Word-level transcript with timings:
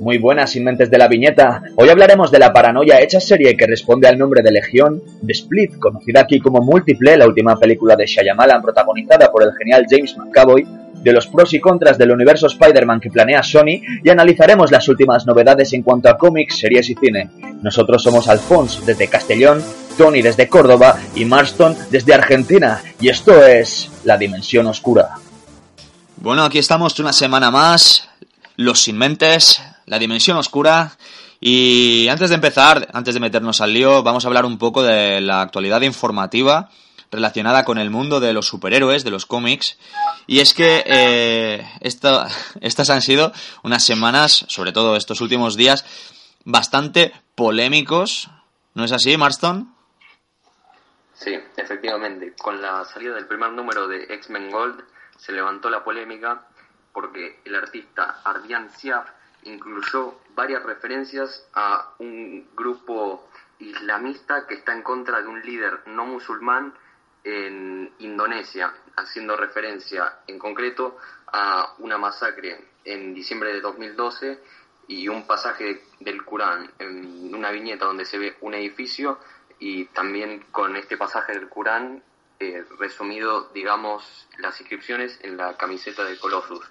Muy 0.00 0.18
buenas, 0.18 0.50
sin 0.50 0.64
mentes 0.64 0.90
de 0.90 0.98
la 0.98 1.08
viñeta. 1.08 1.62
Hoy 1.74 1.88
hablaremos 1.88 2.30
de 2.30 2.38
la 2.38 2.52
paranoia 2.52 3.00
hecha 3.00 3.18
serie 3.18 3.56
que 3.56 3.66
responde 3.66 4.06
al 4.06 4.16
nombre 4.16 4.42
de 4.42 4.52
Legión, 4.52 5.02
de 5.20 5.32
Split, 5.32 5.78
conocida 5.78 6.20
aquí 6.20 6.38
como 6.38 6.60
Múltiple, 6.60 7.16
la 7.16 7.26
última 7.26 7.56
película 7.56 7.96
de 7.96 8.06
Shyamalan 8.06 8.62
protagonizada 8.62 9.30
por 9.32 9.42
el 9.42 9.52
genial 9.58 9.86
James 9.90 10.16
McAvoy, 10.16 10.64
de 11.02 11.12
los 11.12 11.26
pros 11.26 11.52
y 11.54 11.60
contras 11.60 11.98
del 11.98 12.12
universo 12.12 12.46
Spider-Man 12.46 13.00
que 13.00 13.10
planea 13.10 13.42
Sony 13.42 13.80
y 14.02 14.08
analizaremos 14.08 14.70
las 14.70 14.88
últimas 14.88 15.26
novedades 15.26 15.72
en 15.72 15.82
cuanto 15.82 16.08
a 16.08 16.16
cómics, 16.16 16.58
series 16.58 16.90
y 16.90 16.94
cine. 16.94 17.30
Nosotros 17.62 18.02
somos 18.02 18.28
Alphonse 18.28 18.84
desde 18.84 19.08
Castellón, 19.08 19.62
Tony 19.96 20.22
desde 20.22 20.48
Córdoba 20.48 20.96
y 21.14 21.24
Marston 21.24 21.76
desde 21.90 22.14
Argentina. 22.14 22.80
Y 23.00 23.08
esto 23.08 23.44
es 23.44 23.90
La 24.04 24.16
Dimensión 24.16 24.66
Oscura. 24.66 25.10
Bueno, 26.16 26.44
aquí 26.44 26.58
estamos 26.58 26.98
una 27.00 27.12
semana 27.12 27.50
más, 27.50 28.08
Los 28.56 28.82
Sin 28.82 28.98
Mentes, 28.98 29.62
La 29.88 29.98
Dimensión 29.98 30.36
Oscura. 30.36 30.92
Y 31.40 32.08
antes 32.08 32.30
de 32.30 32.34
empezar, 32.34 32.88
antes 32.92 33.14
de 33.14 33.20
meternos 33.20 33.60
al 33.60 33.72
lío, 33.72 34.02
vamos 34.02 34.24
a 34.24 34.28
hablar 34.28 34.44
un 34.44 34.58
poco 34.58 34.82
de 34.82 35.20
la 35.20 35.40
actualidad 35.40 35.80
informativa 35.82 36.68
relacionada 37.10 37.64
con 37.64 37.78
el 37.78 37.90
mundo 37.90 38.20
de 38.20 38.32
los 38.32 38.46
superhéroes, 38.46 39.04
de 39.04 39.10
los 39.10 39.24
cómics. 39.24 39.78
Y 40.26 40.40
es 40.40 40.52
que 40.52 40.84
eh, 40.86 41.66
estas 41.80 42.90
han 42.90 43.02
sido 43.02 43.32
unas 43.62 43.84
semanas, 43.84 44.44
sobre 44.48 44.72
todo 44.72 44.96
estos 44.96 45.20
últimos 45.20 45.56
días, 45.56 45.84
bastante 46.44 47.12
polémicos. 47.34 48.28
¿No 48.74 48.84
es 48.84 48.92
así, 48.92 49.16
Marston? 49.16 49.74
Sí, 51.14 51.36
efectivamente. 51.56 52.34
Con 52.38 52.60
la 52.60 52.84
salida 52.84 53.14
del 53.14 53.26
primer 53.26 53.52
número 53.52 53.88
de 53.88 54.04
X-Men 54.04 54.50
Gold 54.50 54.84
se 55.16 55.32
levantó 55.32 55.70
la 55.70 55.82
polémica 55.82 56.46
porque 56.92 57.40
el 57.44 57.54
artista 57.54 58.20
Ardian 58.24 58.70
Siaf 58.70 59.17
incluyó 59.48 60.20
varias 60.34 60.62
referencias 60.62 61.46
a 61.54 61.94
un 61.98 62.48
grupo 62.54 63.28
islamista 63.58 64.46
que 64.46 64.54
está 64.54 64.72
en 64.72 64.82
contra 64.82 65.20
de 65.20 65.28
un 65.28 65.42
líder 65.42 65.82
no 65.86 66.06
musulmán 66.06 66.74
en 67.24 67.92
Indonesia, 67.98 68.72
haciendo 68.96 69.36
referencia 69.36 70.20
en 70.26 70.38
concreto 70.38 70.96
a 71.26 71.74
una 71.78 71.98
masacre 71.98 72.64
en 72.84 73.14
diciembre 73.14 73.52
de 73.52 73.60
2012 73.60 74.40
y 74.86 75.08
un 75.08 75.26
pasaje 75.26 75.82
del 76.00 76.24
Corán 76.24 76.70
en 76.78 77.34
una 77.34 77.50
viñeta 77.50 77.84
donde 77.84 78.04
se 78.04 78.18
ve 78.18 78.36
un 78.40 78.54
edificio 78.54 79.18
y 79.58 79.86
también 79.86 80.44
con 80.50 80.76
este 80.76 80.96
pasaje 80.96 81.32
del 81.32 81.48
Corán 81.48 82.02
eh, 82.40 82.64
resumido, 82.78 83.50
digamos, 83.52 84.28
las 84.38 84.60
inscripciones 84.60 85.18
en 85.22 85.36
la 85.36 85.56
camiseta 85.56 86.04
de 86.04 86.18
Colossus. 86.18 86.64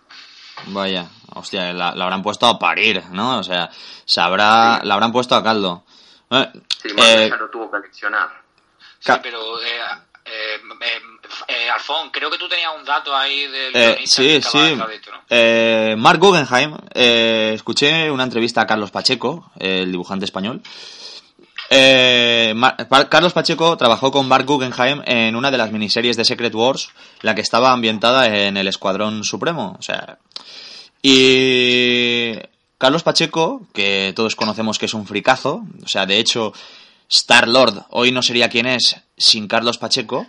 Vaya, 0.65 1.07
hostia, 1.35 1.71
la, 1.73 1.89
habrán 1.89 2.23
puesto 2.23 2.45
a 2.47 2.59
parir, 2.59 3.03
¿no? 3.11 3.39
O 3.39 3.43
sea, 3.43 3.69
se 4.05 4.19
habrá, 4.19 4.81
la 4.83 4.93
habrán 4.95 5.11
puesto 5.11 5.35
a 5.35 5.43
caldo. 5.43 5.83
Eh, 6.31 6.49
sí, 6.81 6.89
eh, 6.97 7.27
ya 7.29 7.37
lo 7.37 7.49
tuvo 7.49 7.71
que 7.71 7.79
leccionar. 7.79 8.29
Sí, 8.99 9.13
pero 9.21 9.61
eh, 9.61 9.79
eh, 10.25 10.59
eh, 11.47 11.69
Alfón, 11.69 12.09
creo 12.11 12.29
que 12.29 12.37
tú 12.37 12.49
tenías 12.49 12.71
un 12.77 12.83
dato 12.83 13.15
ahí 13.15 13.47
del 13.47 13.75
eh, 13.75 13.99
Sí, 14.05 14.41
sí. 14.41 14.77
eh, 15.29 15.95
Mark 15.97 16.19
Guggenheim, 16.19 16.75
eh, 16.93 17.51
escuché 17.53 18.09
una 18.11 18.23
entrevista 18.23 18.61
a 18.61 18.67
Carlos 18.67 18.91
Pacheco, 18.91 19.51
el 19.59 19.91
dibujante 19.91 20.25
español. 20.25 20.61
Eh, 21.69 22.55
Carlos 23.09 23.33
Pacheco 23.33 23.75
trabajó 23.77 24.11
con 24.11 24.27
Mark 24.27 24.45
Guggenheim 24.45 25.01
en 25.05 25.35
una 25.35 25.51
de 25.51 25.57
las 25.57 25.71
miniseries 25.71 26.15
de 26.15 26.23
Secret 26.25 26.55
Wars, 26.55 26.89
la 27.21 27.35
que 27.35 27.41
estaba 27.41 27.71
ambientada 27.71 28.27
en 28.27 28.55
el 28.57 28.67
Escuadrón 28.67 29.23
Supremo. 29.23 29.75
O 29.77 29.81
sea, 29.81 30.17
y 31.09 32.33
Carlos 32.77 33.03
Pacheco, 33.03 33.61
que 33.71 34.11
todos 34.13 34.35
conocemos 34.35 34.77
que 34.77 34.87
es 34.87 34.93
un 34.93 35.07
fricazo, 35.07 35.63
o 35.81 35.87
sea, 35.87 36.05
de 36.05 36.19
hecho, 36.19 36.51
Star 37.09 37.47
Lord 37.47 37.85
hoy 37.91 38.11
no 38.11 38.21
sería 38.21 38.49
quien 38.49 38.65
es 38.65 38.97
sin 39.17 39.47
Carlos 39.47 39.77
Pacheco. 39.77 40.27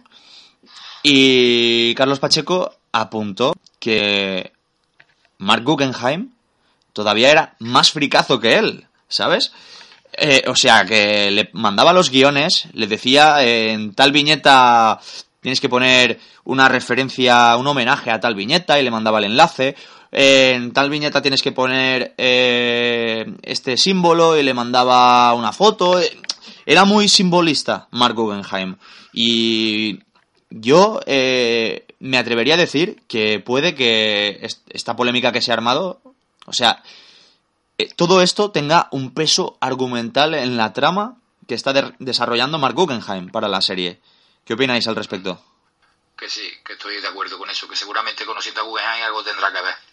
Y 1.02 1.96
Carlos 1.96 2.20
Pacheco 2.20 2.76
apuntó 2.92 3.54
que 3.80 4.52
Mark 5.38 5.64
Guggenheim 5.64 6.30
todavía 6.92 7.32
era 7.32 7.56
más 7.58 7.90
fricazo 7.90 8.38
que 8.38 8.58
él, 8.58 8.86
¿sabes? 9.08 9.50
Eh, 10.12 10.44
o 10.46 10.54
sea, 10.54 10.84
que 10.84 11.32
le 11.32 11.50
mandaba 11.54 11.92
los 11.92 12.10
guiones, 12.10 12.68
le 12.72 12.86
decía 12.86 13.42
en 13.42 13.94
tal 13.94 14.12
viñeta 14.12 15.00
tienes 15.40 15.60
que 15.60 15.68
poner 15.68 16.20
una 16.44 16.68
referencia, 16.68 17.56
un 17.56 17.66
homenaje 17.66 18.10
a 18.10 18.20
tal 18.20 18.34
viñeta 18.34 18.78
y 18.78 18.84
le 18.84 18.90
mandaba 18.90 19.18
el 19.18 19.24
enlace. 19.24 19.76
En 20.10 20.72
tal 20.72 20.88
viñeta 20.90 21.20
tienes 21.20 21.42
que 21.42 21.52
poner 21.52 22.14
eh, 22.16 23.26
este 23.42 23.76
símbolo 23.76 24.38
y 24.38 24.42
le 24.42 24.54
mandaba 24.54 25.34
una 25.34 25.52
foto. 25.52 26.00
Era 26.64 26.84
muy 26.84 27.08
simbolista 27.08 27.88
Mark 27.90 28.14
Guggenheim. 28.14 28.76
Y 29.12 30.00
yo 30.50 31.00
eh, 31.06 31.86
me 31.98 32.18
atrevería 32.18 32.54
a 32.54 32.58
decir 32.58 33.02
que 33.06 33.40
puede 33.40 33.74
que 33.74 34.46
esta 34.70 34.96
polémica 34.96 35.32
que 35.32 35.42
se 35.42 35.50
ha 35.50 35.54
armado, 35.54 36.00
o 36.46 36.52
sea, 36.52 36.82
eh, 37.76 37.88
todo 37.94 38.22
esto 38.22 38.50
tenga 38.50 38.88
un 38.92 39.12
peso 39.12 39.58
argumental 39.60 40.34
en 40.34 40.56
la 40.56 40.72
trama 40.72 41.18
que 41.46 41.54
está 41.54 41.72
desarrollando 41.98 42.58
Mark 42.58 42.74
Guggenheim 42.74 43.30
para 43.30 43.48
la 43.48 43.60
serie. 43.60 44.00
¿Qué 44.44 44.54
opináis 44.54 44.86
al 44.88 44.96
respecto? 44.96 45.42
Que 46.16 46.28
sí, 46.28 46.48
que 46.64 46.72
estoy 46.72 47.00
de 47.00 47.08
acuerdo 47.08 47.38
con 47.38 47.48
eso, 47.48 47.68
que 47.68 47.76
seguramente 47.76 48.24
conociendo 48.24 48.60
a 48.60 48.64
Guggenheim 48.64 49.04
algo 49.04 49.22
tendrá 49.22 49.52
que 49.52 49.62
ver. 49.62 49.87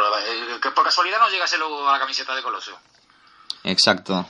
Eh, 0.00 0.58
que 0.60 0.70
por 0.70 0.84
casualidad 0.84 1.18
no 1.18 1.28
llegase 1.28 1.58
luego 1.58 1.88
a 1.88 1.92
la 1.92 1.98
camiseta 1.98 2.34
de 2.34 2.42
Coloso. 2.42 2.78
Exacto. 3.64 4.28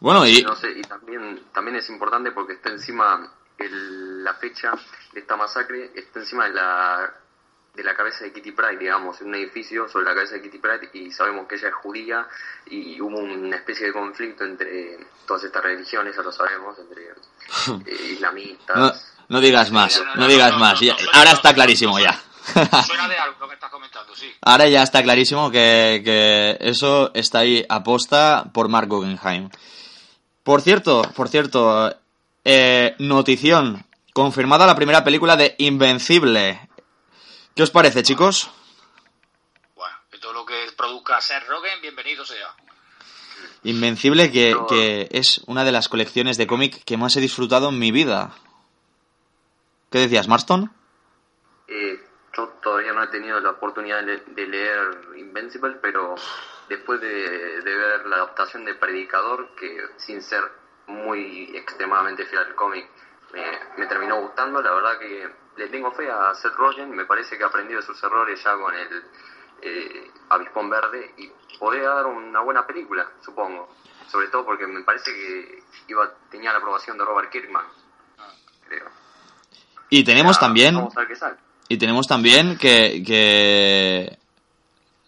Bueno, 0.00 0.26
y... 0.26 0.44
también, 0.88 1.44
también 1.52 1.76
es 1.76 1.88
importante 1.88 2.30
porque 2.32 2.54
está 2.54 2.70
encima 2.70 3.32
la 3.58 4.34
fecha 4.34 4.72
de 5.12 5.20
esta 5.20 5.36
masacre, 5.36 5.90
está 5.94 6.20
encima 6.20 6.44
de 6.44 6.54
la, 6.54 7.14
de 7.74 7.82
la 7.82 7.94
cabeza 7.94 8.24
de 8.24 8.32
Kitty 8.32 8.52
Pride, 8.52 8.78
digamos, 8.78 9.20
en 9.20 9.28
un 9.28 9.36
edificio 9.36 9.88
sobre 9.88 10.06
la 10.06 10.14
cabeza 10.14 10.34
de 10.34 10.42
Kitty 10.42 10.58
Pride 10.58 10.90
y 10.92 11.10
sabemos 11.10 11.46
que 11.48 11.54
ella 11.54 11.68
es 11.68 11.74
judía 11.74 12.26
y 12.66 13.00
hubo 13.00 13.18
una 13.18 13.56
especie 13.56 13.86
de 13.86 13.92
conflicto 13.92 14.44
entre 14.44 14.98
todas 15.26 15.44
estas 15.44 15.62
religiones, 15.62 16.14
ya 16.14 16.22
lo 16.22 16.32
sabemos, 16.32 16.76
entre 16.78 17.04
eh, 17.90 18.12
islamistas. 18.12 19.14
No, 19.28 19.40
digas 19.40 19.72
más, 19.72 20.02
no, 20.14 20.28
digas 20.28 20.56
más, 20.58 20.80
ahora 21.12 21.32
está 21.32 21.54
clarísimo 21.54 21.98
ya. 21.98 22.20
Suena 22.86 23.08
de 23.08 23.18
algo 23.18 23.48
que 23.48 23.54
estás 23.54 23.70
comentando, 23.70 24.14
sí. 24.14 24.32
Ahora 24.42 24.68
ya 24.68 24.82
está 24.82 25.02
clarísimo 25.02 25.50
que, 25.50 26.02
que 26.04 26.56
eso 26.60 27.10
está 27.14 27.40
ahí 27.40 27.64
aposta 27.68 28.50
por 28.52 28.68
Mark 28.68 28.88
Guggenheim. 28.88 29.50
Por 30.42 30.62
cierto, 30.62 31.02
por 31.14 31.28
cierto, 31.28 31.92
eh, 32.44 32.94
notición. 33.00 33.84
Confirmada 34.12 34.66
la 34.66 34.76
primera 34.76 35.02
película 35.02 35.36
de 35.36 35.56
Invencible. 35.58 36.68
¿Qué 37.54 37.62
os 37.62 37.70
parece, 37.70 38.02
chicos? 38.02 38.50
Bueno, 39.74 39.96
todo 40.20 40.32
lo 40.32 40.46
que 40.46 40.54
produzca 40.76 41.20
Seth 41.20 41.48
Rogen, 41.48 41.80
bienvenido 41.82 42.24
sea. 42.24 42.54
Invencible, 43.64 44.30
que, 44.30 44.56
que 44.68 45.08
es 45.10 45.40
una 45.46 45.64
de 45.64 45.72
las 45.72 45.88
colecciones 45.88 46.36
de 46.36 46.46
cómic 46.46 46.84
que 46.84 46.96
más 46.96 47.16
he 47.16 47.20
disfrutado 47.20 47.70
en 47.70 47.78
mi 47.80 47.90
vida. 47.90 48.32
¿Qué 49.90 49.98
decías, 49.98 50.28
Marston? 50.28 50.72
Eh, 51.68 52.05
yo 52.36 52.48
todavía 52.62 52.92
no 52.92 53.02
he 53.02 53.08
tenido 53.08 53.40
la 53.40 53.50
oportunidad 53.50 54.02
de, 54.04 54.46
leer 54.46 55.14
Invencible, 55.16 55.76
pero 55.80 56.14
después 56.68 57.00
de, 57.00 57.60
ver 57.64 58.06
la 58.06 58.16
adaptación 58.16 58.64
de 58.64 58.74
Predicador, 58.74 59.54
que 59.54 59.88
sin 59.96 60.22
ser 60.22 60.42
muy 60.86 61.56
extremadamente 61.56 62.26
fiel 62.26 62.42
al 62.42 62.54
cómic, 62.54 62.88
me, 63.76 63.86
terminó 63.86 64.20
gustando. 64.20 64.60
La 64.62 64.72
verdad 64.72 64.98
que 64.98 65.28
le 65.56 65.68
tengo 65.68 65.92
fe 65.92 66.10
a 66.10 66.34
Seth 66.34 66.54
Rogen, 66.54 66.90
me 66.90 67.06
parece 67.06 67.36
que 67.36 67.44
ha 67.44 67.48
aprendido 67.48 67.80
de 67.80 67.86
sus 67.86 68.02
errores 68.02 68.42
ya 68.42 68.54
con 68.56 68.74
el 68.74 69.04
eh, 69.62 70.10
Avispón 70.28 70.68
Verde 70.68 71.14
y 71.16 71.32
podría 71.58 71.88
dar 71.88 72.06
una 72.06 72.40
buena 72.40 72.66
película, 72.66 73.10
supongo. 73.20 73.68
Sobre 74.08 74.28
todo 74.28 74.44
porque 74.44 74.66
me 74.66 74.82
parece 74.82 75.12
que 75.12 75.64
iba 75.88 76.12
tenía 76.30 76.52
la 76.52 76.58
aprobación 76.58 76.96
de 76.96 77.04
Robert 77.04 77.30
Kirkman, 77.30 77.66
creo. 78.68 78.86
Y 79.88 80.04
tenemos 80.04 80.38
también... 80.38 80.76
Y 81.68 81.78
tenemos 81.78 82.06
también 82.06 82.56
que, 82.56 83.02
que 83.04 84.18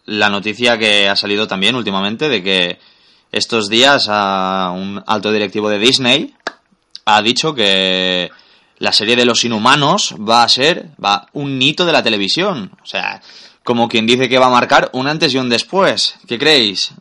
la 0.05 0.29
noticia 0.29 0.77
que 0.77 1.07
ha 1.07 1.15
salido 1.15 1.47
también 1.47 1.75
últimamente 1.75 2.27
de 2.27 2.43
que 2.43 2.79
estos 3.31 3.69
días 3.69 4.07
a 4.09 4.71
un 4.75 5.03
alto 5.05 5.31
directivo 5.31 5.69
de 5.69 5.77
Disney 5.77 6.33
ha 7.05 7.21
dicho 7.21 7.53
que 7.53 8.31
la 8.79 8.91
serie 8.91 9.15
de 9.15 9.25
los 9.25 9.43
inhumanos 9.43 10.15
va 10.17 10.43
a 10.43 10.49
ser 10.49 10.89
va 11.03 11.27
un 11.33 11.61
hito 11.61 11.85
de 11.85 11.91
la 11.91 12.03
televisión. 12.03 12.71
O 12.81 12.85
sea, 12.85 13.21
como 13.63 13.87
quien 13.87 14.07
dice 14.07 14.27
que 14.27 14.39
va 14.39 14.47
a 14.47 14.51
marcar 14.51 14.89
un 14.93 15.07
antes 15.07 15.33
y 15.33 15.37
un 15.37 15.49
después. 15.49 16.15
¿Qué 16.27 16.39
creéis? 16.39 16.91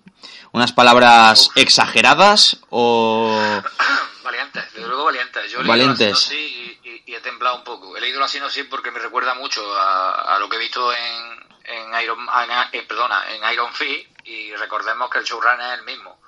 ¿Unas 0.53 0.73
palabras 0.73 1.51
exageradas 1.55 2.59
o...? 2.71 3.39
Valientes, 4.25 4.65
desde 4.75 4.89
luego 4.89 5.05
valientes. 5.05 5.43
Yo 5.51 5.65
valientes. 5.65 6.33
Y, 7.09 7.15
he 7.15 7.21
temblado 7.21 7.57
un 7.57 7.65
poco. 7.65 7.97
He 7.97 8.01
leído 8.01 8.21
la 8.21 8.29
sinopsis 8.29 8.67
porque 8.67 8.91
me 8.91 8.99
recuerda 8.99 9.35
mucho 9.35 9.63
a, 9.77 10.37
a 10.37 10.39
lo 10.39 10.49
que 10.49 10.57
he 10.57 10.61
visto 10.61 10.93
en, 10.93 11.49
en 11.65 12.03
Iron, 12.03 12.19
en, 12.21 12.51
eh, 12.73 12.83
perdona, 12.83 13.25
en 13.31 13.53
Iron 13.53 13.73
Fist 13.75 14.09
y 14.25 14.55
recordemos 14.57 15.11
que 15.11 15.19
el 15.19 15.25
showrunner 15.25 15.73
es 15.73 15.79
el 15.79 15.85
mismo. 15.85 16.19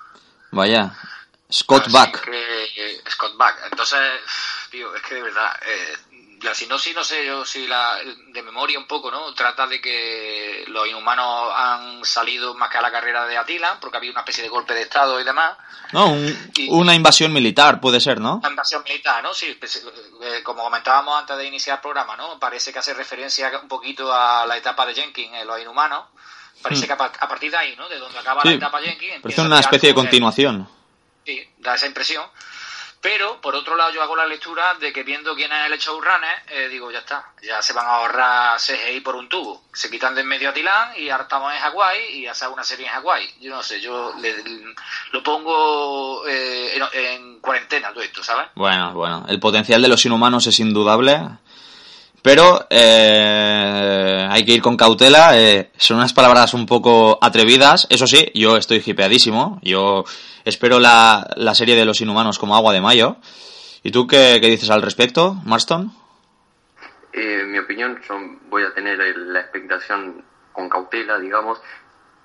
Vaya, 0.51 0.91
Scott 1.51 1.83
Así 1.87 1.93
Back. 1.93 2.21
que, 2.21 2.63
eh, 2.75 3.01
Scott 3.09 3.35
Back. 3.37 3.67
Entonces, 3.69 3.99
tío, 4.69 4.95
es 4.95 5.01
que 5.03 5.15
de 5.15 5.21
verdad, 5.21 5.59
eh, 5.65 5.97
la 6.43 6.53
sinopsis, 6.55 6.95
no 6.95 7.03
sé 7.03 7.25
yo 7.25 7.45
si 7.45 7.67
la, 7.67 7.97
de 8.27 8.41
memoria 8.41 8.79
un 8.79 8.87
poco, 8.87 9.11
¿no? 9.11 9.33
Trata 9.33 9.67
de 9.67 9.79
que 9.79 10.63
los 10.67 10.87
inhumanos 10.87 11.51
han 11.55 12.03
salido 12.05 12.53
más 12.55 12.69
que 12.69 12.77
a 12.77 12.81
la 12.81 12.91
carrera 12.91 13.25
de 13.27 13.37
Atila, 13.37 13.77
porque 13.79 13.97
había 13.97 14.11
una 14.11 14.21
especie 14.21 14.41
de 14.43 14.49
golpe 14.49 14.73
de 14.73 14.81
estado 14.81 15.19
y 15.19 15.23
demás. 15.23 15.55
No, 15.93 16.07
un- 16.07 16.51
Y- 16.55 16.69
una 16.71 16.95
invasión 16.95 17.31
militar 17.33 17.79
puede 17.79 17.99
ser, 17.99 18.19
¿no? 18.19 18.35
Una 18.37 18.49
invasión 18.49 18.83
militar, 18.83 19.21
¿no? 19.21 19.33
Sí, 19.33 19.55
pues, 19.59 19.85
eh, 20.23 20.41
como 20.43 20.63
comentábamos 20.63 21.19
antes 21.19 21.37
de 21.37 21.45
iniciar 21.45 21.77
el 21.77 21.81
programa, 21.81 22.15
¿no? 22.17 22.39
Parece 22.39 22.71
que 22.73 22.79
hace 22.79 22.93
referencia 22.93 23.51
un 23.61 23.67
poquito 23.67 24.11
a 24.13 24.45
la 24.45 24.57
etapa 24.57 24.85
de 24.85 24.95
Jenkins 24.95 25.33
en 25.35 25.47
los 25.47 25.59
inhumanos. 25.61 26.05
Parece 26.61 26.83
Hmm. 26.83 26.87
que 26.87 26.93
a, 26.93 26.97
par- 26.97 27.11
a 27.19 27.27
partir 27.27 27.51
de 27.51 27.57
ahí, 27.57 27.75
¿no? 27.75 27.87
De 27.89 27.97
donde 27.97 28.17
acaba 28.19 28.41
la 28.43 28.51
etapa 28.51 28.79
Jenkins. 28.81 29.21
parece 29.21 29.41
una 29.41 29.59
especie 29.59 29.89
de 29.89 29.95
continuación. 29.95 30.67
Sí, 31.25 31.47
da 31.59 31.75
esa 31.75 31.85
impresión. 31.85 32.25
Pero, 33.01 33.41
por 33.41 33.55
otro 33.55 33.75
lado, 33.75 33.91
yo 33.91 34.01
hago 34.03 34.15
la 34.15 34.27
lectura 34.27 34.75
de 34.75 34.93
que 34.93 35.01
viendo 35.03 35.33
quién 35.35 35.51
es 35.51 35.71
el 35.71 35.77
showrunner, 35.79 36.43
eh, 36.49 36.67
digo, 36.69 36.91
ya 36.91 36.99
está. 36.99 37.25
Ya 37.41 37.59
se 37.61 37.73
van 37.73 37.87
a 37.87 37.95
ahorrar 37.95 38.59
CGI 38.59 38.99
por 39.01 39.15
un 39.15 39.27
tubo. 39.27 39.63
Se 39.73 39.89
quitan 39.89 40.13
de 40.13 40.21
en 40.21 40.27
medio 40.27 40.49
a 40.49 40.53
Tilán 40.53 40.91
y 40.95 41.09
ahora 41.09 41.23
estamos 41.23 41.51
en 41.51 41.59
Hawái 41.59 41.99
y 42.19 42.27
hacer 42.27 42.49
una 42.49 42.63
serie 42.63 42.85
en 42.85 42.91
Hawái. 42.93 43.33
Yo 43.41 43.55
no 43.55 43.63
sé, 43.63 43.81
yo 43.81 44.13
le- 44.21 44.43
lo 45.11 45.23
pongo 45.23 46.27
eh, 46.27 46.75
en, 46.77 46.83
en 46.93 47.39
cuarentena 47.39 47.89
todo 47.91 48.03
esto, 48.03 48.23
¿sabes? 48.23 48.49
Bueno, 48.53 48.93
bueno, 48.93 49.25
el 49.27 49.39
potencial 49.39 49.81
de 49.81 49.87
los 49.87 50.05
inhumanos 50.05 50.45
es 50.45 50.59
indudable, 50.59 51.19
pero 52.21 52.65
eh, 52.69 54.27
hay 54.29 54.45
que 54.45 54.53
ir 54.53 54.61
con 54.61 54.77
cautela. 54.77 55.39
eh, 55.39 55.71
son 55.77 55.97
unas 55.97 56.13
palabras 56.13 56.53
un 56.53 56.65
poco 56.65 57.17
atrevidas. 57.21 57.87
Eso 57.89 58.07
sí, 58.07 58.31
yo 58.33 58.57
estoy 58.57 58.81
hipeadísimo. 58.85 59.59
Yo 59.63 60.03
espero 60.45 60.79
la, 60.79 61.27
la 61.35 61.55
serie 61.55 61.75
de 61.75 61.85
los 61.85 62.01
inhumanos 62.01 62.39
como 62.39 62.55
agua 62.55 62.73
de 62.73 62.81
mayo. 62.81 63.17
¿Y 63.83 63.91
tú 63.91 64.05
qué, 64.07 64.37
qué 64.41 64.47
dices 64.47 64.69
al 64.69 64.81
respecto, 64.81 65.35
Marston? 65.45 65.91
Eh, 67.13 67.43
mi 67.47 67.57
opinión, 67.57 67.99
yo 68.07 68.15
voy 68.49 68.63
a 68.63 68.73
tener 68.73 68.97
la 69.17 69.39
expectación 69.41 70.23
con 70.53 70.69
cautela, 70.69 71.17
digamos, 71.19 71.59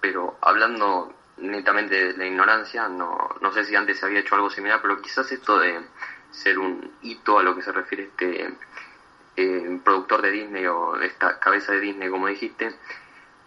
pero 0.00 0.38
hablando 0.42 1.12
netamente 1.38 2.12
de 2.12 2.16
la 2.16 2.26
ignorancia, 2.26 2.88
no, 2.88 3.16
no 3.40 3.52
sé 3.52 3.64
si 3.64 3.74
antes 3.74 3.98
se 3.98 4.06
había 4.06 4.20
hecho 4.20 4.34
algo 4.34 4.50
similar, 4.50 4.80
pero 4.80 5.00
quizás 5.02 5.30
esto 5.32 5.58
de 5.58 5.80
ser 6.30 6.58
un 6.58 6.92
hito 7.02 7.38
a 7.38 7.42
lo 7.42 7.54
que 7.56 7.62
se 7.62 7.72
refiere 7.72 8.04
este 8.04 8.54
eh, 9.36 9.80
productor 9.84 10.22
de 10.22 10.30
Disney 10.30 10.66
o 10.66 10.96
esta 11.00 11.38
cabeza 11.38 11.72
de 11.72 11.80
Disney, 11.80 12.08
como 12.08 12.26
dijiste, 12.26 12.74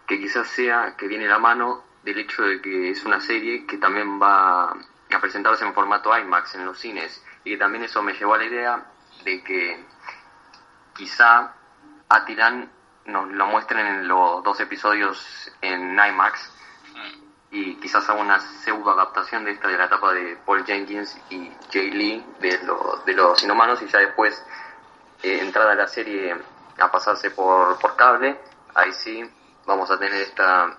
que 0.06 0.18
quizás 0.18 0.48
sea 0.48 0.94
que 0.96 1.06
viene 1.08 1.26
la 1.28 1.38
mano 1.38 1.84
del 2.02 2.18
hecho 2.18 2.42
de 2.42 2.60
que 2.60 2.90
es 2.90 3.04
una 3.04 3.20
serie 3.20 3.66
que 3.66 3.76
también 3.78 4.20
va 4.20 4.70
a 4.70 5.20
presentarse 5.20 5.64
en 5.64 5.74
formato 5.74 6.16
IMAX 6.16 6.54
en 6.54 6.64
los 6.64 6.78
cines 6.78 7.22
y 7.44 7.50
que 7.52 7.56
también 7.58 7.84
eso 7.84 8.02
me 8.02 8.14
llevó 8.14 8.34
a 8.34 8.38
la 8.38 8.44
idea 8.44 8.86
de 9.24 9.42
que 9.42 9.84
quizá 10.94 11.52
a 12.08 12.24
Tirán 12.24 12.70
nos 13.06 13.28
lo 13.30 13.46
muestren 13.46 13.86
en 13.86 14.08
los 14.08 14.42
dos 14.42 14.60
episodios 14.60 15.52
en 15.60 15.92
IMAX 15.98 16.52
y 17.52 17.74
quizás 17.76 18.08
haga 18.08 18.20
una 18.20 18.38
pseudo 18.40 18.90
adaptación 18.92 19.44
de 19.44 19.52
esta 19.52 19.68
de 19.68 19.76
la 19.76 19.86
etapa 19.86 20.12
de 20.12 20.36
Paul 20.46 20.64
Jenkins 20.64 21.18
y 21.30 21.50
Jay 21.72 21.90
Lee 21.90 22.24
de, 22.40 22.58
lo- 22.64 23.02
de 23.04 23.12
los 23.14 23.42
inhumanos 23.42 23.82
y 23.82 23.86
ya 23.88 23.98
después 23.98 24.44
eh, 25.22 25.38
entrada 25.42 25.74
la 25.74 25.86
serie 25.88 26.34
a 26.78 26.90
pasarse 26.90 27.30
por, 27.30 27.78
por 27.78 27.96
cable 27.96 28.36
ahí 28.74 28.90
sí 28.92 29.22
vamos 29.66 29.90
a 29.90 29.98
tener 29.98 30.20
esta 30.22 30.76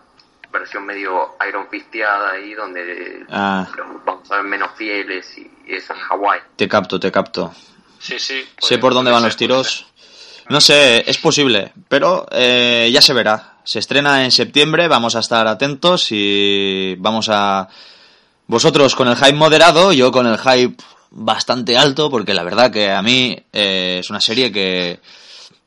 versión 0.52 0.86
medio 0.86 1.36
Iron 1.48 1.68
Fisteada 1.70 2.32
ahí 2.32 2.54
donde 2.54 3.26
Ah. 3.32 3.68
los 3.78 4.04
vamos 4.06 4.30
a 4.32 4.36
ver 4.38 4.44
menos 4.46 4.72
fieles 4.76 5.26
y 5.38 5.50
eso 5.68 5.94
en 5.94 6.00
Hawái 6.00 6.40
Te 6.56 6.68
capto, 6.68 7.00
te 7.00 7.12
capto. 7.12 7.54
Sí, 8.00 8.18
sí. 8.20 8.44
sé 8.58 8.78
por 8.80 8.94
dónde 8.94 9.12
van 9.12 9.24
los 9.24 9.38
tiros. 9.38 9.86
No 10.50 10.60
sé, 10.60 11.10
es 11.10 11.18
posible, 11.20 11.72
pero 11.88 12.26
eh, 12.32 12.90
ya 12.92 13.00
se 13.02 13.14
verá. 13.14 13.60
Se 13.64 13.80
estrena 13.80 14.26
en 14.26 14.32
septiembre, 14.32 14.88
vamos 14.90 15.16
a 15.16 15.20
estar 15.20 15.48
atentos 15.48 16.08
y 16.10 16.96
vamos 17.00 17.30
a... 17.32 17.70
Vosotros 18.48 18.96
con 18.96 19.08
el 19.08 19.16
hype 19.16 19.34
moderado, 19.34 19.94
yo 19.94 20.12
con 20.12 20.26
el 20.28 20.38
hype 20.40 20.84
bastante 21.12 21.78
alto, 21.78 22.10
porque 22.10 22.34
la 22.34 22.44
verdad 22.44 22.72
que 22.72 22.90
a 22.92 23.02
mí 23.02 23.38
eh, 23.54 24.00
es 24.00 24.10
una 24.10 24.22
serie 24.22 24.52
que 24.52 25.00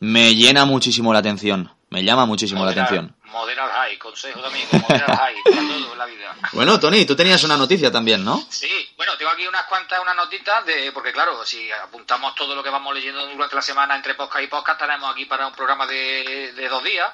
me 0.00 0.34
llena 0.34 0.64
muchísimo 0.64 1.12
la 1.12 1.20
atención. 1.20 1.70
Me 1.90 2.02
llama 2.02 2.26
muchísimo 2.26 2.64
la 2.64 2.72
atención. 2.72 3.14
Modera 3.24 3.64
el 3.64 3.70
high, 3.70 3.98
consejo 3.98 4.40
de 4.40 4.46
amigo, 4.46 4.68
modera 4.72 5.06
el 5.06 5.16
high, 5.16 5.34
para 5.44 5.56
todo 5.56 5.92
en 5.92 5.98
la 5.98 6.06
vida. 6.06 6.36
Bueno, 6.52 6.80
Tony, 6.80 7.04
tú 7.04 7.14
tenías 7.14 7.42
una 7.44 7.56
noticia 7.56 7.90
también, 7.90 8.24
¿no? 8.24 8.44
Sí, 8.48 8.70
bueno, 8.96 9.16
tengo 9.16 9.30
aquí 9.30 9.46
unas 9.46 9.64
cuantas, 9.66 10.00
unas 10.00 10.16
notitas, 10.16 10.64
de, 10.66 10.92
porque 10.92 11.12
claro, 11.12 11.44
si 11.44 11.70
apuntamos 11.70 12.34
todo 12.34 12.54
lo 12.54 12.62
que 12.62 12.70
vamos 12.70 12.94
leyendo 12.94 13.26
durante 13.26 13.54
la 13.54 13.62
semana 13.62 13.96
entre 13.96 14.14
podcast 14.14 14.44
y 14.44 14.46
podcast, 14.46 14.80
estaremos 14.80 15.12
aquí 15.12 15.24
para 15.26 15.46
un 15.46 15.52
programa 15.52 15.86
de, 15.86 16.52
de 16.54 16.68
dos 16.68 16.82
días. 16.82 17.12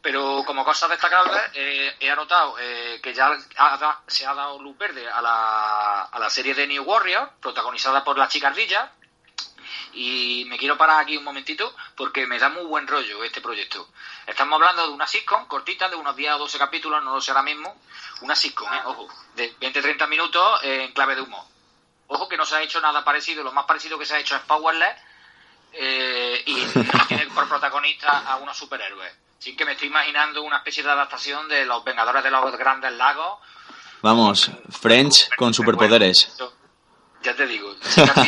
Pero 0.00 0.44
como 0.46 0.64
cosas 0.64 0.90
destacables, 0.90 1.42
eh, 1.54 1.96
he 1.98 2.10
anotado 2.10 2.56
eh, 2.60 3.00
que 3.02 3.12
ya 3.12 3.36
ha 3.56 4.00
se 4.06 4.26
ha 4.26 4.34
dado 4.34 4.60
luz 4.60 4.78
verde 4.78 5.08
a 5.08 5.20
la, 5.20 6.02
a 6.04 6.18
la 6.18 6.30
serie 6.30 6.54
de 6.54 6.66
New 6.66 6.84
Warrior, 6.84 7.32
protagonizada 7.40 8.04
por 8.04 8.16
la 8.16 8.28
chica 8.28 8.48
ardilla. 8.48 8.92
Y 9.92 10.44
me 10.48 10.58
quiero 10.58 10.78
parar 10.78 11.00
aquí 11.00 11.16
un 11.16 11.24
momentito 11.24 11.74
porque 11.96 12.26
me 12.26 12.38
da 12.38 12.48
muy 12.48 12.64
buen 12.64 12.86
rollo 12.86 13.24
este 13.24 13.40
proyecto. 13.40 13.88
Estamos 14.26 14.54
hablando 14.54 14.86
de 14.86 14.92
una 14.92 15.06
sitcom 15.06 15.46
cortita 15.46 15.88
de 15.88 15.96
unos 15.96 16.14
10 16.14 16.34
o 16.34 16.38
12 16.38 16.58
capítulos, 16.58 17.02
no 17.02 17.14
lo 17.14 17.20
sé 17.20 17.32
ahora 17.32 17.42
mismo. 17.42 17.76
Una 18.20 18.36
sitcom, 18.36 18.72
¿eh? 18.72 18.80
Ojo, 18.84 19.08
de 19.34 19.56
20-30 19.58 20.06
minutos 20.06 20.60
en 20.62 20.92
clave 20.92 21.16
de 21.16 21.22
humor. 21.22 21.44
Ojo 22.08 22.28
que 22.28 22.36
no 22.36 22.46
se 22.46 22.56
ha 22.56 22.62
hecho 22.62 22.80
nada 22.80 23.04
parecido, 23.04 23.42
lo 23.42 23.52
más 23.52 23.66
parecido 23.66 23.98
que 23.98 24.06
se 24.06 24.14
ha 24.14 24.18
hecho 24.18 24.36
es 24.36 24.42
Powerless 24.42 24.96
eh, 25.72 26.42
y 26.46 26.64
tiene 27.08 27.26
por 27.26 27.48
protagonista 27.48 28.20
a 28.26 28.36
unos 28.36 28.56
superhéroes. 28.56 29.12
Así 29.38 29.54
que 29.56 29.64
me 29.64 29.72
estoy 29.72 29.88
imaginando 29.88 30.42
una 30.42 30.58
especie 30.58 30.82
de 30.82 30.90
adaptación 30.90 31.48
de 31.48 31.64
los 31.64 31.84
Vengadores 31.84 32.22
de 32.24 32.30
los 32.30 32.56
Grandes 32.56 32.92
Lagos. 32.92 33.38
Vamos, 34.02 34.50
French 34.70 35.28
con 35.36 35.54
superpoderes. 35.54 36.32
Ya 37.22 37.34
te 37.34 37.46
digo, 37.46 37.74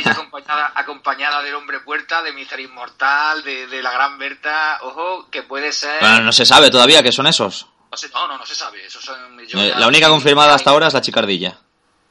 acompañada, 0.05 0.73
acompañada 0.75 1.43
del 1.43 1.55
hombre 1.55 1.79
puerta, 1.81 2.23
de 2.23 2.33
Mister 2.33 2.59
Inmortal, 2.59 3.43
de, 3.45 3.69
de 3.69 3.83
la 3.83 3.93
Gran 3.93 4.19
Berta. 4.19 4.79
Ojo, 4.83 5.29
que 5.31 5.45
puede 5.45 5.73
ser. 5.73 6.01
Bueno, 6.01 6.21
no 6.23 6.33
se 6.33 6.45
sabe 6.45 6.71
todavía 6.71 7.01
que 7.03 7.13
son 7.13 7.29
esos. 7.29 7.67
No, 7.91 7.97
sé- 7.97 8.09
no, 8.13 8.27
no, 8.27 8.37
no 8.39 8.45
se 8.47 8.55
sabe. 8.57 8.85
Eso 8.85 9.01
son, 9.01 9.39
yo 9.47 9.59
Eh, 9.61 9.75
La 9.77 9.87
única 9.87 10.09
confirmada 10.09 10.55
hasta 10.55 10.71
ahora 10.71 10.89
es 10.89 10.95
la 10.95 11.01
chicardilla. 11.01 11.57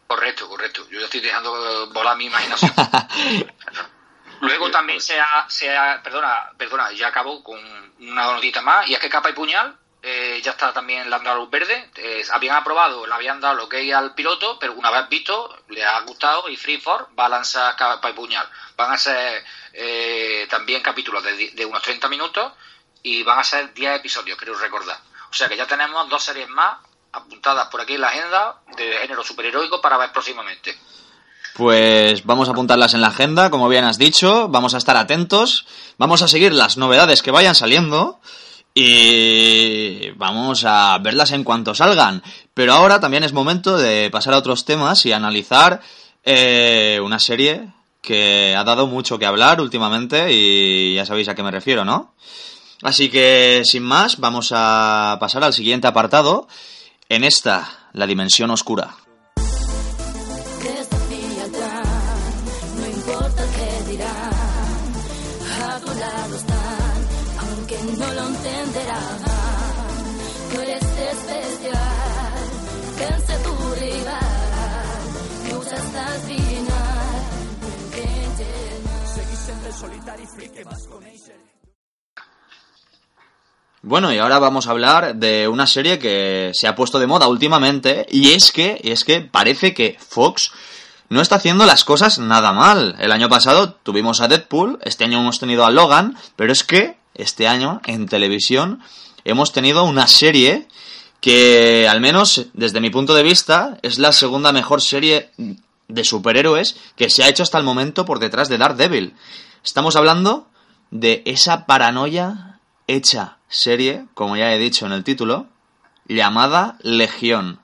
Correcto, 0.08 0.48
correcto. 0.48 0.88
Yo 0.90 1.00
ya 1.00 1.06
estoy 1.06 1.20
dejando 1.20 1.90
volar 1.92 2.16
mi 2.18 2.26
imaginación. 2.28 2.72
Luego 4.42 4.72
también 4.72 5.02
se 5.02 5.20
ha, 5.20 5.46
se 5.50 5.76
ha- 5.76 6.02
perdona, 6.04 6.52
perdona, 6.58 6.92
ya 6.92 7.08
acabo 7.08 7.44
con 7.44 7.60
una 8.00 8.24
notita 8.34 8.62
más, 8.62 8.88
y 8.88 8.94
es 8.94 9.00
que 9.00 9.10
Capa 9.10 9.30
y 9.30 9.34
Puñal 9.34 9.76
eh, 10.02 10.40
ya 10.42 10.52
está 10.52 10.72
también, 10.72 11.10
le 11.10 11.16
han 11.16 11.24
dado 11.26 11.40
luz 11.40 11.50
verde, 11.50 11.90
Eh, 11.96 12.24
habían 12.32 12.56
aprobado, 12.56 13.06
le 13.06 13.14
habían 13.14 13.42
dado 13.42 13.56
lo 13.56 13.68
que 13.68 13.78
hay 13.78 13.92
al 13.92 14.14
piloto, 14.16 14.58
pero 14.58 14.74
una 14.74 14.92
vez 14.92 15.10
visto, 15.10 15.64
le 15.68 15.84
ha 15.84 16.00
gustado 16.02 16.48
y 16.48 16.56
Freeform 16.56 17.08
va 17.20 17.26
a 17.26 17.30
lanzar 17.30 17.76
Capa 17.76 18.10
y 18.10 18.14
Puñal. 18.14 18.48
Van 18.78 18.92
a 18.94 18.98
ser 18.98 19.44
eh, 19.74 20.48
también 20.50 20.82
capítulos 20.82 21.22
de, 21.24 21.52
de 21.52 21.66
unos 21.66 21.82
30 21.82 22.08
minutos 22.08 22.54
y 23.04 23.24
van 23.24 23.40
a 23.40 23.44
ser 23.44 23.74
10 23.74 23.98
episodios, 23.98 24.38
creo 24.38 24.56
recordar. 24.58 24.98
O 25.30 25.34
sea 25.34 25.50
que 25.50 25.58
ya 25.58 25.68
tenemos 25.68 26.08
dos 26.10 26.24
series 26.24 26.48
más 26.48 26.78
apuntadas 27.12 27.68
por 27.68 27.82
aquí 27.82 27.96
en 27.96 28.02
la 28.02 28.08
agenda 28.08 28.62
de 28.78 29.00
género 29.00 29.24
superheroico 29.24 29.82
para 29.82 29.98
ver 29.98 30.12
próximamente. 30.14 30.78
Pues 31.60 32.24
vamos 32.24 32.48
a 32.48 32.52
apuntarlas 32.52 32.94
en 32.94 33.02
la 33.02 33.08
agenda, 33.08 33.50
como 33.50 33.68
bien 33.68 33.84
has 33.84 33.98
dicho, 33.98 34.48
vamos 34.48 34.76
a 34.76 34.78
estar 34.78 34.96
atentos, 34.96 35.66
vamos 35.98 36.22
a 36.22 36.30
seguir 36.30 36.54
las 36.54 36.78
novedades 36.78 37.22
que 37.22 37.32
vayan 37.32 37.54
saliendo 37.54 38.22
y 38.74 40.12
vamos 40.12 40.64
a 40.64 40.98
verlas 41.00 41.34
en 41.34 41.44
cuanto 41.44 41.76
salgan. 41.76 42.24
Pero 42.54 42.72
ahora 42.72 43.02
también 43.02 43.26
es 43.26 43.34
momento 43.34 43.78
de 43.78 44.10
pasar 44.10 44.36
a 44.36 44.38
otros 44.38 44.64
temas 44.64 45.06
y 45.06 45.12
analizar 45.12 45.82
eh, 46.24 47.02
una 47.04 47.20
serie 47.20 47.74
que 48.02 48.56
ha 48.56 48.64
dado 48.64 48.88
mucho 48.88 49.20
que 49.20 49.26
hablar 49.26 49.60
últimamente 49.60 50.32
y 50.32 50.96
ya 50.96 51.06
sabéis 51.06 51.28
a 51.28 51.36
qué 51.36 51.44
me 51.44 51.52
refiero, 51.52 51.84
¿no? 51.84 52.14
Así 52.84 53.10
que, 53.10 53.64
sin 53.66 53.84
más, 53.84 54.20
vamos 54.20 54.54
a 54.56 55.18
pasar 55.20 55.44
al 55.44 55.54
siguiente 55.54 55.88
apartado. 55.88 56.48
En 57.10 57.26
esta, 57.26 57.90
la 57.92 58.08
dimensión 58.08 58.50
oscura. 58.50 58.96
Lo 68.86 68.92
entenderán. 68.92 69.40
Tú 70.54 70.62
eres 70.62 70.84
especial, 70.84 71.80
vence 72.98 73.38
tu 73.44 73.76
rival, 73.76 75.52
luz 75.52 75.68
hasta 75.72 76.16
el 76.16 76.22
final, 76.22 77.22
no 77.62 77.68
intentes 77.68 78.84
más. 78.86 79.14
Seguís 79.14 79.40
sempre 79.40 79.72
solitari, 79.72 80.28
friki, 80.28 80.64
vas 80.64 80.88
con 80.88 81.04
Bueno, 83.82 84.14
y 84.14 84.18
ahora 84.18 84.40
vamos 84.40 84.68
a 84.68 84.72
hablar 84.72 85.16
de 85.16 85.48
una 85.48 85.66
serie 85.66 86.00
que 86.00 86.52
se 86.54 86.68
ha 86.68 86.76
puesto 86.76 87.00
de 87.00 87.08
moda 87.08 87.28
últimamente, 87.28 88.06
y 88.10 88.34
es 88.34 88.52
que, 88.52 88.80
y 88.84 88.92
es 88.92 89.06
que 89.06 89.22
parece 89.22 89.74
que 89.74 89.98
Fox 90.00 90.52
no 91.10 91.22
está 91.22 91.36
haciendo 91.36 91.66
las 91.66 91.84
cosas 91.84 92.20
nada 92.20 92.54
mal. 92.54 92.96
El 93.00 93.12
año 93.12 93.30
pasado 93.30 93.74
tuvimos 93.74 94.22
a 94.22 94.28
Deadpool, 94.28 94.80
este 94.84 95.06
año 95.06 95.20
hemos 95.20 95.40
tenido 95.40 95.66
a 95.66 95.72
Logan, 95.72 96.18
pero 96.36 96.52
es 96.52 96.64
que 96.64 96.99
este 97.20 97.48
año 97.48 97.82
en 97.86 98.08
televisión 98.08 98.82
hemos 99.26 99.52
tenido 99.52 99.84
una 99.84 100.08
serie 100.08 100.68
que, 101.22 101.88
al 101.90 102.02
menos 102.02 102.48
desde 102.54 102.80
mi 102.80 102.90
punto 102.90 103.14
de 103.14 103.24
vista, 103.24 103.78
es 103.82 104.00
la 104.00 104.12
segunda 104.12 104.52
mejor 104.52 104.82
serie 104.82 105.32
de 105.88 106.04
superhéroes 106.04 106.78
que 106.96 107.10
se 107.10 107.24
ha 107.24 107.30
hecho 107.30 107.44
hasta 107.44 107.58
el 107.58 107.64
momento 107.64 108.06
por 108.06 108.20
detrás 108.20 108.48
de 108.48 108.58
Daredevil. 108.58 109.16
Estamos 109.64 109.96
hablando 109.96 110.48
de 110.92 111.22
esa 111.26 111.66
paranoia 111.66 112.60
hecha 112.88 113.38
serie, 113.50 114.06
como 114.14 114.38
ya 114.38 114.54
he 114.54 114.60
dicho 114.60 114.86
en 114.86 114.94
el 114.94 115.04
título, 115.04 115.48
llamada 116.08 116.78
Legión. 116.82 117.60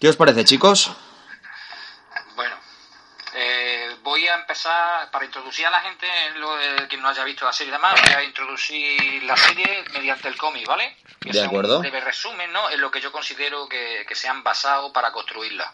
¿Qué 0.00 0.08
os 0.08 0.16
parece, 0.16 0.44
chicos? 0.44 0.90
Voy 4.08 4.26
a 4.26 4.34
empezar, 4.34 5.10
para 5.10 5.24
introducir 5.24 5.66
a 5.66 5.70
la 5.70 5.80
gente, 5.80 6.06
lo, 6.36 6.60
eh, 6.60 6.86
quien 6.88 7.00
no 7.00 7.08
haya 7.08 7.24
visto 7.24 7.44
la 7.44 7.52
serie 7.52 7.72
de 7.72 7.78
más, 7.78 8.00
voy 8.00 8.12
a 8.12 8.22
introducir 8.24 9.22
la 9.24 9.36
serie 9.36 9.84
mediante 9.92 10.28
el 10.28 10.36
cómic, 10.36 10.66
¿vale? 10.66 10.96
Que 11.20 11.30
De 11.30 11.44
acuerdo. 11.44 11.76
Un 11.76 11.82
breve 11.82 12.00
resumen, 12.00 12.52
¿no? 12.52 12.70
En 12.70 12.80
lo 12.80 12.90
que 12.90 13.00
yo 13.00 13.12
considero 13.12 13.68
que, 13.68 14.04
que 14.06 14.14
se 14.14 14.28
han 14.28 14.42
basado 14.42 14.92
para 14.92 15.12
construirla. 15.12 15.72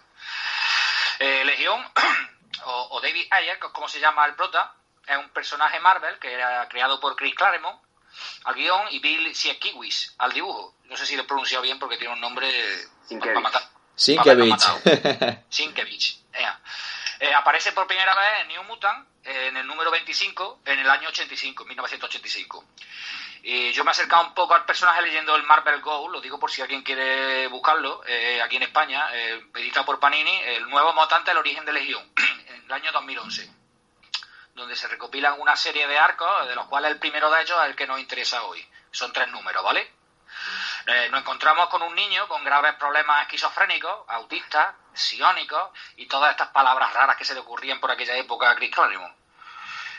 Eh, 1.18 1.44
Legión, 1.44 1.84
o, 2.64 2.88
o 2.90 3.00
David 3.00 3.26
Ayer, 3.30 3.58
como 3.58 3.88
se 3.88 4.00
llama 4.00 4.26
el 4.26 4.34
prota, 4.34 4.74
es 5.06 5.16
un 5.16 5.28
personaje 5.30 5.80
Marvel 5.80 6.18
que 6.18 6.32
era 6.32 6.68
creado 6.68 7.00
por 7.00 7.16
Chris 7.16 7.34
Claremont 7.34 7.80
al 8.44 8.54
guion 8.54 8.86
y 8.90 9.00
Bill 9.00 9.34
Sienkiewicz 9.34 10.14
al 10.18 10.32
dibujo. 10.32 10.74
No 10.84 10.96
sé 10.96 11.06
si 11.06 11.16
lo 11.16 11.22
he 11.22 11.26
pronunciado 11.26 11.62
bien 11.62 11.78
porque 11.78 11.96
tiene 11.96 12.14
un 12.14 12.20
nombre 12.20 12.48
Sienkiewicz. 13.06 13.34
para 13.34 13.40
matar. 13.40 13.62
Sienkiewicz. 13.96 14.50
matado. 14.50 14.80
Sienkiewicz. 15.50 16.18
Eh, 17.20 17.32
aparece 17.32 17.72
por 17.72 17.86
primera 17.86 18.14
vez 18.14 18.40
en 18.42 18.48
New 18.48 18.64
Mutant 18.64 19.06
eh, 19.24 19.48
en 19.48 19.56
el 19.56 19.66
número 19.66 19.90
25 19.90 20.60
en 20.64 20.78
el 20.78 20.90
año 20.90 21.08
85, 21.08 21.64
1985. 21.64 22.64
Y 23.42 23.72
yo 23.72 23.84
me 23.84 23.90
he 23.90 23.92
acercado 23.92 24.26
un 24.26 24.34
poco 24.34 24.54
al 24.54 24.64
personaje 24.64 25.02
leyendo 25.02 25.36
el 25.36 25.42
Marvel 25.42 25.80
Go, 25.82 26.08
lo 26.08 26.20
digo 26.20 26.38
por 26.38 26.50
si 26.50 26.62
alguien 26.62 26.82
quiere 26.82 27.46
buscarlo, 27.48 28.02
eh, 28.06 28.40
aquí 28.40 28.56
en 28.56 28.62
España, 28.62 29.06
editado 29.54 29.84
por 29.84 30.00
Panini, 30.00 30.34
el 30.44 30.68
nuevo 30.70 30.94
mutante, 30.94 31.30
el 31.30 31.36
origen 31.36 31.64
de 31.64 31.74
Legión, 31.74 32.02
en 32.48 32.64
el 32.64 32.72
año 32.72 32.90
2011 32.92 33.64
donde 34.54 34.76
se 34.76 34.86
recopilan 34.88 35.40
una 35.40 35.56
serie 35.56 35.86
de 35.88 35.98
arcos, 35.98 36.48
de 36.48 36.54
los 36.54 36.66
cuales 36.66 36.92
el 36.92 36.98
primero 36.98 37.30
de 37.30 37.42
ellos 37.42 37.58
es 37.60 37.68
el 37.70 37.76
que 37.76 37.86
nos 37.86 37.98
interesa 37.98 38.44
hoy. 38.44 38.64
Son 38.90 39.12
tres 39.12 39.28
números, 39.28 39.64
¿vale? 39.64 39.90
Eh, 40.86 41.08
nos 41.10 41.20
encontramos 41.20 41.68
con 41.68 41.82
un 41.82 41.94
niño 41.94 42.28
con 42.28 42.44
graves 42.44 42.74
problemas 42.74 43.22
esquizofrénicos, 43.22 44.04
autistas, 44.08 44.74
psiónicos 44.92 45.70
y 45.96 46.06
todas 46.06 46.32
estas 46.32 46.48
palabras 46.48 46.92
raras 46.92 47.16
que 47.16 47.24
se 47.24 47.34
le 47.34 47.40
ocurrían 47.40 47.80
por 47.80 47.90
aquella 47.90 48.16
época 48.16 48.50
a 48.50 48.54
Chris 48.54 48.70
Claremont. 48.70 49.14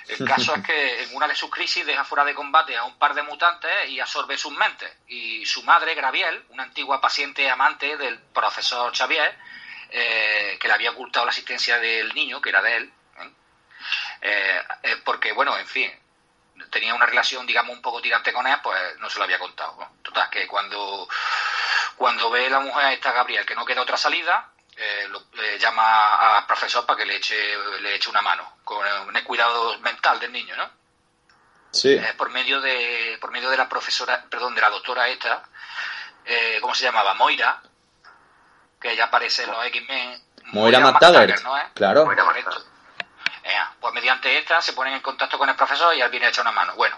El 0.08 0.28
caso 0.28 0.54
es 0.56 0.64
que 0.64 1.04
en 1.04 1.16
una 1.16 1.28
de 1.28 1.36
sus 1.36 1.50
crisis 1.50 1.86
deja 1.86 2.04
fuera 2.04 2.24
de 2.24 2.36
combate 2.36 2.78
a 2.78 2.84
un 2.84 3.00
par 3.00 3.16
de 3.16 3.24
mutantes 3.24 3.90
y 3.90 4.00
absorbe 4.00 4.38
sus 4.38 4.54
mentes. 4.54 4.92
Y 5.08 5.46
su 5.46 5.64
madre, 5.64 5.96
Graviel, 5.96 6.46
una 6.50 6.64
antigua 6.64 7.02
paciente 7.02 7.50
amante 7.50 7.98
del 7.98 8.20
profesor 8.20 8.96
Xavier, 8.96 9.36
eh, 9.90 10.58
que 10.60 10.68
le 10.68 10.74
había 10.74 10.92
ocultado 10.92 11.26
la 11.26 11.32
asistencia 11.32 11.80
del 11.80 12.14
niño, 12.14 12.40
que 12.42 12.50
era 12.50 12.62
de 12.62 12.78
él, 12.78 12.94
¿eh? 14.22 14.62
Porque, 15.04 15.32
bueno, 15.32 15.58
en 15.58 15.68
fin, 15.68 15.92
tenía 16.72 16.94
una 16.94 17.06
relación, 17.06 17.46
digamos, 17.46 17.76
un 17.76 17.82
poco 17.82 18.02
tirante 18.02 18.32
con 18.34 18.46
él, 18.48 18.58
pues 18.64 18.98
no 19.00 19.10
se 19.10 19.18
lo 19.18 19.24
había 19.26 19.40
contado. 19.40 19.76
¿no? 19.80 19.90
Total, 20.02 20.30
que 20.30 20.48
cuando, 20.48 21.08
cuando 21.96 22.30
ve 22.30 22.50
la 22.50 22.60
mujer 22.60 22.94
esta 22.94 23.12
Gabriel 23.12 23.46
que 23.46 23.56
no 23.56 23.66
queda 23.66 23.82
otra 23.82 23.98
salida, 23.98 24.50
eh, 24.78 25.08
lo- 25.10 25.24
le 25.34 25.58
llama 25.58 26.38
al 26.38 26.46
profesor 26.46 26.86
para 26.86 26.98
que 26.98 27.06
le 27.06 27.16
eche, 27.16 27.58
le 27.82 27.96
eche 27.96 28.10
una 28.10 28.22
mano 28.22 28.58
con 28.64 28.86
el 29.16 29.24
cuidado 29.24 29.78
mental 29.80 30.20
del 30.20 30.32
niño, 30.34 30.56
¿no? 30.58 30.70
Sí. 31.72 31.94
Eh, 31.94 32.14
por 32.18 32.30
medio 32.30 32.62
de 32.62 33.18
por 33.20 33.32
medio 33.32 33.50
de 33.50 33.58
la 33.58 33.68
profesora, 33.70 34.24
perdón, 34.30 34.56
de 34.56 34.62
la 34.62 34.70
doctora 34.70 35.08
esta, 35.10 35.44
eh, 36.26 36.58
¿cómo 36.62 36.74
se 36.76 36.86
llamaba? 36.86 37.14
Moira, 37.16 37.62
que 38.82 38.96
ya 38.96 39.06
aparece 39.06 39.44
en 39.44 39.52
los 39.52 39.66
X-Men. 39.66 40.22
Moira 40.54 40.80
McTaggart, 40.80 41.30
McTaggart. 41.32 41.44
¿no 41.44 41.58
es? 41.58 41.66
Claro. 41.74 42.06
Moira 42.06 42.24
pues 43.86 43.94
mediante 43.94 44.36
esta 44.36 44.64
se 44.64 44.74
ponen 44.74 44.96
en 44.96 45.00
contacto 45.00 45.38
con 45.38 45.48
el 45.48 45.56
profesor 45.56 45.96
y 45.96 46.02
él 46.02 46.10
viene 46.10 46.26
a 46.26 46.30
echar 46.30 46.42
una 46.42 46.52
mano. 46.52 46.74
Bueno, 46.74 46.98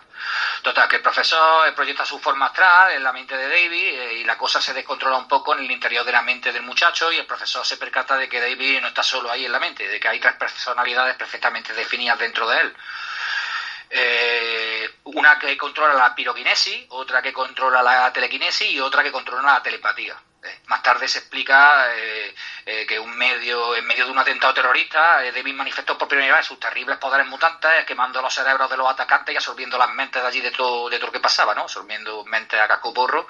total, 0.62 0.88
que 0.88 0.96
el 0.96 1.02
profesor 1.02 1.68
eh, 1.68 1.74
proyecta 1.74 2.06
su 2.06 2.18
forma 2.18 2.46
astral 2.46 2.94
en 2.94 3.04
la 3.04 3.12
mente 3.12 3.36
de 3.36 3.50
David 3.50 4.00
eh, 4.00 4.14
y 4.20 4.24
la 4.24 4.38
cosa 4.38 4.62
se 4.62 4.74
descontrola 4.74 5.18
un 5.18 5.28
poco 5.28 5.54
en 5.54 5.66
el 5.66 5.70
interior 5.70 6.06
de 6.06 6.14
la 6.14 6.22
mente 6.22 6.54
del 6.54 6.62
muchacho 6.62 7.12
y 7.12 7.18
el 7.18 7.26
profesor 7.26 7.66
se 7.66 7.76
percata 7.76 8.16
de 8.16 8.30
que 8.30 8.40
David 8.40 8.80
no 8.80 8.88
está 8.88 9.04
solo 9.04 9.30
ahí 9.30 9.46
en 9.46 9.52
la 9.52 9.60
mente, 9.60 9.86
de 9.86 10.00
que 10.00 10.08
hay 10.08 10.18
tres 10.22 10.36
personalidades 10.36 11.18
perfectamente 11.18 11.74
definidas 11.74 12.20
dentro 12.20 12.48
de 12.48 12.58
él. 12.58 12.74
Eh, 13.90 14.90
una 15.04 15.38
que 15.38 15.58
controla 15.58 15.94
la 15.94 16.16
piroquinesis, 16.16 16.86
otra 16.88 17.22
que 17.22 17.34
controla 17.34 17.84
la 17.84 18.14
telequinesis 18.14 18.72
y 18.72 18.80
otra 18.80 19.04
que 19.04 19.12
controla 19.12 19.56
la 19.56 19.62
telepatía. 19.62 20.16
Más 20.68 20.84
tarde 20.84 21.08
se 21.08 21.20
explica 21.20 21.88
eh, 21.96 22.36
eh, 22.66 22.86
que 22.86 23.00
un 23.00 23.18
medio, 23.18 23.76
en 23.76 23.86
medio 23.86 24.06
de 24.06 24.12
un 24.12 24.20
atentado 24.20 24.54
terrorista, 24.54 25.26
eh, 25.26 25.32
David 25.32 25.54
manifestó 25.54 25.98
por 25.98 26.08
primera 26.08 26.38
vez 26.38 26.46
sus 26.46 26.60
terribles 26.60 26.98
poderes 26.98 27.26
mutantes, 27.28 27.86
quemando 27.86 28.22
los 28.22 28.34
cerebros 28.34 28.70
de 28.70 28.78
los 28.78 28.88
atacantes 28.88 29.34
y 29.34 29.38
absorbiendo 29.38 29.78
las 29.78 29.90
mentes 29.90 30.22
de 30.22 30.28
allí 30.28 30.42
de 30.42 30.52
todo, 30.52 30.90
de 30.90 30.98
todo 30.98 31.08
lo 31.08 31.14
que 31.14 31.20
pasaba, 31.20 31.56
¿no? 31.56 31.62
Absorbiendo 31.62 32.24
mentes 32.26 32.60
a 32.60 32.68
casco 32.68 32.94
porro 32.94 33.28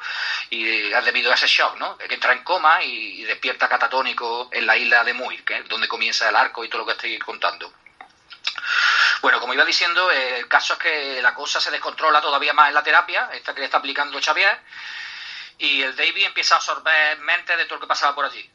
y 0.50 0.90
debido 0.90 1.32
a 1.32 1.36
ese 1.36 1.48
shock, 1.48 1.78
¿no? 1.78 1.98
Que 1.98 2.14
entra 2.14 2.34
en 2.34 2.44
coma 2.44 2.84
y, 2.84 3.24
despierta 3.24 3.68
catatónico 3.68 4.50
en 4.52 4.66
la 4.66 4.78
isla 4.78 5.04
de 5.04 5.14
Muir, 5.14 5.44
que 5.44 5.58
es 5.58 5.68
donde 5.68 5.88
comienza 5.88 6.28
el 6.30 6.36
arco 6.36 6.64
y 6.64 6.70
todo 6.70 6.80
lo 6.80 6.86
que 6.86 6.94
estoy 6.94 7.20
contando. 7.20 7.72
Bueno, 9.22 9.40
como 9.40 9.54
iba 9.54 9.66
diciendo, 9.66 10.12
el 10.12 10.48
caso 10.48 10.74
es 10.74 10.80
que 10.80 11.22
la 11.22 11.34
cosa 11.34 11.60
se 11.60 11.72
descontrola 11.72 12.22
todavía 12.22 12.54
más 12.54 12.70
en 12.70 12.76
la 12.76 12.84
terapia, 12.84 13.30
esta 13.34 13.54
que 13.54 13.60
le 13.60 13.66
está 13.66 13.78
aplicando 13.78 14.20
Xavier, 14.22 14.60
y 15.58 15.82
el 15.82 15.96
David 15.96 16.26
empieza 16.26 16.56
a 16.56 16.58
absorber 16.58 17.20
mentes 17.20 17.58
de 17.58 17.66
todo 17.66 17.76
lo 17.76 17.82
que 17.82 17.88
pasaba 17.88 18.16
por 18.16 18.26
allí. 18.26 18.50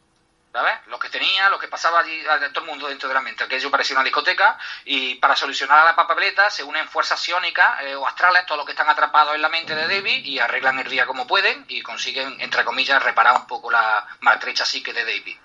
¿Sabes? 0.52 0.74
Lo 0.88 0.98
que 0.98 1.08
tenía, 1.08 1.48
lo 1.48 1.58
que 1.58 1.68
pasaba 1.68 2.00
allí, 2.00 2.22
todo 2.52 2.64
el 2.64 2.70
mundo 2.70 2.86
dentro 2.86 3.08
de 3.08 3.14
la 3.14 3.22
mente. 3.22 3.42
Aquello 3.42 3.70
parecía 3.70 3.96
una 3.96 4.04
discoteca 4.04 4.58
y 4.84 5.14
para 5.14 5.34
solucionar 5.34 5.82
la 5.82 5.96
papeleta 5.96 6.50
se 6.50 6.62
unen 6.62 6.86
fuerzas 6.88 7.18
psiónicas 7.18 7.80
eh, 7.80 7.94
o 7.94 8.06
astrales, 8.06 8.44
todos 8.44 8.58
los 8.58 8.66
que 8.66 8.72
están 8.72 8.90
atrapados 8.90 9.34
en 9.34 9.40
la 9.40 9.48
mente 9.48 9.74
de 9.74 9.88
David 9.88 10.26
y 10.26 10.38
arreglan 10.38 10.78
el 10.78 10.90
día 10.90 11.06
como 11.06 11.26
pueden 11.26 11.64
y 11.68 11.80
consiguen, 11.80 12.38
entre 12.38 12.64
comillas, 12.64 13.02
reparar 13.02 13.34
un 13.34 13.46
poco 13.46 13.70
la 13.70 14.06
maltrecha 14.20 14.66
psique 14.66 14.92
de 14.92 15.06
David. 15.06 15.38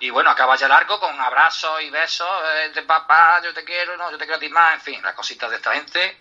Y 0.00 0.10
bueno, 0.10 0.30
acaba 0.30 0.56
ya 0.56 0.68
largo 0.68 1.00
con 1.00 1.18
abrazos 1.20 1.82
y 1.82 1.90
besos 1.90 2.28
eh, 2.54 2.70
de 2.74 2.82
papá, 2.82 3.40
yo 3.42 3.52
te 3.52 3.64
quiero, 3.64 3.96
no, 3.96 4.10
yo 4.10 4.18
te 4.18 4.24
quiero 4.24 4.36
a 4.36 4.40
ti 4.40 4.48
más, 4.48 4.74
en 4.74 4.80
fin, 4.80 5.02
las 5.02 5.14
cositas 5.14 5.50
de 5.50 5.56
esta 5.56 5.72
gente. 5.74 6.18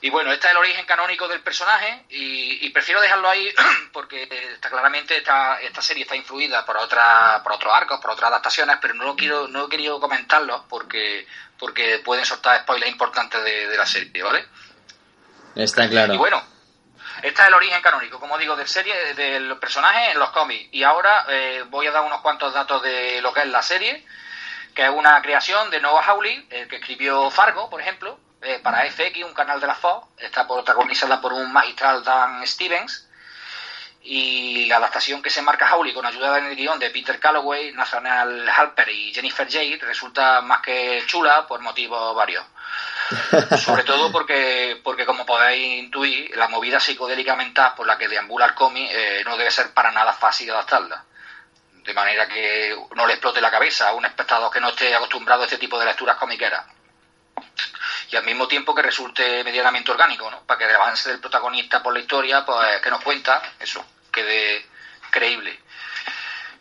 Y 0.00 0.10
bueno, 0.10 0.32
este 0.32 0.46
es 0.46 0.50
el 0.52 0.58
origen 0.58 0.84
canónico 0.84 1.26
del 1.28 1.40
personaje 1.40 2.04
y, 2.10 2.66
y 2.66 2.70
prefiero 2.70 3.00
dejarlo 3.00 3.28
ahí 3.28 3.48
porque 3.92 4.28
está 4.52 4.68
claramente 4.68 5.16
esta, 5.16 5.60
esta 5.60 5.80
serie 5.80 6.02
está 6.02 6.16
influida 6.16 6.64
por 6.66 6.76
otra, 6.76 7.40
por 7.42 7.52
otros 7.52 7.72
arcos, 7.74 8.00
por 8.00 8.10
otras 8.10 8.28
adaptaciones, 8.30 8.78
pero 8.80 8.94
no 8.94 9.04
lo 9.04 9.16
quiero, 9.16 9.48
no 9.48 9.66
he 9.66 9.68
querido 9.68 10.00
comentarlos 10.00 10.62
porque, 10.68 11.26
porque 11.58 12.00
pueden 12.04 12.24
soltar 12.24 12.60
spoilers 12.60 12.90
importantes 12.90 13.42
de, 13.44 13.68
de 13.68 13.76
la 13.76 13.86
serie, 13.86 14.22
¿vale? 14.22 14.46
Está 15.54 15.88
claro. 15.88 16.12
Y 16.12 16.16
bueno, 16.16 16.42
este 17.24 17.40
es 17.40 17.48
el 17.48 17.54
origen 17.54 17.80
canónico, 17.80 18.20
como 18.20 18.36
digo, 18.36 18.54
de 18.54 18.66
serie, 18.66 19.14
del 19.14 19.56
personaje 19.56 20.10
en 20.10 20.18
los 20.18 20.28
cómics. 20.28 20.68
Y 20.72 20.82
ahora 20.82 21.24
eh, 21.30 21.64
voy 21.70 21.86
a 21.86 21.90
dar 21.90 22.02
unos 22.02 22.20
cuantos 22.20 22.52
datos 22.52 22.82
de 22.82 23.22
lo 23.22 23.32
que 23.32 23.40
es 23.40 23.46
la 23.46 23.62
serie, 23.62 24.04
que 24.74 24.84
es 24.84 24.90
una 24.90 25.22
creación 25.22 25.70
de 25.70 25.80
Noah 25.80 26.02
Hawley, 26.02 26.46
el 26.50 26.68
que 26.68 26.76
escribió 26.76 27.30
Fargo, 27.30 27.70
por 27.70 27.80
ejemplo, 27.80 28.20
eh, 28.42 28.60
para 28.62 28.84
FX, 28.90 29.24
un 29.24 29.32
canal 29.32 29.58
de 29.58 29.66
la 29.66 29.74
Fox. 29.74 30.06
Está 30.18 30.46
protagonizada 30.46 31.18
por 31.22 31.32
un 31.32 31.50
magistral 31.50 32.04
Dan 32.04 32.46
Stevens. 32.46 33.08
Y 34.02 34.66
la 34.66 34.76
adaptación 34.76 35.22
que 35.22 35.30
se 35.30 35.40
marca 35.40 35.66
Hawley 35.66 35.94
con 35.94 36.04
ayuda 36.04 36.34
del 36.34 36.54
guion 36.54 36.78
de 36.78 36.90
Peter 36.90 37.18
Calloway, 37.18 37.72
Nathaniel 37.72 38.46
Halper 38.50 38.90
y 38.90 39.14
Jennifer 39.14 39.50
Jade 39.50 39.78
resulta 39.80 40.42
más 40.42 40.60
que 40.60 41.02
chula 41.06 41.46
por 41.46 41.62
motivos 41.62 42.14
varios. 42.14 42.44
Sobre 43.58 43.84
todo 43.84 44.10
porque, 44.10 44.80
porque 44.82 45.04
como 45.04 45.26
podéis 45.26 45.84
intuir, 45.84 46.36
la 46.36 46.48
movida 46.48 46.80
psicodélica 46.80 47.36
mental 47.36 47.72
por 47.76 47.86
la 47.86 47.98
que 47.98 48.08
deambula 48.08 48.46
el 48.46 48.54
cómic 48.54 48.88
eh, 48.90 49.22
no 49.24 49.36
debe 49.36 49.50
ser 49.50 49.72
para 49.72 49.90
nada 49.92 50.12
fácil 50.12 50.50
adaptarla. 50.50 51.04
De 51.72 51.92
manera 51.92 52.26
que 52.26 52.74
no 52.94 53.06
le 53.06 53.14
explote 53.14 53.40
la 53.40 53.50
cabeza 53.50 53.88
a 53.88 53.94
un 53.94 54.06
espectador 54.06 54.50
que 54.50 54.60
no 54.60 54.70
esté 54.70 54.94
acostumbrado 54.94 55.42
a 55.42 55.44
este 55.44 55.58
tipo 55.58 55.78
de 55.78 55.84
lecturas 55.84 56.16
comiqueras. 56.16 56.64
Y 58.10 58.16
al 58.16 58.24
mismo 58.24 58.48
tiempo 58.48 58.74
que 58.74 58.82
resulte 58.82 59.44
medianamente 59.44 59.90
orgánico, 59.90 60.30
¿no? 60.30 60.42
Para 60.44 60.58
que 60.58 60.64
el 60.64 60.76
avance 60.76 61.10
del 61.10 61.20
protagonista 61.20 61.82
por 61.82 61.92
la 61.92 62.00
historia, 62.00 62.44
pues 62.44 62.80
que 62.80 62.90
nos 62.90 63.02
cuenta, 63.02 63.42
eso, 63.58 63.84
quede 64.10 64.66
creíble. 65.10 65.60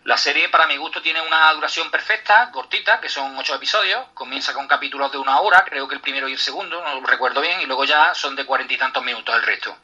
La 0.05 0.17
serie, 0.17 0.49
para 0.49 0.67
mi 0.67 0.75
gusto, 0.75 1.01
tiene 1.01 1.21
una 1.21 1.53
duración 1.53 1.89
perfecta, 1.89 2.51
cortita, 2.51 2.99
que 2.99 3.07
son 3.07 3.37
ocho 3.37 3.55
episodios. 3.55 4.05
Comienza 4.13 4.53
con 4.53 4.67
capítulos 4.67 5.11
de 5.11 5.17
una 5.17 5.39
hora, 5.39 5.63
creo 5.63 5.87
que 5.87 5.95
el 5.95 6.01
primero 6.01 6.27
y 6.27 6.33
el 6.33 6.39
segundo, 6.39 6.83
no 6.83 6.99
lo 6.99 7.07
recuerdo 7.07 7.39
bien, 7.39 7.61
y 7.61 7.65
luego 7.65 7.85
ya 7.85 8.13
son 8.13 8.35
de 8.35 8.45
cuarenta 8.45 8.73
y 8.73 8.77
tantos 8.77 9.03
minutos 9.03 9.33
el 9.33 9.43
resto. 9.43 9.77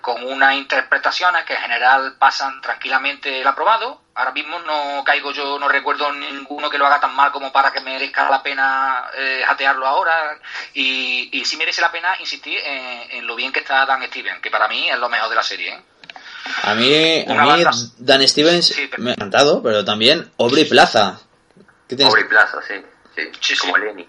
Con 0.00 0.24
unas 0.24 0.54
interpretaciones 0.54 1.44
que 1.44 1.54
en 1.54 1.60
general 1.60 2.16
pasan 2.18 2.60
tranquilamente 2.60 3.40
el 3.40 3.46
aprobado. 3.46 4.02
Ahora 4.14 4.32
mismo 4.32 4.58
no 4.58 5.04
caigo 5.04 5.30
yo, 5.30 5.58
no 5.58 5.68
recuerdo 5.68 6.12
ninguno 6.12 6.68
que 6.68 6.78
lo 6.78 6.86
haga 6.86 7.00
tan 7.00 7.14
mal 7.14 7.30
como 7.30 7.52
para 7.52 7.70
que 7.70 7.80
merezca 7.80 8.28
la 8.28 8.42
pena 8.42 9.08
eh, 9.14 9.44
jatearlo 9.46 9.86
ahora. 9.86 10.36
Y, 10.74 11.30
y 11.32 11.44
sí 11.44 11.56
merece 11.56 11.80
la 11.80 11.92
pena 11.92 12.16
insistir 12.18 12.58
en, 12.58 13.18
en 13.18 13.26
lo 13.26 13.36
bien 13.36 13.52
que 13.52 13.60
está 13.60 13.86
Dan 13.86 14.04
Steven, 14.04 14.40
que 14.40 14.50
para 14.50 14.66
mí 14.68 14.90
es 14.90 14.98
lo 14.98 15.08
mejor 15.08 15.28
de 15.28 15.36
la 15.36 15.42
serie. 15.42 15.74
¿eh? 15.74 15.82
A 16.62 16.74
mí, 16.74 17.24
a 17.28 17.44
mí. 17.56 17.64
Dan 17.98 18.26
Stevens 18.28 18.66
Sí, 18.66 18.86
pero- 18.90 19.02
me 19.02 19.10
ha 19.10 19.14
encantado, 19.14 19.62
pero 19.62 19.84
también 19.84 20.30
Aubrey 20.38 20.64
Plaza. 20.64 21.18
¿Qué 21.88 21.96
tienes? 21.96 22.12
Aubrey 22.12 22.28
Plaza, 22.28 22.58
sí. 22.66 22.74
Sí, 23.16 23.22
Sí, 23.40 23.54
sí. 23.54 23.58
como 23.60 23.76
Lenny. 23.78 24.08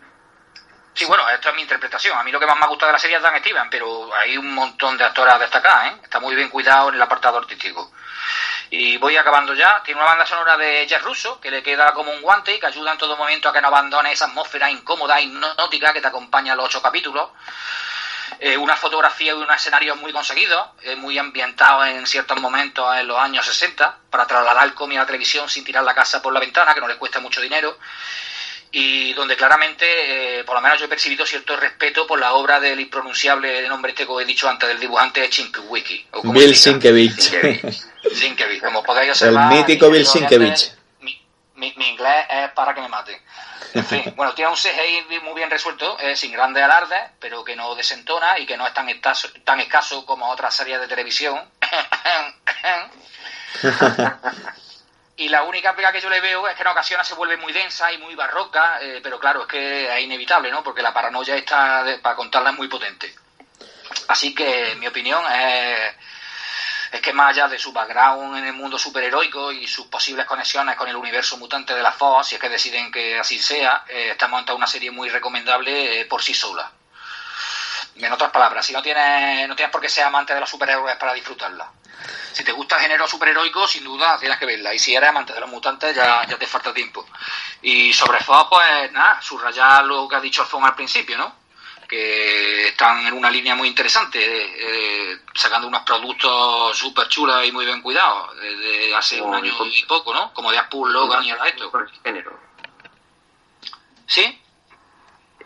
Sí, 0.93 1.05
bueno, 1.05 1.27
esto 1.29 1.49
es 1.49 1.55
mi 1.55 1.61
interpretación. 1.61 2.17
A 2.17 2.23
mí 2.23 2.31
lo 2.31 2.39
que 2.39 2.45
más 2.45 2.57
me 2.57 2.65
ha 2.65 2.67
gustado 2.67 2.87
de 2.89 2.93
la 2.93 2.99
serie 2.99 3.17
es 3.17 3.23
Dan 3.23 3.39
Steven, 3.39 3.69
pero 3.69 4.13
hay 4.15 4.37
un 4.37 4.53
montón 4.53 4.97
de 4.97 5.05
actores 5.05 5.33
a 5.33 5.39
destacar, 5.39 5.87
¿eh? 5.87 5.97
Está 6.03 6.19
muy 6.19 6.35
bien 6.35 6.49
cuidado 6.49 6.89
en 6.89 6.95
el 6.95 7.01
apartado 7.01 7.37
artístico. 7.37 7.91
Y 8.71 8.97
voy 8.97 9.15
acabando 9.15 9.53
ya. 9.53 9.81
Tiene 9.83 9.99
una 10.01 10.09
banda 10.09 10.25
sonora 10.25 10.57
de 10.57 10.85
Jazz 10.87 11.01
Russo 11.03 11.39
que 11.39 11.49
le 11.49 11.63
queda 11.63 11.93
como 11.93 12.11
un 12.11 12.21
guante 12.21 12.53
y 12.53 12.59
que 12.59 12.67
ayuda 12.67 12.91
en 12.91 12.97
todo 12.97 13.15
momento 13.15 13.47
a 13.49 13.53
que 13.53 13.61
no 13.61 13.69
abandone 13.69 14.11
esa 14.11 14.25
atmósfera 14.25 14.69
incómoda, 14.69 15.19
hipnótica 15.21 15.93
que 15.93 16.01
te 16.01 16.07
acompaña 16.07 16.51
en 16.51 16.57
los 16.57 16.65
ocho 16.67 16.81
capítulos. 16.81 17.29
Eh, 18.41 18.55
una 18.55 18.75
fotografía 18.75 19.33
y 19.33 19.35
un 19.35 19.51
escenario 19.51 19.95
muy 19.97 20.13
conseguidos, 20.13 20.69
eh, 20.83 20.95
muy 20.95 21.17
ambientados 21.17 21.87
en 21.87 22.07
ciertos 22.07 22.39
momentos 22.39 22.85
en 22.97 23.07
los 23.07 23.17
años 23.17 23.45
60, 23.45 23.97
para 24.09 24.25
trasladar 24.25 24.65
el 24.65 24.73
cómic 24.73 24.97
a 24.97 25.01
la 25.01 25.05
televisión 25.07 25.49
sin 25.49 25.65
tirar 25.65 25.83
la 25.83 25.93
casa 25.93 26.21
por 26.21 26.33
la 26.33 26.39
ventana, 26.39 26.73
que 26.73 26.79
no 26.79 26.87
les 26.87 26.97
cuesta 26.97 27.19
mucho 27.19 27.41
dinero 27.41 27.77
y 28.71 29.13
donde 29.13 29.35
claramente, 29.35 30.39
eh, 30.39 30.43
por 30.43 30.55
lo 30.55 30.61
menos 30.61 30.77
yo 30.79 30.85
he 30.85 30.87
percibido 30.87 31.25
cierto 31.25 31.55
respeto 31.57 32.05
por 32.05 32.19
la 32.19 32.33
obra 32.33 32.59
del 32.59 32.79
impronunciable 32.79 33.67
nombre 33.67 33.91
este 33.91 34.05
que 34.05 34.13
he 34.21 34.25
dicho 34.25 34.47
antes, 34.47 34.69
del 34.69 34.79
dibujante 34.79 35.27
Chinkiewicz. 35.29 36.05
Bill. 36.23 36.55
Sienkiewicz. 36.55 37.31
Sienkiewicz. 38.13 38.61
Como 38.63 38.83
podéis 38.83 39.21
El 39.21 39.29
observar. 39.29 39.53
mítico 39.53 39.89
Bill 39.89 40.05
Sienkiewicz. 40.05 40.78
Mi, 41.59 41.73
mi- 41.75 41.89
inglés 41.89 42.25
es 42.29 42.49
para 42.51 42.73
que 42.73 42.81
me 42.81 42.87
mate. 42.87 43.21
En 43.73 43.83
fin, 43.85 44.03
bueno, 44.15 44.33
tiene 44.33 44.49
un 44.49 44.57
CGI 44.57 45.19
muy 45.21 45.33
bien 45.35 45.49
resuelto, 45.49 45.97
eh, 45.99 46.15
sin 46.15 46.31
grandes 46.31 46.63
alardes, 46.63 47.01
pero 47.19 47.43
que 47.43 47.55
no 47.55 47.75
desentona 47.75 48.39
y 48.39 48.45
que 48.45 48.57
no 48.57 48.65
es 48.65 48.73
tan 48.73 48.87
escaso, 48.89 49.27
tan 49.43 49.59
escaso 49.59 50.05
como 50.05 50.29
otras 50.29 50.55
series 50.55 50.79
de 50.79 50.87
televisión. 50.87 51.47
Y 55.17 55.27
la 55.27 55.43
única 55.43 55.75
pega 55.75 55.91
que 55.91 55.99
yo 55.99 56.09
le 56.09 56.21
veo 56.21 56.47
es 56.47 56.55
que 56.55 56.61
en 56.61 56.69
ocasiones 56.69 57.05
se 57.05 57.13
vuelve 57.13 57.35
muy 57.35 57.51
densa 57.51 57.91
y 57.91 57.97
muy 57.97 58.15
barroca, 58.15 58.77
eh, 58.81 59.01
pero 59.03 59.19
claro, 59.19 59.41
es 59.41 59.47
que 59.47 59.93
es 59.97 60.01
inevitable, 60.01 60.49
¿no? 60.49 60.63
Porque 60.63 60.81
la 60.81 60.93
paranoia 60.93 61.35
está, 61.35 61.83
de- 61.83 61.97
para 61.99 62.15
contarla, 62.15 62.51
es 62.51 62.55
muy 62.55 62.69
potente. 62.69 63.13
Así 64.07 64.33
que 64.33 64.75
mi 64.77 64.87
opinión 64.87 65.21
es, 65.29 65.93
es 66.91 67.01
que 67.01 67.13
más 67.13 67.29
allá 67.29 67.47
de 67.47 67.59
su 67.59 67.71
background 67.71 68.37
en 68.37 68.45
el 68.45 68.53
mundo 68.53 68.79
superheroico 68.79 69.51
y 69.51 69.67
sus 69.67 69.87
posibles 69.87 70.25
conexiones 70.25 70.75
con 70.75 70.87
el 70.87 70.95
universo 70.95 71.37
mutante 71.37 71.73
de 71.73 71.83
la 71.83 71.91
Fox, 71.91 72.27
si 72.27 72.35
es 72.35 72.41
que 72.41 72.49
deciden 72.49 72.91
que 72.91 73.19
así 73.19 73.39
sea, 73.39 73.85
eh, 73.87 74.09
estamos 74.11 74.39
ante 74.39 74.53
una 74.53 74.67
serie 74.67 74.89
muy 74.89 75.09
recomendable 75.09 76.01
eh, 76.01 76.05
por 76.05 76.23
sí 76.23 76.33
sola. 76.33 76.71
En 77.95 78.11
otras 78.11 78.31
palabras, 78.31 78.65
si 78.65 78.73
no 78.73 78.81
tienes, 78.81 79.47
no 79.47 79.55
tienes 79.55 79.71
por 79.71 79.81
qué 79.81 79.89
ser 79.89 80.05
amante 80.05 80.33
de 80.33 80.39
los 80.39 80.49
superhéroes 80.49 80.95
para 80.95 81.13
disfrutarla. 81.13 81.69
Si 82.31 82.43
te 82.43 82.53
gusta 82.53 82.77
el 82.77 82.83
género 82.83 83.05
superheroico, 83.07 83.67
sin 83.67 83.83
duda 83.83 84.17
tienes 84.17 84.37
que 84.37 84.45
verla. 84.45 84.73
Y 84.73 84.79
si 84.79 84.95
eres 84.95 85.09
amante 85.09 85.33
de 85.33 85.41
los 85.41 85.49
mutantes, 85.49 85.93
ya, 85.93 86.25
ya 86.25 86.37
te 86.37 86.47
falta 86.47 86.73
tiempo. 86.73 87.05
Y 87.61 87.91
sobre 87.91 88.19
Fox, 88.19 88.47
pues 88.49 88.91
nada, 88.93 89.21
subrayar 89.21 89.83
lo 89.83 90.07
que 90.07 90.15
ha 90.15 90.21
dicho 90.21 90.41
Alfon 90.41 90.63
al 90.63 90.75
principio, 90.75 91.17
¿no? 91.17 91.38
Que 91.89 92.67
están 92.67 93.05
en 93.07 93.13
una 93.13 93.31
línea 93.31 93.55
muy 93.55 93.67
interesante, 93.67 94.19
eh, 94.21 95.17
sacando 95.33 95.67
unos 95.67 95.81
productos 95.81 96.77
súper 96.77 97.07
chulos 97.07 97.43
y 97.47 97.51
muy 97.51 97.65
bien 97.65 97.81
cuidados, 97.81 98.37
desde 98.39 98.95
hace 98.95 99.19
un 99.19 99.33
año 99.33 99.57
con- 99.57 99.67
y 99.67 99.83
poco, 99.85 100.13
¿no? 100.13 100.31
Como 100.33 100.51
Deadpool, 100.51 100.93
Logan 100.93 101.23
y 101.25 101.31
ahora 101.31 101.47
esto. 101.47 101.71
Con 101.71 101.81
el 101.81 101.89
género. 102.03 102.39
¿Sí? 104.05 104.39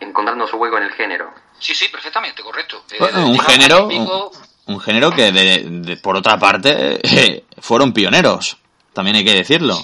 Encontrando 0.00 0.46
su 0.46 0.56
hueco 0.56 0.76
en 0.78 0.84
el 0.84 0.92
género. 0.92 1.32
Sí, 1.58 1.74
sí, 1.74 1.88
perfectamente, 1.88 2.42
correcto. 2.42 2.84
Eh, 2.90 2.96
Bueno, 2.98 3.18
de- 3.20 3.24
un 3.24 3.38
género, 3.40 3.84
un 3.84 3.88
pico- 3.88 4.80
género 4.84 5.10
que, 5.12 5.32
de- 5.32 5.62
de- 5.66 5.96
por 5.96 6.16
otra 6.16 6.38
parte, 6.38 7.00
eh, 7.02 7.44
fueron 7.60 7.92
pioneros. 7.92 8.56
También 8.92 9.16
hay 9.16 9.24
que 9.24 9.32
decirlo. 9.34 9.76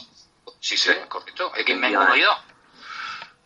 Sí, 0.61 0.77
sí, 0.77 0.91
correcto. 1.09 1.53
X-Men 1.57 1.93
Ya. 1.93 2.01
1 2.01 2.17
y 2.17 2.21
2. 2.21 2.37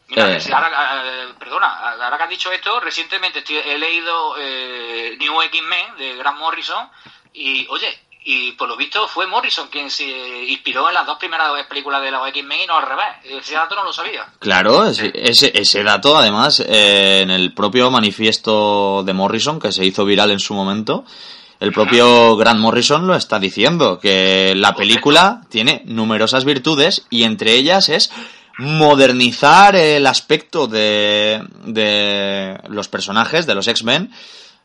Mira, 0.08 0.36
Eh. 0.36 0.40
ahora, 0.52 1.02
eh, 1.04 1.28
perdona, 1.38 1.66
ahora 1.92 2.16
que 2.18 2.22
has 2.24 2.30
dicho 2.30 2.52
esto, 2.52 2.78
recientemente 2.80 3.38
estoy- 3.40 3.56
he 3.64 3.78
leído 3.78 4.34
eh, 4.38 5.16
New 5.18 5.40
X-Men 5.42 5.96
de 5.98 6.16
Grant 6.16 6.38
Morrison 6.38 6.88
y, 7.32 7.66
oye, 7.68 7.88
y 8.26 8.52
por 8.52 8.68
lo 8.68 8.76
visto 8.76 9.06
fue 9.08 9.26
Morrison 9.26 9.68
quien 9.68 9.90
se 9.90 10.04
inspiró 10.44 10.88
en 10.88 10.94
las 10.94 11.04
dos 11.06 11.18
primeras 11.18 11.50
películas 11.66 12.00
de 12.02 12.10
los 12.10 12.26
X-Men 12.28 12.60
y 12.62 12.66
no 12.66 12.76
al 12.78 12.86
revés. 12.86 13.06
Ese 13.24 13.54
dato 13.54 13.74
no 13.74 13.84
lo 13.84 13.92
sabía. 13.92 14.26
Claro, 14.38 14.86
ese, 14.86 15.10
ese, 15.14 15.52
ese 15.54 15.82
dato, 15.82 16.16
además, 16.16 16.60
eh, 16.60 17.20
en 17.22 17.30
el 17.30 17.52
propio 17.54 17.90
manifiesto 17.90 19.02
de 19.04 19.12
Morrison, 19.12 19.58
que 19.60 19.72
se 19.72 19.84
hizo 19.84 20.04
viral 20.04 20.30
en 20.30 20.40
su 20.40 20.54
momento, 20.54 21.04
el 21.60 21.72
propio 21.72 22.36
Grant 22.36 22.60
Morrison 22.60 23.06
lo 23.06 23.14
está 23.14 23.38
diciendo, 23.38 23.98
que 23.98 24.54
la 24.56 24.74
película 24.74 25.40
tiene 25.50 25.82
numerosas 25.86 26.44
virtudes 26.44 27.06
y 27.10 27.24
entre 27.24 27.52
ellas 27.52 27.88
es 27.88 28.10
modernizar 28.58 29.76
el 29.76 30.06
aspecto 30.06 30.66
de, 30.66 31.42
de 31.66 32.58
los 32.68 32.88
personajes, 32.88 33.46
de 33.46 33.54
los 33.54 33.68
X-Men, 33.68 34.12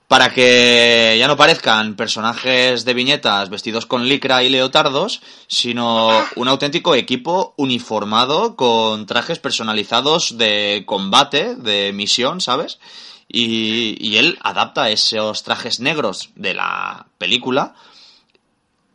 para 0.08 0.34
que 0.34 1.15
ya 1.19 1.28
no 1.28 1.38
parezcan 1.38 1.95
personajes 1.95 2.84
de 2.84 2.93
viñetas 2.95 3.49
vestidos 3.49 3.86
con 3.86 4.08
licra 4.08 4.43
y 4.43 4.49
leotardos, 4.49 5.21
sino 5.47 6.10
un 6.36 6.47
auténtico 6.47 6.95
equipo 6.95 7.54
uniformado 7.58 8.56
con 8.56 9.06
trajes 9.06 9.38
personalizados 9.38 10.38
de 10.39 10.84
combate, 10.88 11.56
de 11.56 11.93
misión, 11.93 12.41
¿sabes? 12.41 12.80
Y, 13.28 13.97
y 13.99 14.17
él 14.17 14.39
adapta 14.41 14.89
esos 14.89 15.43
trajes 15.43 15.80
negros 15.80 16.32
de 16.36 16.56
la 16.56 17.06
película 17.19 17.75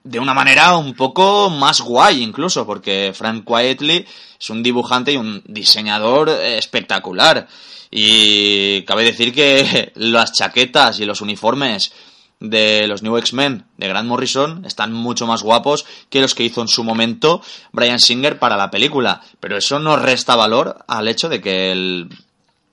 de 0.05 0.21
una 0.21 0.35
manera 0.35 0.77
un 0.77 0.95
poco 0.95 1.51
más 1.51 1.81
guay 1.81 2.23
incluso, 2.23 2.67
porque 2.67 3.13
Frank 3.15 3.45
Quietly 3.45 4.07
es 4.39 4.51
un 4.51 4.63
dibujante 4.63 5.13
y 5.13 5.17
un 5.17 5.43
diseñador 5.47 6.29
espectacular. 6.29 7.49
Y 7.91 8.83
cabe 8.83 9.05
decir 9.05 9.35
que 9.35 9.93
las 9.97 10.33
chaquetas 10.33 11.01
y 11.01 11.07
los 11.07 11.23
uniformes 11.23 11.93
de 12.41 12.87
los 12.87 13.03
New 13.03 13.17
X-Men 13.17 13.65
de 13.79 13.89
Grant 13.89 14.09
Morrison 14.09 14.65
están 14.67 14.93
mucho 14.93 15.27
más 15.27 15.43
guapos 15.43 15.87
que 16.11 16.21
los 16.21 16.35
que 16.35 16.45
hizo 16.45 16.61
en 16.61 16.69
su 16.69 16.85
momento 16.85 17.41
Brian 17.73 18.01
Singer 18.01 18.39
para 18.39 18.59
la 18.59 18.71
película. 18.71 19.23
Pero 19.41 19.57
eso 19.57 19.79
no 19.79 19.97
resta 19.97 20.37
valor 20.37 20.85
al 20.87 21.09
hecho 21.09 21.31
de 21.31 21.41
que 21.41 21.73
el 21.73 22.09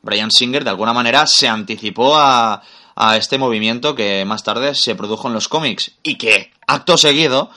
Brian 0.01 0.31
Singer 0.31 0.65
de 0.65 0.71
alguna 0.71 0.93
manera 0.93 1.25
se 1.27 1.47
anticipó 1.47 2.17
a, 2.17 2.61
a 2.95 3.17
este 3.17 3.37
movimiento 3.37 3.95
que 3.95 4.25
más 4.25 4.43
tarde 4.43 4.75
se 4.75 4.95
produjo 4.95 5.27
en 5.27 5.33
los 5.33 5.47
cómics 5.47 5.91
y 6.03 6.17
que 6.17 6.51
acto 6.67 6.97
seguido 6.97 7.49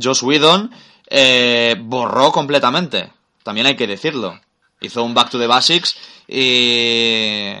Joss 0.00 0.22
Whedon 0.22 0.70
eh, 1.08 1.76
borró 1.78 2.32
completamente. 2.32 3.12
También 3.42 3.66
hay 3.66 3.76
que 3.76 3.86
decirlo. 3.86 4.40
Hizo 4.80 5.02
un 5.02 5.14
Back 5.14 5.30
to 5.30 5.38
the 5.38 5.46
Basics 5.46 5.96
y 6.26 7.54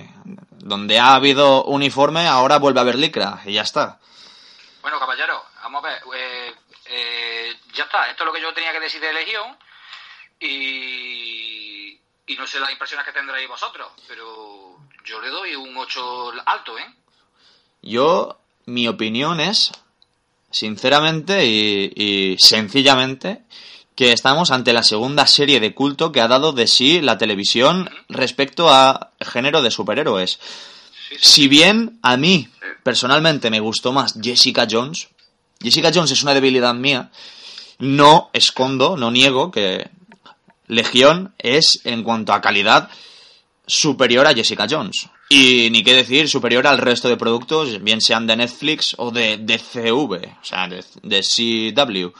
donde 0.50 0.98
ha 0.98 1.14
habido 1.14 1.64
uniforme 1.64 2.26
ahora 2.26 2.58
vuelve 2.58 2.80
a 2.80 2.82
haber 2.82 2.96
licra 2.96 3.40
y 3.44 3.52
ya 3.52 3.62
está. 3.62 3.98
Bueno, 4.82 4.98
caballero, 4.98 5.44
vamos 5.62 5.84
a 5.84 5.88
ver. 5.88 6.02
eh, 6.16 6.54
eh, 6.86 7.54
ya 7.74 7.84
está, 7.84 8.10
esto 8.10 8.24
es 8.24 8.26
lo 8.26 8.32
que 8.32 8.40
yo 8.42 8.52
tenía 8.52 8.72
que 8.72 8.80
decir 8.80 9.00
de 9.00 9.12
Legión. 9.12 9.56
Y, 10.40 11.98
y 12.26 12.36
no 12.36 12.46
sé 12.46 12.58
las 12.60 12.70
impresiones 12.70 13.06
que 13.06 13.12
tendréis 13.12 13.48
vosotros, 13.48 13.92
pero 14.08 14.76
yo 15.04 15.20
le 15.20 15.28
doy 15.28 15.54
un 15.54 15.76
8 15.76 16.32
alto, 16.46 16.78
¿eh? 16.78 16.86
Yo, 17.86 18.38
mi 18.64 18.88
opinión 18.88 19.40
es, 19.40 19.70
sinceramente 20.50 21.46
y, 21.46 21.92
y 21.94 22.36
sencillamente, 22.38 23.42
que 23.94 24.12
estamos 24.12 24.50
ante 24.50 24.72
la 24.72 24.82
segunda 24.82 25.26
serie 25.26 25.60
de 25.60 25.74
culto 25.74 26.10
que 26.10 26.20
ha 26.20 26.28
dado 26.28 26.52
de 26.52 26.66
sí 26.66 27.00
la 27.00 27.18
televisión 27.18 27.90
respecto 28.08 28.70
a 28.70 29.10
género 29.20 29.62
de 29.62 29.70
superhéroes. 29.70 30.40
Si 31.20 31.46
bien 31.46 31.98
a 32.02 32.16
mí, 32.16 32.48
personalmente, 32.82 33.50
me 33.50 33.60
gustó 33.60 33.92
más 33.92 34.14
Jessica 34.20 34.66
Jones, 34.68 35.08
Jessica 35.62 35.92
Jones 35.94 36.10
es 36.10 36.22
una 36.22 36.34
debilidad 36.34 36.74
mía, 36.74 37.10
no 37.78 38.30
escondo, 38.32 38.96
no 38.96 39.10
niego 39.10 39.50
que 39.50 39.90
Legión 40.66 41.34
es, 41.38 41.80
en 41.84 42.02
cuanto 42.02 42.32
a 42.32 42.40
calidad, 42.40 42.88
superior 43.66 44.26
a 44.26 44.34
Jessica 44.34 44.66
Jones. 44.68 45.08
Y 45.36 45.68
ni 45.70 45.82
qué 45.82 45.94
decir, 45.94 46.28
superior 46.28 46.64
al 46.64 46.78
resto 46.78 47.08
de 47.08 47.16
productos, 47.16 47.82
bien 47.82 48.00
sean 48.00 48.24
de 48.24 48.36
Netflix 48.36 48.94
o 48.98 49.10
de 49.10 49.36
DCV, 49.38 50.28
o 50.40 50.44
sea, 50.44 50.68
de, 50.68 50.84
de 51.02 51.22
CW. 51.74 52.06
O 52.06 52.12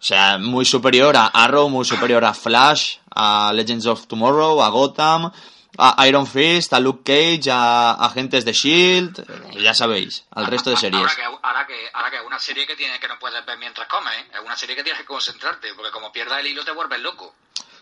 sea, 0.00 0.38
muy 0.38 0.64
superior 0.64 1.14
a 1.14 1.26
Arrow, 1.26 1.68
muy 1.68 1.84
superior 1.84 2.24
a 2.24 2.32
Flash, 2.32 3.00
a 3.14 3.52
Legends 3.52 3.84
of 3.84 4.06
Tomorrow, 4.06 4.62
a 4.62 4.70
Gotham, 4.70 5.30
a 5.76 6.06
Iron 6.08 6.26
Fist, 6.26 6.72
a 6.72 6.80
Luke 6.80 7.02
Cage, 7.04 7.50
a 7.50 7.92
Agentes 7.92 8.46
de 8.46 8.54
Shield, 8.54 9.26
ya 9.60 9.74
sabéis, 9.74 10.24
al 10.30 10.46
resto 10.46 10.70
de 10.70 10.78
series. 10.78 11.02
Ahora 11.02 11.16
que, 11.16 11.22
ahora 11.22 11.66
que, 11.66 11.90
ahora 11.92 12.10
que 12.10 12.16
es 12.16 12.22
una 12.26 12.38
serie 12.38 12.66
que, 12.66 12.76
tiene, 12.76 12.98
que 12.98 13.08
no 13.08 13.18
puedes 13.18 13.44
ver 13.44 13.58
mientras 13.58 13.86
comes, 13.88 14.14
¿eh? 14.14 14.24
es 14.32 14.40
una 14.40 14.56
serie 14.56 14.74
que 14.74 14.82
tienes 14.82 15.02
que 15.02 15.06
concentrarte, 15.06 15.74
porque 15.74 15.90
como 15.90 16.10
pierdas 16.10 16.40
el 16.40 16.46
hilo 16.46 16.64
te 16.64 16.72
vuelves 16.72 17.00
loco. 17.00 17.34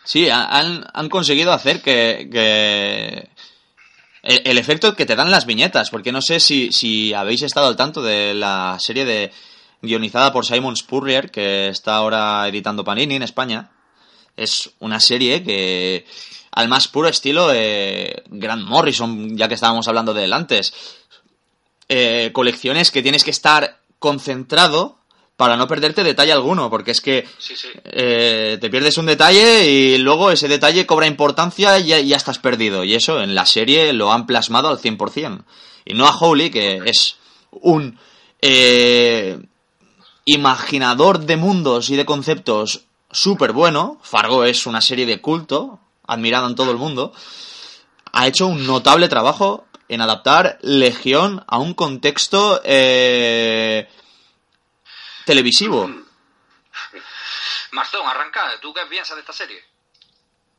Sí, 0.03 0.29
han, 0.29 0.85
han 0.93 1.07
conseguido 1.07 1.53
hacer 1.53 1.81
que, 1.81 2.27
que 2.29 3.29
el, 4.27 4.57
efecto 4.57 4.93
que 4.93 5.05
te 5.05 5.15
dan 5.15 5.31
las 5.31 5.45
viñetas, 5.45 5.89
porque 5.89 6.11
no 6.11 6.21
sé 6.21 6.41
si, 6.41 6.73
si 6.73 7.13
habéis 7.13 7.43
estado 7.43 7.67
al 7.67 7.77
tanto 7.77 8.01
de 8.01 8.33
la 8.33 8.77
serie 8.77 9.05
de 9.05 9.31
guionizada 9.81 10.33
por 10.33 10.45
Simon 10.45 10.75
Spurrier, 10.75 11.31
que 11.31 11.69
está 11.69 11.95
ahora 11.95 12.45
editando 12.47 12.83
Panini 12.83 13.15
en 13.15 13.23
España. 13.23 13.71
Es 14.35 14.71
una 14.79 14.99
serie 14.99 15.43
que, 15.43 16.05
al 16.51 16.67
más 16.67 16.89
puro 16.89 17.07
estilo 17.07 17.51
eh, 17.53 18.23
Grant 18.29 18.67
Morrison, 18.67 19.37
ya 19.37 19.47
que 19.47 19.53
estábamos 19.53 19.87
hablando 19.87 20.13
de 20.13 20.25
él 20.25 20.33
antes. 20.33 20.73
Eh, 21.87 22.31
colecciones 22.33 22.91
que 22.91 23.01
tienes 23.01 23.23
que 23.23 23.31
estar 23.31 23.79
concentrado 23.97 24.97
para 25.37 25.55
no 25.55 25.67
perderte 25.67 26.03
detalle 26.03 26.31
alguno, 26.33 26.69
porque 26.69 26.91
es 26.91 26.99
que 26.99 27.25
Sí, 27.37 27.55
sí. 27.55 27.67
eh, 27.85 28.57
te 28.59 28.69
pierdes 28.71 28.97
un 28.97 29.05
detalle 29.05 29.69
y 29.69 29.97
luego 29.99 30.31
ese 30.31 30.47
detalle 30.47 30.87
cobra 30.87 31.05
importancia 31.07 31.77
y 31.79 31.85
ya, 31.85 31.99
ya 31.99 32.17
estás 32.17 32.39
perdido. 32.39 32.83
Y 32.83 32.95
eso 32.95 33.21
en 33.21 33.35
la 33.35 33.45
serie 33.45 33.93
lo 33.93 34.11
han 34.11 34.25
plasmado 34.25 34.67
al 34.67 34.79
100%. 34.79 35.43
Y 35.85 35.93
no 35.93 36.07
a 36.07 36.17
Howley, 36.17 36.49
que 36.49 36.81
es 36.85 37.17
un 37.51 37.99
eh, 38.41 39.39
imaginador 40.25 41.19
de 41.19 41.37
mundos 41.37 41.89
y 41.91 41.95
de 41.95 42.05
conceptos 42.05 42.85
súper 43.11 43.51
bueno. 43.53 43.99
Fargo 44.01 44.43
es 44.43 44.65
una 44.65 44.81
serie 44.81 45.05
de 45.05 45.21
culto, 45.21 45.79
admirada 46.07 46.47
en 46.47 46.55
todo 46.55 46.71
el 46.71 46.77
mundo. 46.77 47.13
Ha 48.11 48.27
hecho 48.27 48.47
un 48.47 48.65
notable 48.65 49.07
trabajo 49.07 49.65
en 49.87 50.01
adaptar 50.01 50.57
Legión 50.61 51.43
a 51.47 51.59
un 51.59 51.73
contexto 51.73 52.59
eh, 52.65 53.87
televisivo. 55.27 55.87
Marzón, 57.73 58.07
arranca, 58.07 58.59
¿tú 58.61 58.73
qué 58.73 58.85
piensas 58.89 59.17
de 59.17 59.21
esta 59.21 59.33
serie? 59.33 59.61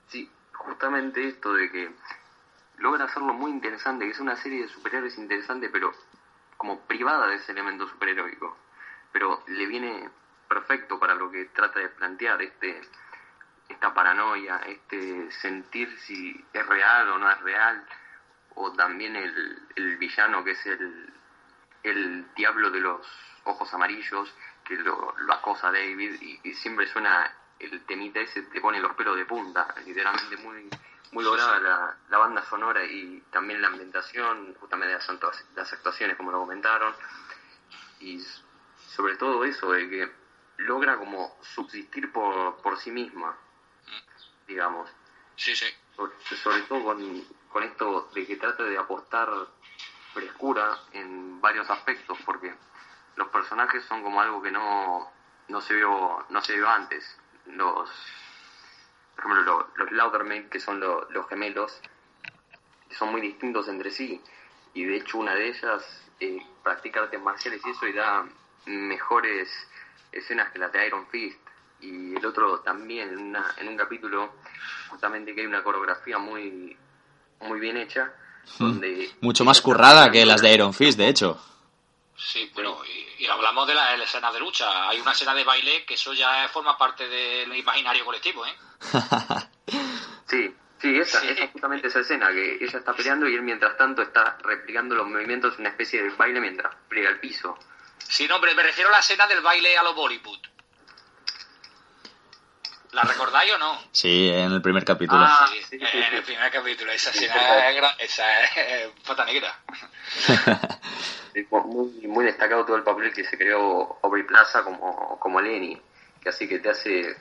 Sí, 0.09 0.31
justamente 0.53 1.27
esto 1.27 1.55
de 1.55 1.71
que 1.73 1.91
logra 2.77 3.07
hacerlo 3.07 3.33
muy 3.33 3.51
interesante, 3.51 4.05
que 4.05 4.13
es 4.13 4.21
una 4.21 4.37
serie 4.37 4.63
de 4.63 4.69
superhéroes 4.69 5.17
interesante, 5.17 5.71
pero 5.71 5.93
como 6.59 6.81
privada 6.81 7.29
de 7.29 7.37
ese 7.37 7.53
elemento 7.53 7.89
superheroico. 7.89 8.59
Pero 9.11 9.43
le 9.47 9.67
viene 9.67 10.11
perfecto 10.49 10.99
para 10.99 11.15
lo 11.15 11.31
que 11.31 11.47
trata 11.47 11.81
de 11.81 11.89
plantear, 11.89 12.43
este 12.43 12.83
esta 13.71 13.93
paranoia, 13.93 14.61
este 14.67 15.31
sentir 15.31 15.95
si 16.01 16.45
es 16.53 16.67
real 16.67 17.09
o 17.11 17.19
no 17.19 17.31
es 17.31 17.41
real, 17.41 17.87
o 18.55 18.73
también 18.73 19.15
el, 19.17 19.63
el 19.77 19.97
villano 19.99 20.43
que 20.43 20.53
es 20.53 20.67
el, 20.67 21.13
el 21.83 22.35
diablo 22.35 22.71
de 22.71 22.81
los 22.81 23.07
ojos 23.45 23.73
amarillos, 23.75 24.33
que 24.69 24.77
lo, 24.77 25.15
lo 25.17 25.33
acosa 25.33 25.73
David 25.73 26.21
y, 26.21 26.41
y 26.45 26.55
siempre 26.55 26.87
suena 26.87 27.35
el 27.59 27.81
temita 27.87 28.21
ese, 28.21 28.43
te 28.43 28.61
pone 28.61 28.79
los 28.81 28.95
pelos 28.95 29.17
de 29.17 29.25
punta, 29.25 29.75
literalmente 29.85 30.37
muy 30.37 30.69
muy 31.11 31.25
lograda 31.25 31.59
la, 31.59 31.97
la 32.11 32.19
banda 32.19 32.45
sonora 32.45 32.85
y 32.85 33.23
también 33.31 33.63
la 33.63 33.69
ambientación, 33.69 34.55
justamente 34.61 34.93
las, 34.93 35.09
las 35.55 35.73
actuaciones 35.73 36.19
como 36.19 36.31
lo 36.31 36.41
comentaron, 36.41 36.95
y 38.01 38.23
sobre 38.95 39.17
todo 39.17 39.43
eso 39.45 39.73
de 39.73 39.89
que 39.89 40.13
logra 40.59 40.99
como 40.99 41.39
subsistir 41.41 42.13
por, 42.13 42.61
por 42.61 42.79
sí 42.79 42.91
misma, 42.91 43.35
digamos, 44.47 44.91
Sí, 45.37 45.57
sí. 45.57 45.67
sobre, 45.97 46.13
sobre 46.43 46.63
todo 46.63 46.85
con, 46.85 47.25
con 47.49 47.63
esto 47.63 48.11
de 48.15 48.27
que 48.27 48.37
trata 48.37 48.65
de 48.65 48.77
apostar 48.77 49.31
frescura 50.13 50.79
en 50.93 51.41
varios 51.41 51.71
aspectos, 51.71 52.19
porque 52.27 52.55
los 53.19 53.29
personajes 53.29 53.85
son 53.85 54.03
como 54.03 54.21
algo 54.21 54.41
que 54.41 54.51
no, 54.51 55.11
no 55.49 55.61
se 55.61 55.75
vio 55.75 56.25
no 56.31 56.41
se 56.41 56.55
vio 56.57 56.69
antes. 56.69 57.05
Los, 57.47 57.91
por 59.17 59.25
ejemplo, 59.25 59.43
los, 59.45 59.67
los 59.77 59.93
Laudermaid, 59.93 60.49
que 60.49 60.61
son 60.61 60.81
lo- 60.81 61.11
los 61.11 61.29
gemelos, 61.29 61.81
son 62.97 63.11
muy 63.13 63.21
distintos 63.21 63.69
entre 63.69 63.91
sí, 63.91 64.21
y 64.75 64.85
de 64.85 64.97
hecho 64.97 65.19
una 65.19 65.35
de 65.35 65.49
ellas 65.49 65.83
eh, 66.21 66.39
practica 66.63 67.01
artes 67.03 67.21
marciales 67.21 67.61
y 67.67 67.71
eso 67.71 67.87
y 67.87 67.93
da 67.93 68.25
mejores 68.67 69.49
escenas 70.13 70.51
que 70.53 70.59
las 70.59 70.73
de 70.73 70.87
Iron 70.87 71.07
Fist. 71.09 71.39
Y 71.81 72.17
el 72.17 72.27
otro 72.27 72.61
también, 72.61 73.09
en, 73.11 73.19
una- 73.29 73.55
en 73.59 73.69
un 73.69 73.77
capítulo, 73.77 74.33
justamente 74.91 75.35
que 75.35 75.43
hay 75.43 75.47
una 75.47 75.63
coreografía 75.63 76.19
muy, 76.19 76.77
muy 77.41 77.61
bien 77.61 77.77
hecha, 77.77 78.13
donde... 78.59 79.11
Mucho 79.21 79.45
más 79.45 79.61
currada 79.61 80.11
que 80.11 80.25
las 80.27 80.41
de 80.43 80.53
Iron 80.55 80.73
Fist, 80.75 80.99
de 80.99 81.09
hecho. 81.09 81.41
Sí, 82.19 82.51
bueno, 82.53 82.83
y, 82.85 83.23
y 83.25 83.27
hablamos 83.29 83.67
de 83.69 83.75
las 83.75 83.99
escenas 84.01 84.33
de 84.35 84.41
lucha. 84.41 84.89
Hay 84.89 85.01
una 85.01 85.13
escena 85.13 85.35
de 85.35 85.45
baile 85.45 85.85
que 85.85 85.95
eso 85.95 86.13
ya 86.13 86.49
forma 86.49 86.77
parte 86.77 87.09
del 87.09 87.55
imaginario 87.57 88.05
colectivo, 88.05 88.45
¿eh? 88.45 88.55
Sí, 90.29 90.55
sí, 90.81 90.99
esa, 90.99 91.21
Sí. 91.21 91.29
esa 91.29 91.49
justamente 91.49 91.89
esa 91.89 92.01
escena, 92.01 92.29
que 92.33 92.57
ella 92.63 92.79
está 92.79 92.93
peleando 92.93 93.27
y 93.29 93.35
él 93.35 93.43
mientras 93.43 93.77
tanto 93.79 94.03
está 94.03 94.37
replicando 94.43 94.95
los 94.95 95.07
movimientos, 95.07 95.59
una 95.59 95.71
especie 95.71 96.03
de 96.03 96.11
baile 96.11 96.41
mientras 96.41 96.75
pliega 96.89 97.09
el 97.09 97.19
piso. 97.21 97.57
Sí, 97.99 98.27
no, 98.29 98.37
hombre, 98.37 98.55
me 98.55 98.63
refiero 98.63 98.91
a 98.91 98.93
la 98.93 98.99
escena 98.99 99.27
del 99.27 99.41
baile 99.41 99.79
a 99.79 99.83
lo 99.83 99.95
Bollywood. 99.95 100.41
¿La 102.93 103.03
recordáis 103.03 103.53
o 103.53 103.59
no? 103.59 103.79
Sí, 103.93 104.31
en 104.31 104.53
el 104.53 104.63
primer 104.63 104.85
capítulo. 104.85 105.21
Ah, 105.23 105.47
Sí, 105.53 105.63
sí, 105.63 105.79
sí, 105.79 105.99
en 105.99 106.15
el 106.15 106.23
primer 106.23 106.51
capítulo. 106.51 106.91
Esa 106.91 107.13
Sí, 107.13 107.25
escena 107.27 107.69
es, 107.69 107.83
esa 107.99 108.45
es 108.45 108.51
eh, 108.57 108.93
pata 109.07 109.25
negra. 109.25 109.59
Muy, 111.51 112.07
muy 112.09 112.25
destacado 112.25 112.65
todo 112.65 112.75
el 112.77 112.83
papel 112.83 113.13
que 113.13 113.23
se 113.23 113.39
creó 113.39 114.01
Aubrey 114.03 114.25
Plaza 114.25 114.65
como, 114.65 115.19
como 115.21 115.41
Lenny, 115.41 115.81
que 116.21 116.31
así 116.31 116.49
que 116.49 116.59
te 116.59 116.71
hace, 116.71 117.17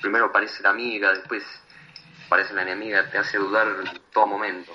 primero 0.00 0.32
parece 0.32 0.62
la 0.62 0.70
amiga, 0.70 1.12
después 1.12 1.42
parece 2.30 2.54
la 2.54 2.62
enemiga, 2.62 3.10
te 3.10 3.18
hace 3.18 3.36
dudar 3.36 3.66
en 3.66 4.00
todo 4.10 4.26
momento. 4.26 4.74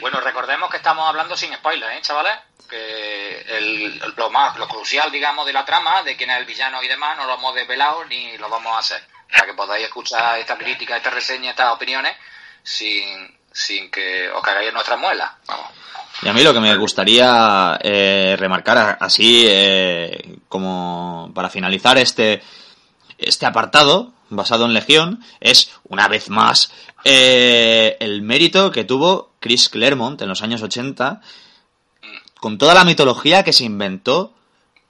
Bueno, 0.00 0.18
recordemos 0.20 0.70
que 0.70 0.78
estamos 0.78 1.06
hablando 1.06 1.36
sin 1.36 1.52
spoilers, 1.54 1.94
¿eh, 1.94 2.00
chavales? 2.00 2.38
Que 2.70 3.40
el, 3.58 3.98
lo 4.16 4.30
más, 4.30 4.56
lo 4.56 4.66
crucial, 4.66 5.10
digamos, 5.12 5.44
de 5.44 5.52
la 5.52 5.66
trama, 5.66 6.02
de 6.02 6.16
quién 6.16 6.30
es 6.30 6.38
el 6.38 6.46
villano 6.46 6.82
y 6.82 6.88
demás, 6.88 7.18
no 7.18 7.26
lo 7.26 7.34
hemos 7.34 7.54
desvelado 7.54 8.04
ni 8.06 8.38
lo 8.38 8.48
vamos 8.48 8.72
a 8.72 8.78
hacer. 8.78 9.02
Para 9.32 9.46
que 9.46 9.54
podáis 9.54 9.84
escuchar 9.84 10.38
esta 10.38 10.56
crítica, 10.56 10.96
esta 10.96 11.10
reseña, 11.10 11.50
estas 11.50 11.72
opiniones, 11.72 12.16
sin, 12.62 13.38
sin 13.52 13.90
que 13.90 14.30
os 14.30 14.42
cagáis 14.42 14.68
en 14.68 14.74
nuestras 14.74 14.98
muelas. 14.98 15.30
Vamos. 15.46 15.70
Y 16.22 16.28
a 16.28 16.32
mí 16.32 16.42
lo 16.42 16.52
que 16.52 16.60
me 16.60 16.76
gustaría 16.76 17.78
eh, 17.82 18.36
remarcar 18.38 18.98
así, 19.00 19.44
eh, 19.48 20.38
como 20.48 21.30
para 21.34 21.48
finalizar 21.48 21.96
este, 21.96 22.42
este 23.16 23.46
apartado 23.46 24.12
basado 24.28 24.66
en 24.66 24.74
Legión, 24.74 25.24
es 25.40 25.72
una 25.84 26.08
vez 26.08 26.28
más 26.28 26.72
eh, 27.04 27.96
el 28.00 28.22
mérito 28.22 28.70
que 28.70 28.84
tuvo 28.84 29.32
Chris 29.40 29.70
Claremont 29.70 30.20
en 30.20 30.28
los 30.28 30.42
años 30.42 30.62
80 30.62 31.20
con 32.38 32.58
toda 32.58 32.74
la 32.74 32.84
mitología 32.84 33.42
que 33.42 33.52
se 33.52 33.64
inventó 33.64 34.34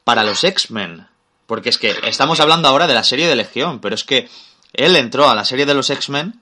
para 0.05 0.25
los 0.25 0.43
X-Men. 0.43 1.07
Porque 1.51 1.71
es 1.71 1.79
que 1.79 1.93
estamos 2.05 2.39
hablando 2.39 2.69
ahora 2.69 2.87
de 2.87 2.95
la 2.95 3.03
serie 3.03 3.27
de 3.27 3.35
Legión, 3.35 3.81
pero 3.81 3.97
es 3.97 4.05
que 4.05 4.29
él 4.73 4.95
entró 4.95 5.29
a 5.29 5.35
la 5.35 5.45
serie 5.45 5.67
de 5.67 5.75
los 5.75 5.91
X-Men 5.91 6.41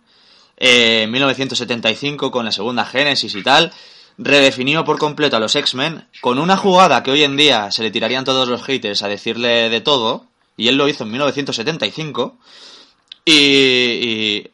eh, 0.58 1.04
en 1.04 1.10
1975 1.10 2.30
con 2.30 2.44
la 2.44 2.52
segunda 2.52 2.84
Génesis 2.84 3.34
y 3.34 3.42
tal, 3.42 3.72
redefinió 4.18 4.84
por 4.84 4.98
completo 4.98 5.38
a 5.38 5.40
los 5.40 5.56
X-Men 5.56 6.06
con 6.20 6.38
una 6.38 6.58
jugada 6.58 7.02
que 7.02 7.10
hoy 7.10 7.24
en 7.24 7.38
día 7.38 7.70
se 7.70 7.82
le 7.82 7.90
tirarían 7.90 8.26
todos 8.26 8.48
los 8.48 8.62
haters 8.62 9.02
a 9.02 9.08
decirle 9.08 9.70
de 9.70 9.80
todo, 9.80 10.26
y 10.58 10.68
él 10.68 10.76
lo 10.76 10.86
hizo 10.86 11.04
en 11.04 11.12
1975. 11.12 12.36
Y, 13.24 13.32
y 13.32 14.50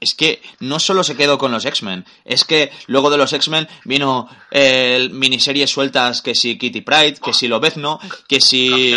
es 0.00 0.14
que 0.14 0.42
no 0.60 0.78
solo 0.78 1.04
se 1.04 1.16
quedó 1.16 1.38
con 1.38 1.52
los 1.52 1.64
X-Men, 1.64 2.04
es 2.24 2.44
que 2.44 2.70
luego 2.86 3.10
de 3.10 3.18
los 3.18 3.32
X-Men 3.32 3.68
vino 3.84 4.28
eh, 4.50 5.08
miniseries 5.12 5.70
sueltas 5.70 6.22
que 6.22 6.34
si 6.34 6.58
Kitty 6.58 6.80
Pride, 6.80 7.16
que 7.22 7.32
si 7.32 7.48
Lobezno, 7.48 8.00
que 8.28 8.40
si 8.40 8.94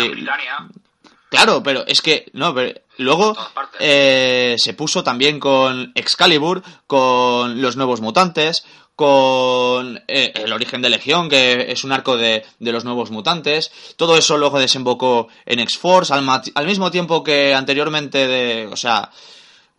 Claro, 1.30 1.62
pero 1.62 1.86
es 1.86 2.02
que, 2.02 2.28
no, 2.32 2.52
pero 2.52 2.80
luego 2.98 3.36
eh, 3.78 4.56
se 4.58 4.74
puso 4.74 5.04
también 5.04 5.38
con 5.38 5.92
Excalibur, 5.94 6.62
con 6.88 7.62
los 7.62 7.76
nuevos 7.76 8.00
mutantes, 8.00 8.64
con 8.96 10.02
eh, 10.08 10.32
el 10.34 10.52
origen 10.52 10.82
de 10.82 10.90
Legión, 10.90 11.28
que 11.28 11.70
es 11.70 11.84
un 11.84 11.92
arco 11.92 12.16
de, 12.16 12.44
de, 12.58 12.72
los 12.72 12.84
nuevos 12.84 13.12
mutantes. 13.12 13.70
Todo 13.96 14.18
eso 14.18 14.36
luego 14.36 14.58
desembocó 14.58 15.28
en 15.46 15.60
X-Force, 15.60 16.12
al, 16.12 16.28
al, 16.28 16.66
mismo 16.66 16.90
tiempo 16.90 17.22
que 17.22 17.54
anteriormente 17.54 18.26
de, 18.26 18.66
o 18.66 18.76
sea, 18.76 19.10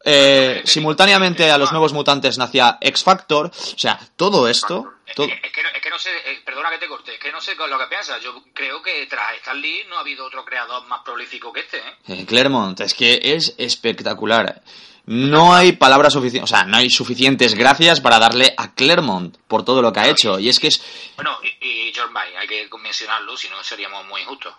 eh, 0.03 0.61
simultáneamente 0.65 1.51
a 1.51 1.57
los 1.57 1.71
nuevos 1.71 1.93
mutantes 1.93 2.37
nacía 2.37 2.77
X 2.81 3.03
Factor, 3.03 3.47
o 3.47 3.77
sea, 3.77 3.99
todo 4.15 4.47
esto. 4.47 4.93
Todo... 5.15 5.27
Es, 5.27 5.39
que, 5.39 5.47
es, 5.47 5.53
que, 5.53 5.61
es, 5.61 5.81
que, 5.81 5.89
no 5.89 5.99
sé, 5.99 6.09
eh, 6.09 6.41
perdona 6.45 6.69
que 6.71 6.77
te 6.77 6.87
corte, 6.87 7.13
es 7.13 7.19
que 7.19 7.31
no 7.31 7.41
sé 7.41 7.55
lo 7.55 7.77
que 7.77 7.87
piensas. 7.87 8.21
Yo 8.21 8.43
creo 8.53 8.81
que 8.81 9.05
tras 9.07 9.35
Stan 9.37 9.59
Lee 9.59 9.83
no 9.89 9.97
ha 9.97 9.99
habido 9.99 10.25
otro 10.25 10.43
creador 10.45 10.85
más 10.87 11.01
prolífico 11.03 11.51
que 11.51 11.61
este. 11.61 11.77
¿eh? 11.77 11.95
eh 12.07 12.25
Claremont, 12.25 12.79
es 12.79 12.93
que 12.93 13.19
es 13.21 13.53
espectacular. 13.57 14.61
No 15.05 15.53
hay 15.53 15.73
palabras 15.73 16.13
suficientes, 16.13 16.51
o 16.51 16.55
sea, 16.55 16.63
no 16.65 16.77
hay 16.77 16.89
suficientes 16.89 17.55
gracias 17.55 17.99
para 17.99 18.19
darle 18.19 18.53
a 18.55 18.73
Claremont 18.73 19.35
por 19.47 19.65
todo 19.65 19.81
lo 19.81 19.91
que 19.91 19.99
ha 19.99 20.07
hecho. 20.07 20.39
Y 20.39 20.49
es 20.49 20.59
que 20.59 20.67
es. 20.67 20.81
Bueno, 21.15 21.37
y, 21.43 21.89
y 21.89 21.93
John 21.93 22.13
Byrne, 22.13 22.37
hay 22.37 22.47
que 22.47 22.69
mencionarlo, 22.81 23.35
si 23.35 23.49
no 23.49 23.63
seríamos 23.63 24.05
muy 24.05 24.21
injustos. 24.21 24.53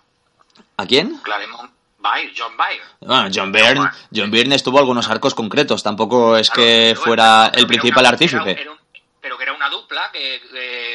¿A 0.76 0.86
quién? 0.86 1.18
Claremont. 1.22 1.70
Byrne, 2.02 2.32
John 2.36 2.56
Byrne. 2.56 2.82
Bueno, 3.00 3.30
John 3.32 3.52
Byrne, 3.52 3.90
John 4.14 4.30
Byrne 4.30 4.54
estuvo 4.56 4.78
algunos 4.78 5.08
arcos 5.08 5.34
concretos, 5.34 5.82
tampoco 5.82 6.36
es 6.36 6.50
claro, 6.50 6.68
que 6.68 6.96
fuera 6.96 7.50
el 7.54 7.66
principal 7.66 8.04
artífice. 8.06 8.50
Era, 8.50 8.60
era 8.60 8.70
un, 8.72 8.78
pero 9.22 9.38
que 9.38 9.44
era 9.44 9.52
una 9.52 9.68
dupla 9.68 10.10
que, 10.12 10.40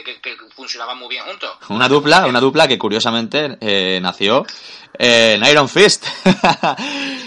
que, 0.04 0.20
que, 0.20 0.36
funcionaban 0.54 0.98
muy 0.98 1.08
bien 1.08 1.24
juntos. 1.24 1.50
Una 1.70 1.88
dupla, 1.88 2.26
una 2.26 2.42
dupla 2.42 2.68
que 2.68 2.78
curiosamente 2.78 3.58
eh, 3.62 4.00
nació 4.02 4.46
en 5.00 5.46
Iron 5.46 5.70
Fist. 5.70 6.06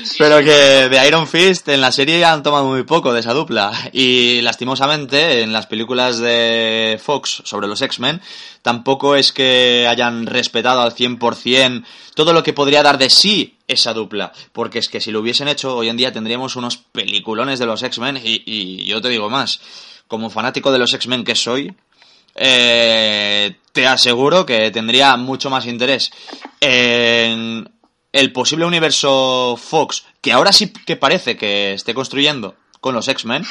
sí, 0.05 0.17
pero 0.19 0.41
sí, 0.41 0.45
que 0.45 0.89
de 0.91 1.09
Iron 1.09 1.27
Fist 1.27 1.69
en 1.69 1.81
la 1.81 1.91
serie 1.91 2.23
han 2.25 2.43
tomado 2.43 2.67
muy 2.67 2.83
poco 2.83 3.15
de 3.15 3.21
esa 3.21 3.33
dupla. 3.33 3.73
Y 3.95 4.43
lastimosamente 4.43 5.41
en 5.41 5.55
las 5.55 5.67
películas 5.67 6.19
de 6.19 7.01
Fox 7.03 7.43
sobre 7.47 7.67
los 7.67 7.81
X-Men 7.81 8.21
tampoco 8.61 9.17
es 9.17 9.33
que 9.33 9.87
hayan 9.89 10.27
respetado 10.27 10.83
al 10.83 10.95
100% 10.95 11.83
todo 12.15 12.35
lo 12.35 12.43
que 12.43 12.53
podría 12.53 12.83
dar 12.83 12.99
de 12.99 13.09
sí 13.09 13.57
esa 13.71 13.93
dupla. 13.95 14.33
Porque 14.53 14.79
es 14.79 14.89
que 14.89 15.01
si 15.01 15.11
lo 15.11 15.21
hubiesen 15.21 15.49
hecho, 15.49 15.77
hoy 15.77 15.89
en 15.89 15.97
día 15.97 16.13
tendríamos 16.13 16.57
unos 16.57 16.77
peliculones 16.77 17.59
de 17.59 17.67
los 17.67 17.83
X-Men. 17.83 18.21
Y, 18.23 18.85
yo 18.85 19.01
te 19.01 19.09
digo 19.09 19.31
más, 19.31 19.61
como 20.09 20.31
fanático 20.31 20.73
de 20.73 20.79
los 20.79 20.93
X-Men 20.93 21.25
que 21.25 21.35
soy, 21.35 21.75
eh, 22.35 23.57
te 23.73 23.87
aseguro 23.87 24.45
que 24.45 24.71
tendría 24.71 25.17
mucho 25.17 25.51
más 25.51 25.67
interés 25.67 26.11
en 26.61 27.71
el 28.13 28.33
posible 28.33 28.65
universo 28.65 29.57
Fox, 29.57 30.05
que 30.21 30.33
ahora 30.33 30.53
sí 30.53 30.73
que 30.73 30.97
parece 30.97 31.37
que 31.37 31.75
esté 31.75 31.95
construyendo 31.95 32.57
con 32.81 32.95
los 32.95 33.09
X-Men, 33.09 33.45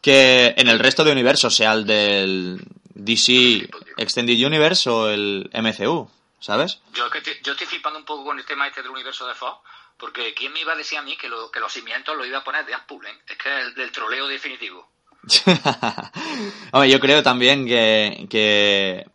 que 0.00 0.54
en 0.56 0.68
el 0.68 0.78
resto 0.78 1.04
de 1.04 1.12
universos, 1.12 1.56
sea 1.56 1.72
el 1.72 1.86
del 1.86 2.60
DC 2.94 3.68
Extended 3.96 4.46
Universe 4.46 4.90
o 4.90 5.08
el 5.08 5.50
MCU, 5.54 6.08
¿sabes? 6.44 6.78
Yo, 6.92 7.04
yo 7.42 7.52
estoy 7.52 7.66
flipando 7.66 7.98
un 7.98 8.04
poco 8.04 8.22
con 8.22 8.38
el 8.38 8.44
tema 8.44 8.66
este 8.66 8.82
del 8.82 8.90
universo 8.90 9.26
de 9.26 9.34
Fox, 9.34 9.60
porque 9.96 10.34
¿quién 10.34 10.52
me 10.52 10.60
iba 10.60 10.74
a 10.74 10.76
decir 10.76 10.98
a 10.98 11.02
mí 11.02 11.16
que, 11.16 11.26
lo, 11.26 11.50
que 11.50 11.58
los 11.58 11.72
cimientos 11.72 12.14
lo 12.14 12.26
iba 12.26 12.38
a 12.38 12.44
poner 12.44 12.66
de 12.66 12.74
Apple? 12.74 12.98
¿eh? 13.08 13.18
Es 13.26 13.38
que 13.38 13.48
es 13.48 13.66
el 13.68 13.74
del 13.74 13.90
troleo 13.90 14.26
definitivo. 14.26 14.86
Hombre, 16.72 16.90
yo 16.90 17.00
creo 17.00 17.22
también 17.22 17.66
que, 17.66 18.26
que, 18.28 19.06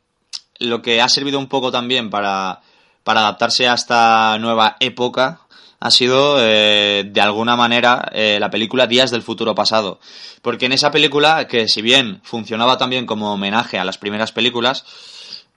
lo 0.57 0.81
que 0.81 1.01
ha 1.01 1.07
servido 1.07 1.37
un 1.37 1.47
poco 1.47 1.71
también 1.71 2.09
para, 2.09 2.61
para 3.03 3.19
adaptarse 3.19 3.67
a 3.67 3.75
esta 3.75 4.35
nueva 4.39 4.77
época 4.79 5.41
ha 5.79 5.91
sido 5.91 6.37
eh, 6.39 7.03
de 7.05 7.21
alguna 7.21 7.55
manera 7.55 8.09
eh, 8.11 8.37
la 8.39 8.49
película 8.49 8.87
Días 8.87 9.11
del 9.11 9.21
futuro 9.21 9.53
pasado. 9.53 9.99
Porque 10.41 10.65
en 10.65 10.71
esa 10.71 10.89
película, 10.89 11.47
que 11.47 11.67
si 11.67 11.83
bien 11.83 12.21
funcionaba 12.23 12.79
también 12.79 13.05
como 13.05 13.31
homenaje 13.31 13.77
a 13.77 13.85
las 13.85 13.99
primeras 13.99 14.31
películas, 14.31 14.83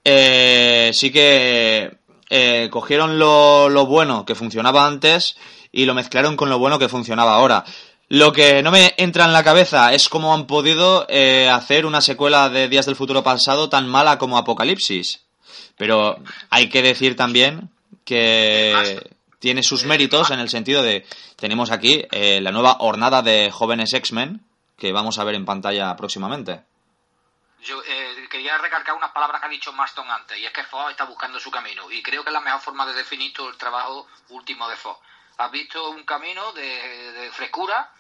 eh, 0.05 0.91
sí 0.95 1.11
que 1.11 1.99
cogieron 2.71 3.19
lo, 3.19 3.69
lo 3.69 3.85
bueno 3.85 4.25
que 4.25 4.35
funcionaba 4.35 4.87
antes 4.87 5.37
y 5.71 5.85
lo 5.85 5.95
mezclaron 5.95 6.37
con 6.37 6.49
lo 6.51 6.59
bueno 6.59 6.79
que 6.79 6.89
funcionaba 6.89 7.35
ahora. 7.35 7.65
Lo 8.15 8.31
que 8.35 8.63
no 8.63 8.71
me 8.71 8.93
entra 8.99 9.25
en 9.25 9.33
la 9.33 9.43
cabeza 9.43 9.95
es 9.95 10.11
cómo 10.11 10.35
han 10.35 10.47
podido 10.47 11.07
eh, 11.09 11.49
hacer 11.49 11.87
una 11.87 12.03
secuela 12.03 12.51
de 12.51 12.69
Días 12.69 12.85
del 12.85 12.95
Futuro 12.95 13.23
Pasado 13.23 13.71
tan 13.71 13.89
mala 13.89 14.19
como 14.19 14.37
Apocalipsis. 14.37 15.23
Pero 15.79 16.19
hay 16.51 16.69
que 16.69 16.83
decir 16.83 17.17
también 17.17 17.71
que 18.05 19.01
tiene 19.39 19.63
sus 19.63 19.87
méritos 19.87 20.31
en 20.31 20.41
el 20.41 20.51
sentido 20.51 20.83
de 20.83 21.07
tenemos 21.37 21.71
aquí 21.71 22.05
eh, 22.13 22.43
la 22.43 22.53
nueva 22.53 22.77
hornada 22.81 23.23
de 23.23 23.51
jóvenes 23.51 23.95
X-Men 23.95 24.43
que 24.77 24.93
vamos 24.93 25.19
a 25.19 25.25
ver 25.25 25.35
en 25.35 25.47
pantalla 25.47 25.97
próximamente. 25.97 26.61
Yo 27.63 27.83
eh, 27.87 28.29
quería 28.31 28.59
recalcar 28.59 28.95
unas 28.95 29.13
palabras 29.13 29.41
que 29.41 29.47
ha 29.47 29.51
dicho 29.51 29.73
Marston 29.73 30.11
antes, 30.11 30.39
y 30.39 30.45
es 30.45 30.53
que 30.53 30.65
Fox 30.65 30.91
está 30.91 31.05
buscando 31.05 31.39
su 31.39 31.51
camino, 31.51 31.91
y 31.91 32.03
creo 32.03 32.23
que 32.23 32.31
es 32.31 32.35
la 32.35 32.41
mejor 32.41 32.61
forma 32.61 32.87
de 32.87 32.95
definir 32.95 33.33
todo 33.33 33.49
el 33.49 33.57
trabajo 33.57 34.09
último 34.29 34.69
de 34.69 34.77
Fox. 34.77 35.01
Has 35.39 35.51
visto 35.51 35.91
un 35.91 36.05
camino 36.05 36.53
de, 36.53 37.13
de 37.13 37.31
frescura, 37.33 37.93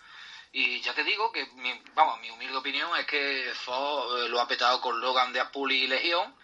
y 0.53 0.81
ya 0.81 0.93
te 0.93 1.05
digo 1.05 1.33
que, 1.33 1.47
mi, 1.55 1.83
vamos, 1.95 2.21
mi 2.21 2.31
humilde 2.31 2.57
opinión 2.57 2.91
es 2.99 3.07
que 3.07 3.53
Fox 3.55 4.29
lo 4.29 4.41
ha 4.41 4.47
petado 4.47 4.81
con 4.81 5.01
Logan 5.01 5.33
de 5.33 5.41
Apple 5.41 5.75
y 5.75 5.87
Legión. 5.87 6.35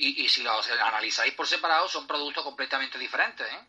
Y, 0.00 0.24
y 0.24 0.28
si 0.28 0.44
los 0.44 0.70
analizáis 0.70 1.34
por 1.34 1.48
separado, 1.48 1.88
son 1.88 2.06
productos 2.06 2.44
completamente 2.44 2.98
diferentes. 2.98 3.44
¿eh? 3.52 3.66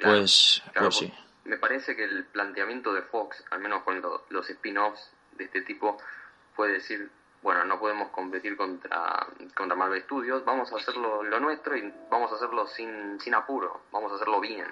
Pues, 0.00 0.62
claro, 0.72 0.88
pues 0.88 0.96
sí. 0.96 1.12
Me 1.44 1.58
parece 1.58 1.94
que 1.94 2.04
el 2.04 2.24
planteamiento 2.24 2.94
de 2.94 3.02
Fox, 3.02 3.44
al 3.50 3.60
menos 3.60 3.82
con 3.82 4.00
lo, 4.00 4.24
los 4.30 4.48
spin-offs 4.48 5.10
de 5.32 5.44
este 5.44 5.60
tipo, 5.60 6.02
puede 6.54 6.74
decir: 6.74 7.10
bueno, 7.42 7.64
no 7.64 7.78
podemos 7.78 8.08
competir 8.10 8.56
contra, 8.56 9.26
contra 9.54 9.76
Marvel 9.76 10.02
Studios, 10.02 10.44
vamos 10.44 10.72
a 10.72 10.76
hacerlo 10.76 11.22
lo 11.22 11.40
nuestro 11.40 11.76
y 11.76 11.92
vamos 12.10 12.32
a 12.32 12.36
hacerlo 12.36 12.66
sin, 12.66 13.20
sin 13.20 13.34
apuro, 13.34 13.82
vamos 13.92 14.12
a 14.12 14.16
hacerlo 14.16 14.40
bien, 14.40 14.66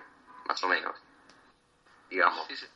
más 0.46 0.62
o 0.64 0.68
menos. 0.68 0.94
Digamos. 2.10 2.46
Sí, 2.48 2.56
sí. 2.56 2.66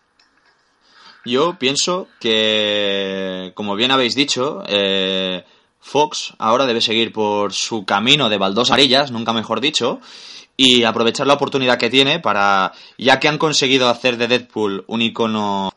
Yo 1.24 1.58
pienso 1.58 2.08
que, 2.20 3.52
como 3.54 3.74
bien 3.74 3.90
habéis 3.90 4.14
dicho, 4.14 4.62
eh, 4.66 5.44
Fox 5.80 6.34
ahora 6.38 6.66
debe 6.66 6.80
seguir 6.80 7.12
por 7.12 7.52
su 7.52 7.84
camino 7.84 8.28
de 8.28 8.38
baldosas 8.38 8.72
amarillas, 8.72 9.10
nunca 9.10 9.32
mejor 9.32 9.60
dicho, 9.60 10.00
y 10.56 10.84
aprovechar 10.84 11.26
la 11.26 11.34
oportunidad 11.34 11.78
que 11.78 11.90
tiene 11.90 12.18
para, 12.18 12.72
ya 12.96 13.20
que 13.20 13.28
han 13.28 13.38
conseguido 13.38 13.88
hacer 13.88 14.16
de 14.16 14.28
Deadpool 14.28 14.84
un 14.86 15.02
icono 15.02 15.72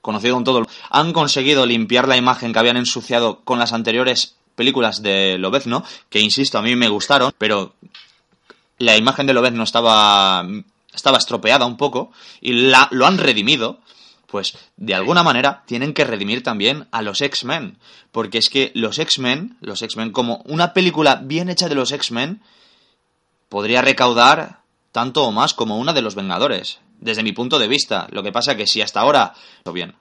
conocido 0.00 0.36
en 0.36 0.44
todo, 0.44 0.66
han 0.90 1.12
conseguido 1.12 1.66
limpiar 1.66 2.08
la 2.08 2.16
imagen 2.16 2.52
que 2.52 2.58
habían 2.58 2.76
ensuciado 2.76 3.40
con 3.40 3.58
las 3.58 3.72
anteriores 3.72 4.36
películas 4.54 5.02
de 5.02 5.38
Lobezno, 5.38 5.84
que 6.08 6.20
insisto, 6.20 6.58
a 6.58 6.62
mí 6.62 6.74
me 6.76 6.88
gustaron, 6.88 7.32
pero 7.38 7.74
la 8.78 8.96
imagen 8.96 9.26
de 9.26 9.34
Lobezno 9.34 9.62
estaba, 9.62 10.46
estaba 10.94 11.18
estropeada 11.18 11.66
un 11.66 11.76
poco 11.76 12.12
y 12.40 12.52
la, 12.52 12.88
lo 12.90 13.06
han 13.06 13.18
redimido 13.18 13.80
pues 14.30 14.56
de 14.76 14.94
alguna 14.94 15.22
manera 15.22 15.64
tienen 15.66 15.92
que 15.92 16.04
redimir 16.04 16.42
también 16.42 16.86
a 16.92 17.02
los 17.02 17.20
X-Men. 17.20 17.78
Porque 18.12 18.38
es 18.38 18.48
que 18.48 18.70
los 18.74 18.98
X-Men, 18.98 19.56
los 19.60 19.82
X-Men, 19.82 20.12
como 20.12 20.42
una 20.46 20.72
película 20.72 21.16
bien 21.16 21.48
hecha 21.48 21.68
de 21.68 21.74
los 21.74 21.92
X-Men, 21.92 22.40
podría 23.48 23.82
recaudar 23.82 24.60
tanto 24.92 25.24
o 25.24 25.32
más 25.32 25.54
como 25.54 25.78
una 25.78 25.92
de 25.92 26.02
los 26.02 26.14
Vengadores. 26.14 26.78
Desde 27.00 27.22
mi 27.22 27.32
punto 27.32 27.58
de 27.58 27.68
vista. 27.68 28.06
Lo 28.10 28.22
que 28.22 28.32
pasa 28.32 28.56
que 28.56 28.66
si 28.66 28.82
hasta 28.82 29.00
ahora... 29.00 29.34
bien. 29.72 29.96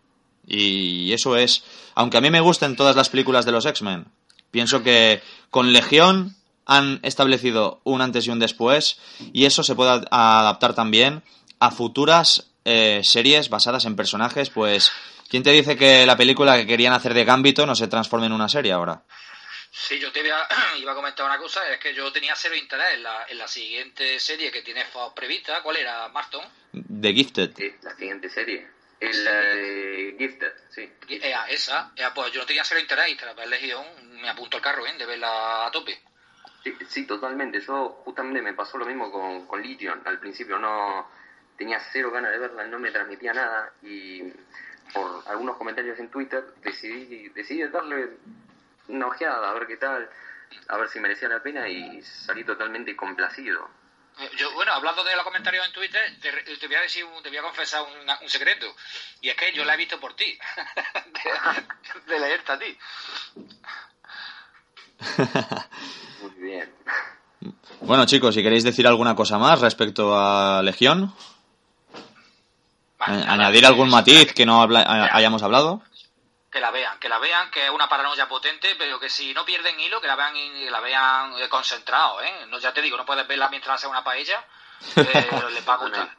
Y 0.46 1.12
eso 1.14 1.36
es... 1.36 1.64
Aunque 1.96 2.18
a 2.18 2.22
mí 2.22 2.30
me 2.30 2.42
gusten 2.42 2.76
todas 2.76 2.96
las 2.96 3.10
películas 3.10 3.46
de 3.46 3.52
los 3.52 3.66
X-Men, 3.66 4.06
pienso 4.52 4.84
que 4.84 5.22
con 5.50 5.74
Legión 5.74 6.36
han 6.66 7.00
establecido 7.02 7.82
un 7.84 8.02
antes 8.02 8.28
y 8.28 8.30
un 8.30 8.40
después. 8.40 9.00
Y 9.34 9.46
eso 9.46 9.64
se 9.64 9.76
puede 9.76 10.02
adaptar 10.12 10.76
también 10.76 11.24
a 11.60 11.72
futuras 11.72 12.52
eh, 12.66 13.02
series 13.04 13.50
basadas 13.50 13.86
en 13.86 13.96
personajes, 13.96 14.50
pues 14.50 14.92
¿quién 15.30 15.44
te 15.44 15.52
dice 15.52 15.76
que 15.76 16.06
la 16.06 16.18
película 16.18 16.56
que 16.56 16.68
querían 16.68 16.94
hacer 16.94 17.14
de 17.14 17.26
Gambito 17.26 17.66
no 17.66 17.76
se 17.76 17.88
transforme 17.88 18.28
en 18.28 18.34
una 18.34 18.50
serie 18.50 18.72
ahora? 18.72 19.04
Sí, 19.72 20.00
yo 20.00 20.12
te 20.12 20.26
iba, 20.26 20.48
iba 20.80 20.92
a 20.92 20.96
comentar 20.96 21.26
una 21.26 21.38
cosa, 21.38 21.68
es 21.72 21.80
que 21.80 21.94
yo 21.94 22.12
tenía 22.12 22.36
cero 22.36 22.56
interés 22.56 22.96
en 22.96 23.04
la, 23.04 23.26
en 23.28 23.38
la 23.38 23.48
siguiente 23.48 24.20
serie 24.20 24.52
que 24.52 24.62
tiene 24.62 24.86
Fox 24.86 25.14
prevista. 25.14 25.62
¿Cuál 25.62 25.78
era, 25.78 26.08
Marston? 26.10 26.44
The 27.02 27.14
Gifted. 27.14 27.56
Sí, 27.56 27.76
la 27.82 27.96
siguiente 27.96 28.30
serie. 28.30 28.68
El 29.00 30.14
uh, 30.14 30.18
Gifted, 30.18 30.54
sí. 30.70 30.92
Eh, 31.08 31.34
esa, 31.50 31.92
eh, 31.96 32.04
pues 32.14 32.34
yo 32.34 32.42
no 32.42 32.46
tenía 32.46 32.66
cero 32.66 32.82
interés 32.82 33.10
y 33.10 33.16
tras 33.16 33.32
haber 33.32 33.48
elegido 33.48 33.84
me 34.22 34.30
apunto 34.30 34.58
al 34.58 34.64
carro, 34.64 34.86
¿eh? 34.86 34.94
De 34.98 35.06
verla 35.06 35.68
a 35.68 35.72
tope. 35.72 35.98
Sí, 36.64 36.76
sí, 36.88 37.06
totalmente. 37.06 37.62
Yo 37.62 38.02
justamente 38.04 38.42
me 38.42 38.54
pasó 38.54 38.78
lo 38.78 38.86
mismo 38.86 39.10
con, 39.10 39.48
con 39.48 39.62
Legion. 39.62 40.02
Al 40.04 40.20
principio 40.20 40.60
no 40.60 41.10
tenía 41.58 41.80
cero 41.80 42.12
ganas 42.12 42.32
de 42.32 42.40
verla, 42.40 42.66
no 42.68 42.80
me 42.80 42.92
transmitía 42.92 43.34
nada 43.34 43.74
y 43.82 44.24
por 44.94 45.24
algunos 45.28 45.58
comentarios 45.58 46.00
en 46.00 46.10
Twitter 46.10 46.44
decidí, 46.64 47.30
decidí 47.30 47.64
darle 47.68 48.18
una 48.90 49.08
ojeada 49.08 49.50
a 49.50 49.54
ver 49.54 49.66
qué 49.68 49.78
tal, 49.78 50.10
a 50.68 50.78
ver 50.78 50.90
si 50.90 51.00
merecía 51.00 51.30
la 51.30 51.42
pena 51.42 51.68
y 51.68 52.02
salí 52.04 52.44
totalmente 52.44 52.96
complacido. 52.96 53.70
Eh, 54.20 54.30
Yo, 54.38 54.52
bueno, 54.54 54.74
hablando 54.74 55.04
de 55.04 55.16
los 55.16 55.24
comentarios 55.24 55.66
en 55.66 55.72
Twitter, 55.72 56.02
te, 56.22 56.32
te 56.58 56.68
voy 56.68 56.76
a 56.76 56.82
decir, 56.82 57.06
un- 57.06 57.24
te 57.24 57.30
voy 57.30 57.38
a 57.38 57.42
confesar 57.44 57.84
una- 58.02 58.20
un 58.22 58.30
secreto. 58.30 58.66
Y 59.22 59.30
es 59.30 59.36
que 59.36 59.54
yo 59.54 59.64
la 59.64 59.76
he 59.76 59.78
visto 59.78 60.00
por 60.00 60.14
ti. 60.16 60.38
de, 62.06 62.14
de 62.14 62.20
leerte 62.20 62.52
a 62.52 62.60
ti. 62.60 62.78
Muy 66.22 66.32
bien. 66.32 66.74
Bueno, 67.82 68.06
chicos, 68.06 68.36
si 68.36 68.44
queréis 68.44 68.64
decir 68.64 68.86
alguna 68.88 69.16
cosa 69.16 69.38
más 69.38 69.62
respecto 69.62 70.18
a 70.18 70.62
Legión, 70.64 71.14
Vale, 72.98 73.24
añadir 73.26 73.66
algún 73.66 73.90
matiz 73.90 74.34
que 74.34 74.46
no 74.46 74.62
habla- 74.62 74.82
a- 74.82 75.16
hayamos 75.16 75.42
hablado. 75.44 75.82
Que 76.52 76.60
la 76.60 76.72
vean, 76.72 76.98
que 77.00 77.08
la 77.10 77.20
vean, 77.20 77.52
que 77.52 77.66
es 77.66 77.70
una 77.72 77.88
paranoia 77.88 78.28
potente, 78.28 78.70
pero 78.78 79.00
que 79.00 79.08
si 79.10 79.34
no 79.34 79.46
pierden 79.46 79.80
hilo, 79.80 80.02
que 80.02 80.08
la 80.08 80.16
vean 80.16 80.36
y 80.36 80.66
que 80.66 80.72
la 80.72 80.80
vean 80.80 81.34
eh, 81.40 81.48
concentrado, 81.48 82.22
¿eh? 82.24 82.46
No, 82.50 82.58
ya 82.58 82.74
te 82.74 82.82
digo, 82.82 82.98
no 82.98 83.06
puedes 83.06 83.28
verla 83.28 83.50
mientras 83.50 83.76
hace 83.76 83.88
una 83.88 84.04
paella, 84.04 84.44
pero 84.96 85.50
les 85.50 85.68
va 85.68 85.74
a 85.74 85.78
gustar. 85.78 86.10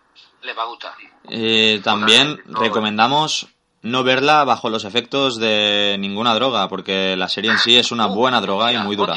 Les 0.42 0.56
va 0.56 0.62
a 0.62 0.66
gustar. 0.66 0.94
Eh, 1.28 1.80
también 1.82 2.40
recomendamos 2.46 3.48
no 3.82 4.04
verla 4.04 4.44
bajo 4.44 4.70
los 4.70 4.84
efectos 4.84 5.38
de 5.38 5.96
ninguna 5.98 6.34
droga, 6.34 6.68
porque 6.68 7.16
la 7.16 7.28
serie 7.28 7.50
en 7.50 7.58
sí 7.58 7.76
es 7.78 7.90
una 7.90 8.06
Uh, 8.06 8.14
buena 8.14 8.40
droga 8.40 8.72
y 8.72 8.78
muy 8.78 8.94
dura. 8.94 9.16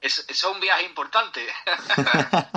es, 0.00 0.18
eso 0.18 0.24
es 0.28 0.44
un 0.44 0.60
viaje 0.60 0.84
importante. 0.84 1.44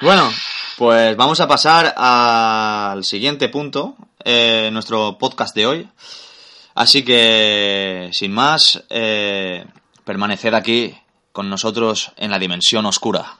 Bueno, 0.00 0.32
pues 0.78 1.16
vamos 1.16 1.38
a 1.40 1.46
pasar 1.46 1.94
al 1.96 3.04
siguiente 3.04 3.48
punto, 3.48 3.94
eh, 4.24 4.68
nuestro 4.72 5.16
podcast 5.16 5.54
de 5.54 5.66
hoy. 5.66 5.88
Así 6.74 7.04
que, 7.04 8.10
sin 8.12 8.32
más, 8.32 8.84
eh, 8.88 9.64
permaneced 10.04 10.54
aquí 10.54 10.94
con 11.32 11.48
nosotros 11.48 12.12
en 12.16 12.30
la 12.30 12.38
dimensión 12.38 12.86
oscura. 12.86 13.38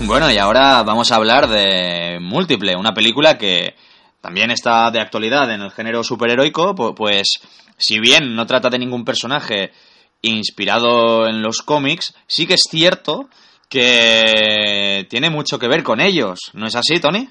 Bueno, 0.00 0.30
y 0.30 0.38
ahora 0.38 0.82
vamos 0.84 1.10
a 1.10 1.16
hablar 1.16 1.48
de 1.48 2.18
Múltiple, 2.20 2.76
una 2.76 2.94
película 2.94 3.36
que 3.36 3.76
también 4.20 4.50
está 4.50 4.90
de 4.90 5.00
actualidad 5.00 5.50
en 5.52 5.60
el 5.60 5.70
género 5.72 6.02
superheroico, 6.04 6.74
pu- 6.74 6.94
pues 6.94 7.26
si 7.76 7.98
bien 7.98 8.34
no 8.34 8.46
trata 8.46 8.70
de 8.70 8.78
ningún 8.78 9.04
personaje 9.04 9.72
inspirado 10.22 11.26
en 11.26 11.42
los 11.42 11.62
cómics, 11.62 12.14
sí 12.26 12.46
que 12.46 12.54
es 12.54 12.62
cierto 12.70 13.28
que 13.68 15.06
tiene 15.10 15.30
mucho 15.30 15.58
que 15.58 15.68
ver 15.68 15.82
con 15.82 16.00
ellos. 16.00 16.38
¿No 16.54 16.66
es 16.66 16.74
así, 16.76 17.00
Tony? 17.00 17.28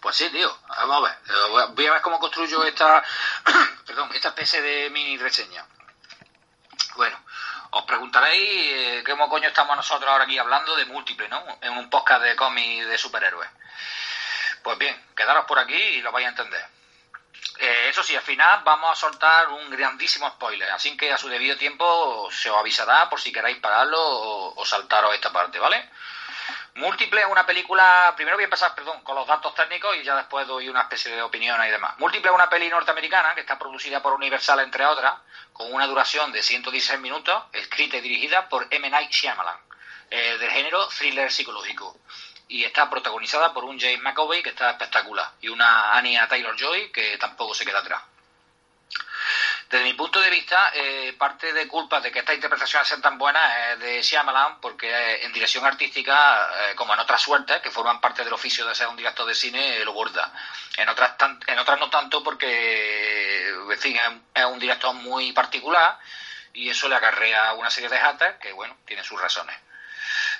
Pues 0.00 0.16
sí, 0.16 0.24
tío. 0.32 0.48
Vamos 0.68 0.96
a 0.98 1.00
ver. 1.02 1.74
Voy 1.74 1.86
a 1.86 1.92
ver 1.92 2.00
cómo 2.02 2.18
construyo 2.18 2.64
esta, 2.64 3.02
perdón, 3.86 4.08
esta 4.14 4.28
especie 4.28 4.62
de 4.62 4.90
mini 4.90 5.16
reseña. 5.18 5.64
Os 7.70 7.84
preguntaréis 7.84 8.48
eh, 8.48 9.04
cómo 9.04 9.28
coño 9.28 9.48
estamos 9.48 9.76
nosotros 9.76 10.10
ahora 10.10 10.24
aquí 10.24 10.38
hablando 10.38 10.74
de 10.76 10.86
múltiple, 10.86 11.28
¿no? 11.28 11.42
En 11.60 11.76
un 11.76 11.90
podcast 11.90 12.22
de 12.22 12.36
cómics 12.36 12.88
de 12.88 12.96
superhéroes. 12.96 13.50
Pues 14.62 14.78
bien, 14.78 14.96
quedaros 15.14 15.44
por 15.44 15.58
aquí 15.58 15.74
y 15.74 16.00
lo 16.00 16.10
vais 16.12 16.26
a 16.26 16.30
entender. 16.30 16.64
Eh, 17.58 17.88
eso 17.88 18.02
sí, 18.02 18.16
al 18.16 18.22
final 18.22 18.62
vamos 18.64 18.90
a 18.90 18.94
soltar 18.94 19.48
un 19.48 19.70
grandísimo 19.70 20.28
spoiler, 20.30 20.70
así 20.70 20.96
que 20.96 21.12
a 21.12 21.18
su 21.18 21.28
debido 21.28 21.56
tiempo 21.56 22.28
se 22.30 22.50
os 22.50 22.56
avisará 22.56 23.08
por 23.10 23.20
si 23.20 23.32
queréis 23.32 23.58
pararlo 23.58 24.00
o, 24.00 24.60
o 24.60 24.64
saltaros 24.64 25.14
esta 25.14 25.32
parte, 25.32 25.58
¿vale? 25.58 25.90
Múltiple 26.78 27.20
es 27.20 27.26
una 27.26 27.44
película. 27.44 28.12
Primero 28.14 28.36
voy 28.36 28.44
a 28.44 28.46
empezar, 28.46 28.72
perdón, 28.74 29.02
con 29.02 29.16
los 29.16 29.26
datos 29.26 29.52
técnicos 29.54 29.96
y 29.96 30.04
ya 30.04 30.14
después 30.14 30.46
doy 30.46 30.68
una 30.68 30.82
especie 30.82 31.12
de 31.12 31.22
opinión 31.22 31.62
y 31.64 31.70
demás. 31.70 31.98
Múltiple 31.98 32.30
es 32.30 32.34
una 32.34 32.48
peli 32.48 32.68
norteamericana 32.68 33.34
que 33.34 33.40
está 33.40 33.58
producida 33.58 34.00
por 34.00 34.12
Universal, 34.14 34.60
entre 34.60 34.86
otras, 34.86 35.14
con 35.58 35.72
una 35.74 35.88
duración 35.88 36.30
de 36.30 36.40
116 36.40 37.00
minutos, 37.00 37.42
escrita 37.52 37.96
y 37.96 38.00
dirigida 38.00 38.48
por 38.48 38.68
M. 38.70 38.88
Night 38.88 39.10
Shyamalan, 39.10 39.56
eh, 40.08 40.38
del 40.38 40.50
género 40.50 40.86
thriller 40.86 41.32
psicológico. 41.32 41.98
Y 42.46 42.62
está 42.62 42.88
protagonizada 42.88 43.52
por 43.52 43.64
un 43.64 43.78
James 43.78 44.00
McAvoy 44.00 44.40
que 44.40 44.50
está 44.50 44.70
espectacular 44.70 45.32
y 45.40 45.48
una 45.48 45.96
Anya 45.96 46.28
Taylor-Joy 46.28 46.92
que 46.92 47.18
tampoco 47.18 47.54
se 47.54 47.64
queda 47.64 47.80
atrás. 47.80 48.02
Desde 49.70 49.84
mi 49.84 49.92
punto 49.92 50.18
de 50.18 50.30
vista, 50.30 50.70
eh, 50.74 51.14
parte 51.18 51.52
de 51.52 51.68
culpa 51.68 52.00
de 52.00 52.10
que 52.10 52.20
estas 52.20 52.34
interpretaciones 52.36 52.88
sean 52.88 53.02
tan 53.02 53.18
buenas 53.18 53.72
es 53.72 53.78
de 53.80 54.00
Shyamalan, 54.02 54.60
porque 54.62 54.88
eh, 54.90 55.26
en 55.26 55.32
dirección 55.32 55.64
artística, 55.66 56.48
eh, 56.70 56.74
como 56.74 56.94
en 56.94 57.00
otras 57.00 57.20
suertes, 57.20 57.60
que 57.60 57.70
forman 57.70 58.00
parte 58.00 58.24
del 58.24 58.32
oficio 58.32 58.64
de 58.66 58.74
ser 58.74 58.88
un 58.88 58.96
director 58.96 59.26
de 59.26 59.34
cine, 59.34 59.84
lo 59.84 59.92
borda. 59.92 60.32
En 60.78 60.88
otras, 60.88 61.18
tan- 61.18 61.38
en 61.46 61.58
otras 61.58 61.78
no 61.78 61.90
tanto 61.90 62.22
porque, 62.24 63.48
en 63.50 63.78
fin, 63.78 63.96
es, 63.96 64.42
es 64.42 64.44
un 64.46 64.58
director 64.58 64.94
muy 64.94 65.32
particular 65.32 65.98
y 66.54 66.70
eso 66.70 66.88
le 66.88 66.94
acarrea 66.96 67.52
una 67.52 67.68
serie 67.70 67.90
de 67.90 67.98
jatas 67.98 68.36
que, 68.40 68.52
bueno, 68.52 68.78
tienen 68.86 69.04
sus 69.04 69.20
razones. 69.20 69.54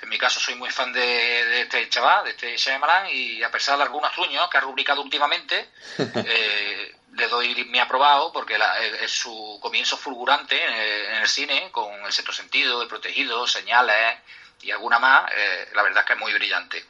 En 0.01 0.09
mi 0.09 0.17
caso 0.17 0.39
soy 0.39 0.55
muy 0.55 0.71
fan 0.71 0.91
de, 0.91 1.01
de 1.01 1.61
este 1.61 1.87
chaval, 1.89 2.23
de 2.23 2.31
este 2.31 2.57
Shyamalan, 2.57 3.07
y 3.11 3.43
a 3.43 3.51
pesar 3.51 3.77
de 3.77 3.83
algunos 3.83 4.11
truños 4.13 4.49
que 4.49 4.57
ha 4.57 4.61
rubricado 4.61 5.01
últimamente, 5.01 5.69
eh, 5.99 6.95
le 7.19 7.27
doy 7.27 7.65
mi 7.65 7.79
aprobado 7.79 8.31
porque 8.31 8.57
la- 8.57 8.79
es 8.79 9.01
es 9.03 9.11
su 9.11 9.59
comienzo 9.61 9.97
fulgurante 9.97 10.55
en 10.63 10.73
el, 10.73 11.05
en 11.05 11.21
el 11.21 11.27
cine, 11.27 11.69
con 11.71 11.93
el 12.05 12.11
sexto 12.11 12.31
sentido, 12.33 12.81
el 12.81 12.87
protegido, 12.87 13.45
señales 13.47 14.17
y 14.61 14.71
alguna 14.71 14.99
más, 14.99 15.31
eh, 15.35 15.69
la 15.73 15.83
verdad 15.83 15.99
es 16.01 16.05
que 16.07 16.13
es 16.13 16.19
muy 16.19 16.33
brillante. 16.33 16.85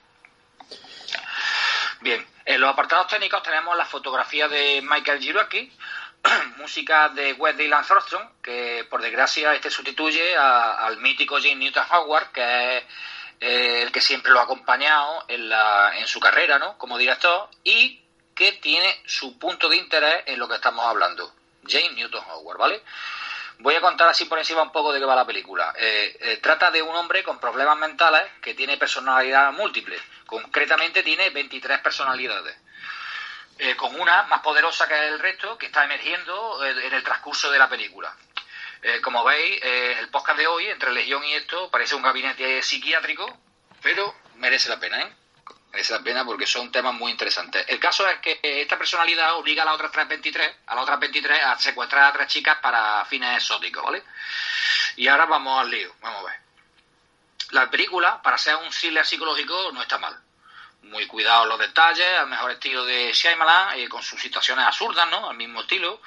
Bien, 2.02 2.26
en 2.46 2.62
los 2.62 2.70
apartados 2.72 3.08
técnicos 3.08 3.44
tenemos 3.44 3.76
la 3.76 3.86
fotografía 3.86 4.48
de 4.48 4.82
Michael 4.82 5.20
Giroaki, 5.20 5.72
música 6.58 7.10
de 7.10 7.34
Wes 7.34 7.58
Dylan 7.58 7.86
Thornton, 7.86 8.32
que 8.42 8.86
por 8.90 9.02
desgracia 9.02 9.54
este 9.54 9.70
sustituye 9.70 10.36
al 10.38 10.98
mítico 10.98 11.38
James 11.38 11.58
Newton 11.58 11.86
Howard, 11.92 12.32
que 12.32 12.78
es 12.78 12.84
eh, 13.42 13.82
el 13.84 13.92
que 13.92 14.02
siempre 14.02 14.32
lo 14.32 14.40
ha 14.40 14.44
acompañado 14.44 15.26
en, 15.28 15.50
la, 15.50 15.92
en 15.98 16.08
su 16.08 16.20
carrera 16.20 16.58
¿no? 16.60 16.78
como 16.78 16.98
director 16.98 17.50
y 17.64 18.02
que 18.40 18.54
tiene 18.54 19.02
su 19.06 19.38
punto 19.38 19.68
de 19.68 19.76
interés 19.76 20.24
en 20.28 20.40
lo 20.40 20.48
que 20.48 20.56
estamos 20.56 20.86
hablando. 20.86 21.36
James 21.68 21.92
Newton 21.92 22.24
Howard, 22.26 22.58
¿vale? 22.58 22.82
Voy 23.58 23.76
a 23.76 23.82
contar 23.82 24.08
así 24.08 24.24
por 24.24 24.40
encima 24.40 24.62
un 24.62 24.72
poco 24.72 24.94
de 24.94 25.00
qué 25.02 25.06
va 25.06 25.14
la 25.14 25.26
película. 25.26 25.74
Eh, 25.78 26.18
eh, 26.22 26.38
trata 26.38 26.72
de 26.72 26.82
un 26.82 26.96
hombre 26.96 27.22
con 27.22 27.38
problemas 27.38 27.78
mentales 27.78 28.22
que 28.42 28.54
tiene 28.54 28.78
personalidad 28.78 29.52
múltiple. 29.52 30.02
Concretamente 30.26 31.04
tiene 31.04 31.32
23 31.32 31.80
personalidades. 31.80 32.56
Eh, 33.58 33.76
con 33.76 34.00
una 34.00 34.24
más 34.24 34.40
poderosa 34.40 34.88
que 34.88 35.08
el 35.10 35.20
resto 35.20 35.58
que 35.58 35.66
está 35.66 35.84
emergiendo 35.84 36.66
en 36.66 36.94
el 36.94 37.04
transcurso 37.04 37.52
de 37.52 37.60
la 37.60 37.68
película. 37.68 38.16
Como 39.04 39.26
veis, 39.26 39.62
el 39.62 40.08
podcast 40.08 40.38
de 40.38 40.48
hoy, 40.48 40.68
entre 40.68 40.94
Legión 40.94 41.22
y 41.26 41.34
esto, 41.34 41.70
parece 41.70 41.96
un 41.96 42.02
gabinete 42.02 42.62
psiquiátrico, 42.62 43.38
pero 43.82 44.16
merece 44.36 44.70
la 44.70 44.80
pena, 44.80 45.02
¿eh? 45.02 45.14
Merece 45.72 45.94
la 45.94 46.00
pena 46.00 46.26
porque 46.26 46.48
son 46.48 46.72
temas 46.72 46.94
muy 46.94 47.12
interesantes. 47.12 47.64
El 47.68 47.80
caso 47.80 48.08
es 48.08 48.20
que 48.20 48.40
esta 48.42 48.78
personalidad 48.78 49.36
obliga 49.36 49.62
a 49.64 49.66
las 49.66 49.76
otras 49.76 49.92
323, 49.92 50.58
a 50.66 50.76
las 50.76 50.84
otras 50.84 51.00
23 51.00 51.44
a 51.44 51.60
secuestrar 51.60 52.06
a 52.06 52.14
tres 52.14 52.28
chicas 52.28 52.58
para 52.60 53.06
fines 53.06 53.38
exóticos, 53.38 53.84
¿vale? 53.84 54.04
Y 54.96 55.08
ahora 55.08 55.26
vamos 55.26 55.62
al 55.62 55.70
lío, 55.70 55.94
vamos 56.02 56.22
a 56.22 56.26
ver. 56.26 56.40
La 57.52 57.70
película, 57.70 58.22
para 58.22 58.38
ser 58.38 58.56
un 58.56 58.70
thriller 58.70 59.06
psicológico, 59.06 59.72
no 59.72 59.82
está 59.82 59.98
mal. 59.98 60.18
Muy 60.84 61.06
cuidado 61.08 61.44
en 61.44 61.50
los 61.50 61.60
detalles, 61.60 62.08
al 62.18 62.28
mejor 62.28 62.52
estilo 62.52 62.86
de 62.86 63.12
Shyamalan, 63.14 63.80
eh, 63.80 63.90
con 63.90 64.02
sus 64.02 64.20
situaciones 64.20 64.66
absurdas, 64.66 65.10
¿no? 65.10 65.30
Al 65.30 65.38
mismo 65.38 65.62
estilo 65.62 66.02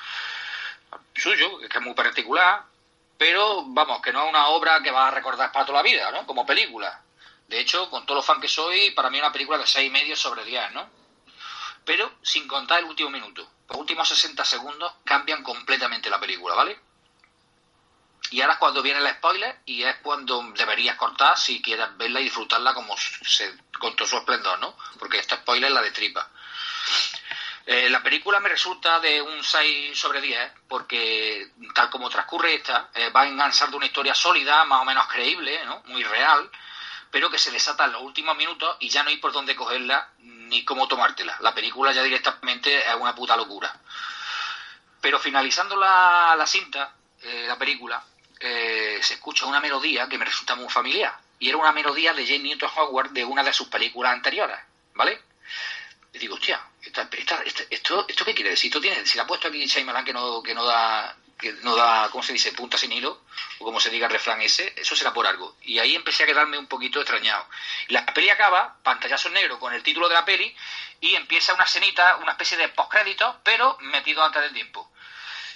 suyo, 1.14 1.58
que 1.58 1.78
es 1.78 1.84
muy 1.84 1.94
particular, 1.94 2.62
pero 3.16 3.64
vamos, 3.66 4.02
que 4.02 4.12
no 4.12 4.24
es 4.24 4.30
una 4.30 4.48
obra 4.48 4.82
que 4.82 4.90
va 4.90 5.08
a 5.08 5.10
recordar 5.10 5.52
para 5.52 5.64
toda 5.64 5.78
la 5.78 5.88
vida, 5.88 6.10
¿no? 6.10 6.26
Como 6.26 6.44
película. 6.46 7.00
De 7.52 7.60
hecho, 7.60 7.90
con 7.90 8.06
todo 8.06 8.16
lo 8.16 8.22
fan 8.22 8.40
que 8.40 8.48
soy, 8.48 8.92
para 8.92 9.10
mí 9.10 9.18
una 9.18 9.30
película 9.30 9.58
de 9.58 9.66
seis 9.66 9.86
y 9.86 9.90
medio 9.90 10.16
sobre 10.16 10.42
10, 10.42 10.72
¿no? 10.72 10.88
Pero 11.84 12.10
sin 12.22 12.48
contar 12.48 12.78
el 12.78 12.86
último 12.86 13.10
minuto. 13.10 13.46
Los 13.68 13.76
últimos 13.76 14.08
60 14.08 14.42
segundos 14.42 14.90
cambian 15.04 15.42
completamente 15.42 16.08
la 16.08 16.18
película, 16.18 16.54
¿vale? 16.54 16.80
Y 18.30 18.40
ahora 18.40 18.54
es 18.54 18.58
cuando 18.58 18.80
viene 18.80 19.00
el 19.00 19.14
spoiler 19.16 19.60
y 19.66 19.82
es 19.82 19.96
cuando 19.96 20.42
deberías 20.56 20.96
cortar 20.96 21.36
si 21.36 21.60
quieres 21.60 21.94
verla 21.98 22.20
y 22.20 22.24
disfrutarla 22.24 22.72
como 22.72 22.96
se, 22.96 23.54
con 23.78 23.94
todo 23.96 24.08
su 24.08 24.16
esplendor, 24.16 24.58
¿no? 24.58 24.74
Porque 24.98 25.18
este 25.18 25.36
spoiler 25.36 25.70
la 25.70 25.82
destripa. 25.82 26.30
Eh, 27.66 27.90
la 27.90 28.02
película 28.02 28.40
me 28.40 28.48
resulta 28.48 28.98
de 28.98 29.20
un 29.20 29.44
6 29.44 30.00
sobre 30.00 30.22
10 30.22 30.52
porque 30.66 31.50
tal 31.74 31.90
como 31.90 32.08
transcurre 32.08 32.54
esta, 32.54 32.88
eh, 32.94 33.10
va 33.10 33.20
a 33.20 33.28
enganchar 33.28 33.68
de 33.68 33.76
una 33.76 33.86
historia 33.86 34.14
sólida, 34.14 34.64
más 34.64 34.80
o 34.80 34.86
menos 34.86 35.06
creíble, 35.08 35.62
¿no? 35.66 35.82
muy 35.88 36.02
real, 36.02 36.50
pero 37.12 37.30
que 37.30 37.38
se 37.38 37.50
desata 37.52 37.84
en 37.84 37.92
los 37.92 38.02
últimos 38.02 38.36
minutos 38.36 38.76
y 38.80 38.88
ya 38.88 39.02
no 39.04 39.10
hay 39.10 39.18
por 39.18 39.32
dónde 39.32 39.54
cogerla 39.54 40.08
ni 40.18 40.64
cómo 40.64 40.88
tomártela. 40.88 41.36
La 41.40 41.54
película 41.54 41.92
ya 41.92 42.02
directamente 42.02 42.78
es 42.88 42.94
una 42.96 43.14
puta 43.14 43.36
locura. 43.36 43.72
Pero 45.00 45.18
finalizando 45.20 45.76
la, 45.76 46.34
la 46.36 46.46
cinta, 46.46 46.94
eh, 47.22 47.44
la 47.46 47.58
película, 47.58 48.02
eh, 48.40 48.98
se 49.02 49.14
escucha 49.14 49.46
una 49.46 49.60
melodía 49.60 50.08
que 50.08 50.16
me 50.18 50.24
resulta 50.24 50.54
muy 50.54 50.68
familiar. 50.68 51.14
Y 51.38 51.48
era 51.48 51.58
una 51.58 51.72
melodía 51.72 52.12
de 52.14 52.24
Jane 52.24 52.38
Newton 52.44 52.70
Howard 52.76 53.10
de 53.10 53.24
una 53.24 53.42
de 53.42 53.52
sus 53.52 53.68
películas 53.68 54.12
anteriores, 54.12 54.58
¿vale? 54.94 55.20
Y 56.14 56.18
digo, 56.18 56.36
hostia, 56.36 56.62
esta- 56.82 57.08
esto, 57.70 58.06
¿esto 58.08 58.24
qué 58.24 58.34
quiere 58.34 58.50
decir? 58.50 58.68
¿Esto 58.70 58.80
tiene, 58.80 59.04
si 59.04 59.16
le 59.16 59.22
ha 59.22 59.26
puesto 59.26 59.48
aquí 59.48 59.66
Shyamalan 59.66 60.04
que 60.04 60.12
no, 60.12 60.42
que 60.42 60.54
no 60.54 60.64
da, 60.64 61.14
que 61.42 61.52
no 61.62 61.76
da, 61.76 62.08
¿cómo 62.10 62.22
se 62.22 62.32
dice? 62.32 62.52
Punta 62.52 62.78
sin 62.78 62.92
hilo, 62.92 63.24
o 63.58 63.64
como 63.64 63.80
se 63.80 63.90
diga 63.90 64.06
el 64.06 64.12
refrán 64.12 64.40
ese, 64.40 64.72
eso 64.76 64.96
será 64.96 65.12
por 65.12 65.26
algo. 65.26 65.56
Y 65.62 65.78
ahí 65.78 65.94
empecé 65.94 66.22
a 66.22 66.26
quedarme 66.26 66.56
un 66.56 66.68
poquito 66.68 67.00
extrañado. 67.00 67.46
La 67.88 68.06
peli 68.06 68.30
acaba, 68.30 68.78
pantallazo 68.82 69.28
negro 69.28 69.58
con 69.58 69.74
el 69.74 69.82
título 69.82 70.08
de 70.08 70.14
la 70.14 70.24
peli, 70.24 70.56
y 71.00 71.16
empieza 71.16 71.52
una 71.52 71.64
escenita, 71.64 72.16
una 72.16 72.32
especie 72.32 72.56
de 72.56 72.68
postcrédito, 72.68 73.40
pero 73.42 73.76
metido 73.80 74.24
antes 74.24 74.40
del 74.40 74.54
tiempo 74.54 74.88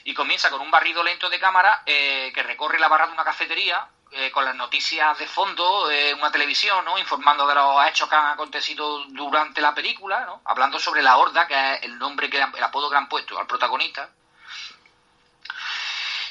y 0.06 0.14
comienza 0.14 0.50
con 0.50 0.60
un 0.60 0.70
barrido 0.70 1.02
lento 1.02 1.28
de 1.28 1.40
cámara 1.40 1.82
eh, 1.84 2.30
que 2.32 2.44
recorre 2.44 2.78
la 2.78 2.86
barra 2.86 3.08
de 3.08 3.12
una 3.12 3.24
cafetería 3.24 3.88
eh, 4.12 4.30
con 4.30 4.44
las 4.44 4.54
noticias 4.54 5.18
de 5.18 5.26
fondo, 5.26 5.90
eh, 5.90 6.14
una 6.14 6.30
televisión, 6.30 6.84
¿no? 6.84 6.96
informando 6.96 7.44
de 7.44 7.56
los 7.56 7.84
hechos 7.88 8.08
que 8.08 8.14
han 8.14 8.28
acontecido 8.28 9.04
durante 9.08 9.60
la 9.60 9.74
película, 9.74 10.24
¿no? 10.24 10.42
hablando 10.44 10.78
sobre 10.78 11.02
la 11.02 11.16
horda, 11.16 11.48
que 11.48 11.54
es 11.54 11.82
el 11.82 11.98
nombre 11.98 12.30
que 12.30 12.36
el 12.36 12.62
apodo 12.62 12.88
que 12.88 12.96
han 12.96 13.08
puesto 13.08 13.36
al 13.36 13.48
protagonista. 13.48 14.08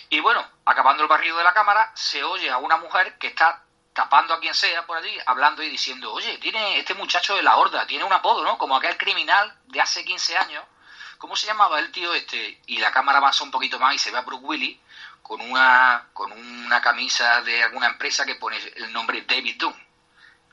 Y 0.09 0.19
bueno, 0.19 0.45
acabando 0.65 1.03
el 1.03 1.09
barrido 1.09 1.37
de 1.37 1.43
la 1.43 1.53
cámara, 1.53 1.91
se 1.95 2.23
oye 2.23 2.49
a 2.49 2.57
una 2.57 2.77
mujer 2.77 3.17
que 3.17 3.27
está 3.27 3.63
tapando 3.93 4.33
a 4.33 4.39
quien 4.39 4.53
sea 4.53 4.85
por 4.85 4.97
allí, 4.97 5.17
hablando 5.25 5.63
y 5.63 5.69
diciendo, 5.69 6.11
oye, 6.11 6.37
tiene 6.37 6.79
este 6.79 6.93
muchacho 6.93 7.35
de 7.35 7.43
la 7.43 7.55
horda, 7.55 7.87
tiene 7.87 8.03
un 8.03 8.11
apodo, 8.11 8.43
¿no? 8.43 8.57
Como 8.57 8.75
aquel 8.75 8.97
criminal 8.97 9.57
de 9.67 9.81
hace 9.81 10.03
15 10.03 10.37
años. 10.37 10.63
¿Cómo 11.17 11.35
se 11.35 11.47
llamaba 11.47 11.79
el 11.79 11.91
tío 11.91 12.13
este? 12.13 12.61
Y 12.67 12.79
la 12.79 12.91
cámara 12.91 13.19
avanza 13.19 13.45
un 13.45 13.51
poquito 13.51 13.79
más 13.79 13.95
y 13.95 13.97
se 13.97 14.11
ve 14.11 14.17
a 14.17 14.21
Brooke 14.21 14.43
Willis 14.43 14.77
con 15.21 15.39
una, 15.41 16.09
con 16.13 16.31
una 16.31 16.81
camisa 16.81 17.41
de 17.41 17.63
alguna 17.63 17.87
empresa 17.87 18.25
que 18.25 18.35
pone 18.35 18.57
el 18.75 18.91
nombre 18.91 19.21
David 19.21 19.55
Doom, 19.57 19.73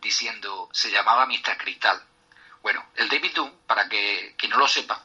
diciendo, 0.01 0.71
se 0.73 0.91
llamaba 0.91 1.27
Mr. 1.27 1.59
Cristal. 1.59 2.01
Bueno, 2.63 2.87
el 2.95 3.09
David 3.09 3.35
Doom, 3.35 3.51
para 3.67 3.89
que, 3.89 4.35
que 4.39 4.49
no 4.49 4.57
lo 4.57 4.69
sepa, 4.69 5.03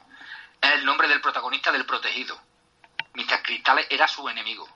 es 0.62 0.72
el 0.72 0.86
nombre 0.86 1.08
del 1.08 1.22
protagonista 1.22 1.72
del 1.72 1.86
protegido. 1.86 2.40
Mr. 3.18 3.42
Cristal 3.42 3.84
era 3.90 4.08
su 4.08 4.30
enemigo. 4.30 4.70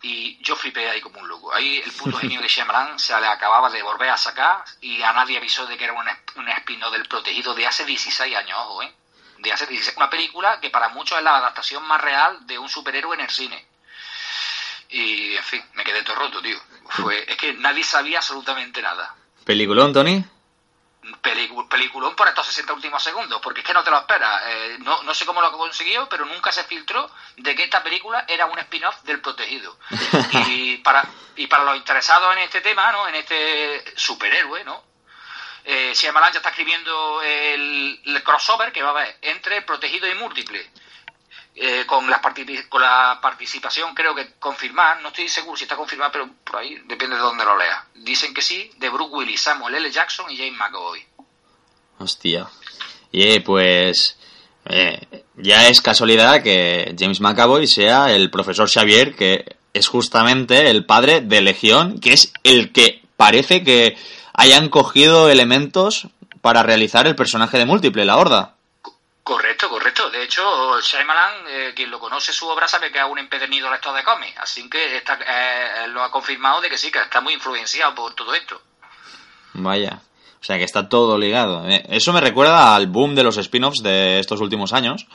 Y 0.00 0.42
yo 0.42 0.56
flipé 0.56 0.88
ahí 0.88 1.00
como 1.00 1.20
un 1.20 1.28
loco. 1.28 1.54
Ahí 1.54 1.78
el 1.84 1.92
puto 1.92 2.16
genio 2.18 2.40
de 2.40 2.48
Shyamalan 2.48 2.98
se 2.98 3.18
le 3.20 3.26
acababa 3.26 3.70
de 3.70 3.82
volver 3.82 4.10
a 4.10 4.16
sacar 4.16 4.64
y 4.80 5.02
a 5.02 5.12
nadie 5.12 5.38
avisó 5.38 5.66
de 5.66 5.76
que 5.76 5.84
era 5.84 5.92
un 5.92 6.48
espino 6.48 6.90
del 6.90 7.06
protegido 7.06 7.54
de 7.54 7.66
hace 7.66 7.84
16 7.84 8.36
años, 8.36 8.58
ojo, 8.58 8.82
¿eh? 8.82 8.92
De 9.38 9.52
hace 9.52 9.66
16. 9.66 9.96
Una 9.96 10.10
película 10.10 10.60
que 10.60 10.70
para 10.70 10.88
muchos 10.90 11.18
es 11.18 11.24
la 11.24 11.36
adaptación 11.36 11.86
más 11.86 12.00
real 12.00 12.46
de 12.46 12.58
un 12.58 12.68
superhéroe 12.68 13.14
en 13.14 13.22
el 13.22 13.30
cine. 13.30 13.66
Y, 14.90 15.36
en 15.36 15.44
fin, 15.44 15.62
me 15.74 15.84
quedé 15.84 16.02
todo 16.02 16.16
roto, 16.16 16.40
tío. 16.40 16.58
Fue, 16.88 17.24
es 17.30 17.36
que 17.36 17.52
nadie 17.54 17.84
sabía 17.84 18.18
absolutamente 18.18 18.80
nada. 18.80 19.14
¿Peliculón, 19.44 19.92
Tony? 19.92 20.24
Pelicu- 21.22 21.68
peliculón 21.68 22.16
por 22.16 22.28
estos 22.28 22.46
60 22.46 22.72
últimos 22.72 23.02
segundos, 23.02 23.40
porque 23.42 23.60
es 23.60 23.66
que 23.66 23.74
no 23.74 23.84
te 23.84 23.90
lo 23.90 23.98
esperas. 23.98 24.42
Eh, 24.46 24.76
no, 24.80 25.02
no 25.02 25.14
sé 25.14 25.26
cómo 25.26 25.40
lo 25.42 25.52
consiguió, 25.52 26.08
pero 26.08 26.24
nunca 26.24 26.50
se 26.52 26.64
filtró 26.64 27.10
de 27.36 27.54
que 27.54 27.64
esta 27.64 27.82
película 27.82 28.24
era 28.28 28.46
un 28.46 28.58
spin-off 28.58 29.02
del 29.02 29.20
Protegido. 29.20 29.76
y, 30.48 30.76
para, 30.78 31.04
y 31.36 31.46
para 31.46 31.64
los 31.64 31.76
interesados 31.76 32.34
en 32.36 32.42
este 32.42 32.60
tema, 32.60 32.90
¿no? 32.92 33.06
en 33.08 33.14
este 33.16 33.84
superhéroe, 33.96 34.64
¿no? 34.64 34.82
Eh, 35.66 35.92
Shyamalan 35.94 36.32
ya 36.32 36.38
está 36.38 36.50
escribiendo 36.50 37.22
el, 37.22 38.00
el 38.04 38.22
crossover 38.22 38.70
que 38.70 38.82
va 38.82 38.88
a 38.88 38.92
haber 38.92 39.16
entre 39.22 39.62
Protegido 39.62 40.06
y 40.06 40.14
Múltiple. 40.14 40.70
Eh, 41.56 41.84
con, 41.86 42.10
la 42.10 42.20
con 42.68 42.82
la 42.82 43.18
participación, 43.22 43.94
creo 43.94 44.12
que 44.12 44.32
confirmada, 44.40 44.96
no 45.00 45.08
estoy 45.08 45.28
seguro 45.28 45.56
si 45.56 45.64
está 45.64 45.76
confirmada, 45.76 46.10
pero 46.10 46.28
por 46.42 46.56
ahí 46.56 46.74
depende 46.86 47.14
de 47.14 47.22
dónde 47.22 47.44
lo 47.44 47.56
lea. 47.56 47.86
Dicen 47.94 48.34
que 48.34 48.42
sí, 48.42 48.72
de 48.76 48.88
Brooke 48.88 49.14
Willis, 49.14 49.40
Samuel 49.40 49.76
L. 49.76 49.88
Jackson 49.88 50.28
y 50.30 50.36
James 50.36 50.58
McAvoy. 50.58 51.06
Hostia. 51.98 52.48
Y 53.12 53.38
pues 53.40 54.18
eh, 54.64 55.24
ya 55.36 55.68
es 55.68 55.80
casualidad 55.80 56.42
que 56.42 56.94
James 56.98 57.20
McAvoy 57.20 57.68
sea 57.68 58.10
el 58.10 58.30
profesor 58.30 58.68
Xavier, 58.68 59.14
que 59.14 59.56
es 59.72 59.86
justamente 59.86 60.70
el 60.70 60.86
padre 60.86 61.20
de 61.20 61.40
Legión, 61.40 62.00
que 62.00 62.12
es 62.12 62.32
el 62.42 62.72
que 62.72 63.02
parece 63.16 63.62
que 63.62 63.96
hayan 64.32 64.68
cogido 64.68 65.30
elementos 65.30 66.08
para 66.40 66.62
realizar 66.62 67.06
el 67.06 67.14
personaje 67.16 67.58
de 67.58 67.66
múltiple, 67.66 68.04
la 68.04 68.16
horda. 68.16 68.54
Correcto, 69.24 69.70
correcto. 69.70 70.10
De 70.10 70.22
hecho, 70.22 70.78
Shyamalan, 70.82 71.32
eh, 71.48 71.72
quien 71.74 71.90
lo 71.90 71.98
conoce 71.98 72.30
su 72.32 72.46
obra, 72.46 72.68
sabe 72.68 72.92
que 72.92 72.98
es 72.98 73.04
un 73.08 73.18
empedernido 73.18 73.70
lector 73.70 73.96
de 73.96 74.04
cómics. 74.04 74.36
Así 74.36 74.68
que 74.68 74.98
está, 74.98 75.18
eh, 75.26 75.88
lo 75.88 76.02
ha 76.02 76.10
confirmado 76.10 76.60
de 76.60 76.68
que 76.68 76.76
sí, 76.76 76.92
que 76.92 76.98
está 77.00 77.22
muy 77.22 77.32
influenciado 77.32 77.94
por 77.94 78.14
todo 78.14 78.34
esto. 78.34 78.60
Vaya. 79.54 80.02
O 80.40 80.44
sea 80.44 80.58
que 80.58 80.64
está 80.64 80.90
todo 80.90 81.16
ligado. 81.16 81.66
Eh, 81.66 81.82
Eso 81.88 82.12
me 82.12 82.20
recuerda 82.20 82.74
al 82.76 82.86
boom 82.86 83.14
de 83.14 83.22
los 83.22 83.38
spin-offs 83.38 83.82
de 83.82 84.18
estos 84.20 84.40
últimos 84.42 84.74
años. 84.74 85.06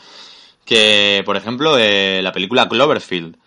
Que, 0.65 1.21
por 1.23 1.37
ejemplo, 1.37 1.77
eh, 1.77 2.21
la 2.23 2.31
película 2.31 2.67
Cloverfield. 2.67 3.37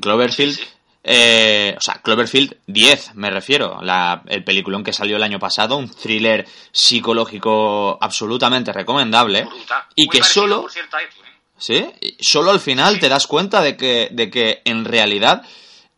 Cloverfield, 0.00 0.56
Sí, 0.56 0.64
sí. 0.64 0.70
Eh, 1.10 1.74
o 1.74 1.80
sea, 1.80 2.02
Cloverfield 2.02 2.58
10, 2.66 3.14
me 3.14 3.30
refiero. 3.30 3.80
La, 3.80 4.22
el 4.26 4.44
peliculón 4.44 4.84
que 4.84 4.92
salió 4.92 5.16
el 5.16 5.22
año 5.22 5.38
pasado, 5.38 5.78
un 5.78 5.88
thriller 5.88 6.46
psicológico 6.70 7.96
absolutamente 7.98 8.74
recomendable. 8.74 9.44
Brutal. 9.44 9.84
Y 9.94 10.04
Muy 10.04 10.10
que 10.10 10.18
parecido, 10.18 10.42
solo, 10.42 10.60
por 10.60 10.70
cierto, 10.70 10.96
a 10.98 11.00
esto, 11.00 11.24
¿eh? 11.24 11.32
¿sí? 11.56 12.14
Solo 12.20 12.50
al 12.50 12.60
final 12.60 13.00
te 13.00 13.08
das 13.08 13.26
cuenta 13.26 13.62
de 13.62 13.74
que, 13.74 14.10
de 14.12 14.28
que 14.28 14.60
en 14.66 14.84
realidad 14.84 15.44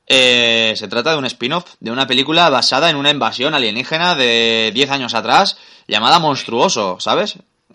eh, 0.07 0.75
se 0.77 0.87
trata 0.87 1.11
de 1.11 1.19
un 1.19 1.27
spin-off 1.27 1.75
de 1.81 1.91
una 1.91 2.07
película 2.07 2.49
basada 2.49 2.89
en 2.89 2.95
una 2.95 3.11
invasión 3.11 3.53
alienígena 3.53 4.15
de 4.15 4.71
10 4.73 4.91
años 4.91 5.15
atrás 5.15 5.59
llamada 5.89 6.21
Monstruoso, 6.21 7.01
¿sabes? 7.01 7.37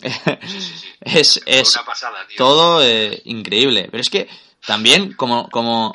es 1.02 1.42
es 1.44 1.78
pasada, 1.84 2.16
todo 2.38 2.82
eh, 2.82 3.20
increíble. 3.26 3.88
Pero 3.90 4.00
es 4.00 4.08
que 4.08 4.26
también, 4.66 5.12
como, 5.12 5.48
como, 5.50 5.92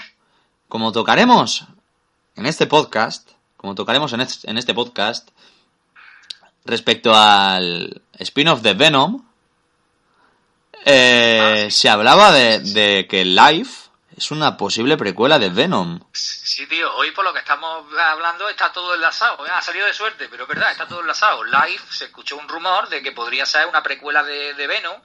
como 0.72 0.93
tocaremos 0.93 1.65
en 2.38 2.45
este 2.45 2.65
podcast, 2.65 3.30
como 3.57 3.76
tocaremos 3.76 4.13
en 4.13 4.22
este, 4.22 4.49
en 4.49 4.57
este 4.57 4.74
podcast, 4.74 5.28
respecto 6.63 7.13
al 7.13 8.01
spin-off 8.13 8.61
de 8.61 8.74
Venom, 8.74 9.22
eh, 10.86 11.67
se 11.69 11.89
hablaba 11.89 12.32
de, 12.32 12.59
de 12.59 13.05
que 13.05 13.26
Life 13.26 13.89
es 14.15 14.32
una 14.32 14.55
posible 14.55 14.95
precuela 14.95 15.39
de 15.39 15.49
Venom. 15.49 15.99
Sí, 16.13 16.65
tío, 16.67 16.95
hoy 16.95 17.11
por 17.11 17.26
lo 17.26 17.34
que 17.34 17.39
estamos 17.39 17.86
hablando 17.99 18.47
está 18.47 18.72
todo 18.72 18.95
enlazado. 18.95 19.45
¿eh? 19.45 19.49
Ha 19.51 19.61
salido 19.61 19.86
de 19.86 19.93
suerte, 19.93 20.30
pero 20.30 20.43
es 20.43 20.49
verdad, 20.49 20.72
está 20.72 20.88
todo 20.88 21.01
enlazado. 21.01 21.43
Live 21.43 21.84
se 21.89 22.05
escuchó 22.05 22.38
un 22.38 22.47
rumor 22.47 22.88
de 22.88 23.03
que 23.03 23.11
podría 23.11 23.45
ser 23.45 23.67
una 23.67 23.84
precuela 23.84 24.24
de, 24.24 24.53
de 24.53 24.67
Venom. 24.67 25.01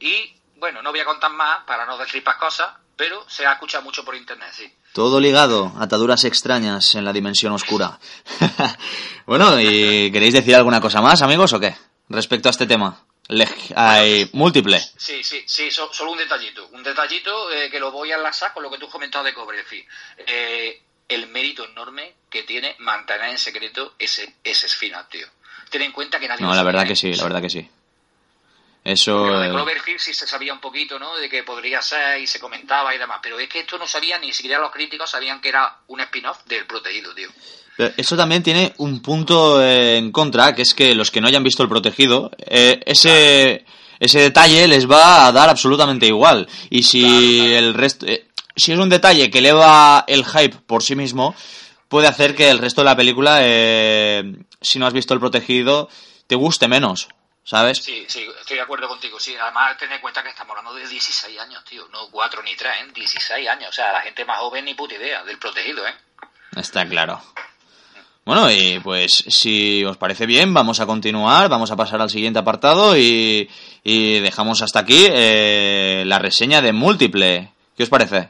Y 0.00 0.34
bueno, 0.56 0.80
no 0.80 0.92
voy 0.92 1.00
a 1.00 1.04
contar 1.04 1.30
más 1.32 1.64
para 1.64 1.84
no 1.84 1.98
destripar 1.98 2.38
cosas, 2.38 2.72
pero 2.96 3.28
se 3.28 3.46
ha 3.46 3.52
escuchado 3.52 3.84
mucho 3.84 4.02
por 4.02 4.16
internet, 4.16 4.50
sí. 4.52 4.77
Todo 4.92 5.20
ligado, 5.20 5.72
ataduras 5.78 6.24
extrañas 6.24 6.94
en 6.94 7.04
la 7.04 7.12
dimensión 7.12 7.52
oscura. 7.52 7.98
bueno, 9.26 9.60
¿y 9.60 10.10
queréis 10.10 10.34
decir 10.34 10.54
alguna 10.56 10.80
cosa 10.80 11.00
más, 11.00 11.22
amigos, 11.22 11.52
o 11.52 11.60
qué? 11.60 11.74
Respecto 12.08 12.48
a 12.48 12.50
este 12.50 12.66
tema. 12.66 13.00
Leg- 13.28 13.72
ay, 13.76 14.30
múltiple. 14.32 14.80
Sí, 14.96 15.22
sí, 15.22 15.42
sí, 15.46 15.70
so- 15.70 15.92
solo 15.92 16.12
un 16.12 16.18
detallito. 16.18 16.68
Un 16.72 16.82
detallito 16.82 17.52
eh, 17.52 17.68
que 17.70 17.78
lo 17.78 17.92
voy 17.92 18.10
a 18.10 18.16
enlazar 18.16 18.54
con 18.54 18.62
lo 18.62 18.70
que 18.70 18.78
tú 18.78 18.86
has 18.86 18.92
comentado 18.92 19.24
de 19.24 19.34
Cobre. 19.34 19.60
En 19.60 19.66
fin, 19.66 19.84
eh, 20.26 20.80
el 21.08 21.28
mérito 21.28 21.64
enorme 21.66 22.14
que 22.30 22.42
tiene 22.44 22.74
mantener 22.78 23.28
en 23.30 23.38
secreto 23.38 23.94
ese, 23.98 24.36
ese 24.42 24.68
final, 24.68 25.06
tío. 25.10 25.26
Ten 25.70 25.82
en 25.82 25.92
cuenta 25.92 26.18
que 26.18 26.26
nadie 26.28 26.40
No, 26.44 26.54
la 26.54 26.62
verdad 26.62 26.84
¿eh? 26.84 26.88
que 26.88 26.96
sí, 26.96 27.12
la 27.12 27.24
verdad 27.24 27.42
que 27.42 27.50
sí. 27.50 27.68
Eso... 28.88 29.22
Pero 29.24 29.40
de 29.40 29.48
eh, 29.48 29.50
Cloverfield 29.50 30.00
sí 30.00 30.14
se 30.14 30.26
sabía 30.26 30.54
un 30.54 30.60
poquito, 30.60 30.98
¿no? 30.98 31.14
De 31.16 31.28
que 31.28 31.42
podría 31.42 31.82
ser 31.82 32.20
y 32.20 32.26
se 32.26 32.40
comentaba 32.40 32.94
y 32.94 32.98
demás. 32.98 33.18
Pero 33.22 33.38
es 33.38 33.48
que 33.48 33.60
esto 33.60 33.76
no 33.76 33.86
sabían, 33.86 34.22
ni 34.22 34.32
siquiera 34.32 34.58
los 34.58 34.70
críticos 34.70 35.10
sabían 35.10 35.42
que 35.42 35.50
era 35.50 35.76
un 35.88 36.00
spin-off 36.00 36.38
del 36.46 36.66
protegido, 36.66 37.14
tío. 37.14 37.28
Pero 37.76 37.92
Eso 37.98 38.16
también 38.16 38.42
tiene 38.42 38.72
un 38.78 39.02
punto 39.02 39.62
eh, 39.62 39.98
en 39.98 40.10
contra, 40.10 40.54
que 40.54 40.62
es 40.62 40.72
que 40.72 40.94
los 40.94 41.10
que 41.10 41.20
no 41.20 41.28
hayan 41.28 41.44
visto 41.44 41.62
el 41.62 41.68
protegido, 41.68 42.30
eh, 42.38 42.80
ese, 42.86 43.66
ese 44.00 44.20
detalle 44.20 44.66
les 44.66 44.90
va 44.90 45.26
a 45.26 45.32
dar 45.32 45.50
absolutamente 45.50 46.06
igual. 46.06 46.48
Y 46.70 46.84
si 46.84 47.02
Claro, 47.02 47.18
claro. 47.18 47.58
el 47.58 47.74
resto, 47.74 48.06
eh, 48.06 48.28
si 48.56 48.72
es 48.72 48.78
un 48.78 48.88
detalle 48.88 49.30
que 49.30 49.38
eleva 49.38 50.04
el 50.08 50.24
hype 50.24 50.56
por 50.66 50.82
sí 50.82 50.96
mismo, 50.96 51.34
puede 51.88 52.08
hacer 52.08 52.34
que 52.34 52.50
el 52.50 52.58
resto 52.58 52.80
de 52.80 52.86
la 52.86 52.96
película, 52.96 53.40
eh, 53.42 54.34
si 54.62 54.78
no 54.78 54.86
has 54.86 54.94
visto 54.94 55.12
el 55.12 55.20
protegido, 55.20 55.88
te 56.26 56.36
guste 56.36 56.68
menos, 56.68 57.08
¿sabes? 57.48 57.78
Sí, 57.78 58.04
sí, 58.08 58.26
estoy 58.40 58.56
de 58.56 58.62
acuerdo 58.62 58.88
contigo. 58.88 59.18
Sí, 59.18 59.34
además 59.34 59.78
ten 59.78 59.90
en 59.90 60.00
cuenta 60.02 60.22
que 60.22 60.28
estamos 60.28 60.50
hablando 60.50 60.74
de 60.74 60.86
16 60.86 61.38
años, 61.40 61.64
tío. 61.64 61.88
No 61.90 62.08
4 62.10 62.42
ni 62.42 62.54
3, 62.54 62.72
¿eh? 62.82 62.90
16 62.94 63.48
años. 63.48 63.70
O 63.70 63.72
sea, 63.72 63.90
la 63.90 64.02
gente 64.02 64.24
más 64.26 64.38
joven 64.38 64.66
ni 64.66 64.74
puta 64.74 64.96
idea 64.96 65.24
del 65.24 65.38
protegido, 65.38 65.86
¿eh? 65.86 65.94
Está 66.56 66.86
claro. 66.86 67.22
Bueno, 68.26 68.50
y 68.50 68.78
pues 68.80 69.24
si 69.28 69.82
os 69.86 69.96
parece 69.96 70.26
bien, 70.26 70.52
vamos 70.52 70.80
a 70.80 70.86
continuar, 70.86 71.48
vamos 71.48 71.70
a 71.70 71.76
pasar 71.76 72.02
al 72.02 72.10
siguiente 72.10 72.38
apartado 72.38 72.94
y, 72.98 73.48
y 73.82 74.20
dejamos 74.20 74.60
hasta 74.60 74.80
aquí 74.80 75.06
eh, 75.08 76.02
la 76.04 76.18
reseña 76.18 76.60
de 76.60 76.74
múltiple. 76.74 77.50
¿Qué 77.74 77.84
os 77.84 77.88
parece? 77.88 78.28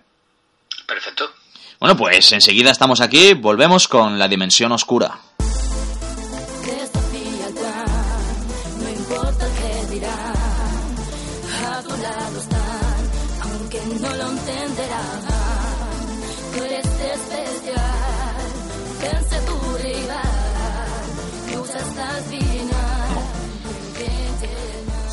Perfecto. 0.86 1.32
Bueno, 1.80 1.96
pues 1.96 2.30
enseguida 2.30 2.70
estamos 2.70 3.00
aquí, 3.00 3.34
volvemos 3.34 3.88
con 3.88 4.16
la 4.20 4.28
dimensión 4.28 4.70
oscura. 4.70 5.18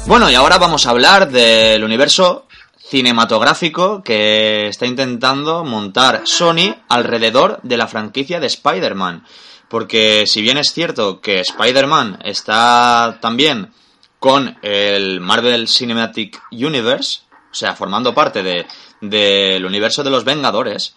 Bueno, 0.07 0.29
y 0.29 0.35
ahora 0.35 0.57
vamos 0.59 0.85
a 0.85 0.91
hablar 0.91 1.29
del 1.31 1.83
universo 1.83 2.45
cinematográfico 2.77 4.03
que 4.03 4.67
está 4.67 4.85
intentando 4.85 5.63
montar 5.63 6.21
Sony 6.25 6.75
alrededor 6.87 7.59
de 7.63 7.77
la 7.77 7.87
franquicia 7.87 8.39
de 8.39 8.47
Spider-Man. 8.47 9.25
Porque 9.67 10.25
si 10.27 10.41
bien 10.43 10.57
es 10.57 10.71
cierto 10.71 11.21
que 11.21 11.39
Spider-Man 11.39 12.19
está 12.23 13.17
también 13.19 13.71
con 14.19 14.57
el 14.61 15.19
Marvel 15.21 15.67
Cinematic 15.67 16.39
Universe, 16.51 17.21
o 17.51 17.55
sea, 17.55 17.75
formando 17.75 18.13
parte 18.13 18.43
de- 18.43 18.67
del 19.01 19.65
universo 19.65 20.03
de 20.03 20.11
los 20.11 20.23
Vengadores, 20.23 20.93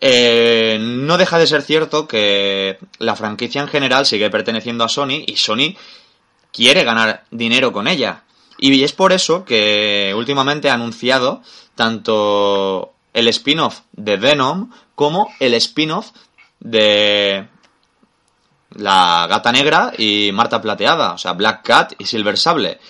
eh, 0.00 0.78
no 0.80 1.18
deja 1.18 1.38
de 1.38 1.46
ser 1.48 1.62
cierto 1.62 2.06
que 2.06 2.78
la 2.98 3.16
franquicia 3.16 3.60
en 3.60 3.68
general 3.68 4.06
sigue 4.06 4.30
perteneciendo 4.30 4.84
a 4.84 4.88
Sony 4.88 5.24
y 5.26 5.36
Sony 5.36 5.74
quiere 6.52 6.84
ganar 6.84 7.24
dinero 7.32 7.72
con 7.72 7.88
ella. 7.88 8.22
Y 8.58 8.82
es 8.82 8.92
por 8.92 9.12
eso 9.12 9.44
que 9.44 10.12
últimamente 10.16 10.68
ha 10.68 10.74
anunciado 10.74 11.42
tanto 11.74 12.92
el 13.12 13.28
spin-off 13.28 13.80
de 13.92 14.16
Venom 14.16 14.70
como 14.94 15.32
el 15.38 15.54
spin-off 15.54 16.10
de 16.58 17.48
la 18.70 19.26
Gata 19.28 19.52
Negra 19.52 19.92
y 19.96 20.30
Marta 20.32 20.60
Plateada, 20.60 21.12
o 21.12 21.18
sea, 21.18 21.32
Black 21.32 21.64
Cat 21.64 21.92
y 21.98 22.06
Silver 22.06 22.36
Sable. 22.36 22.80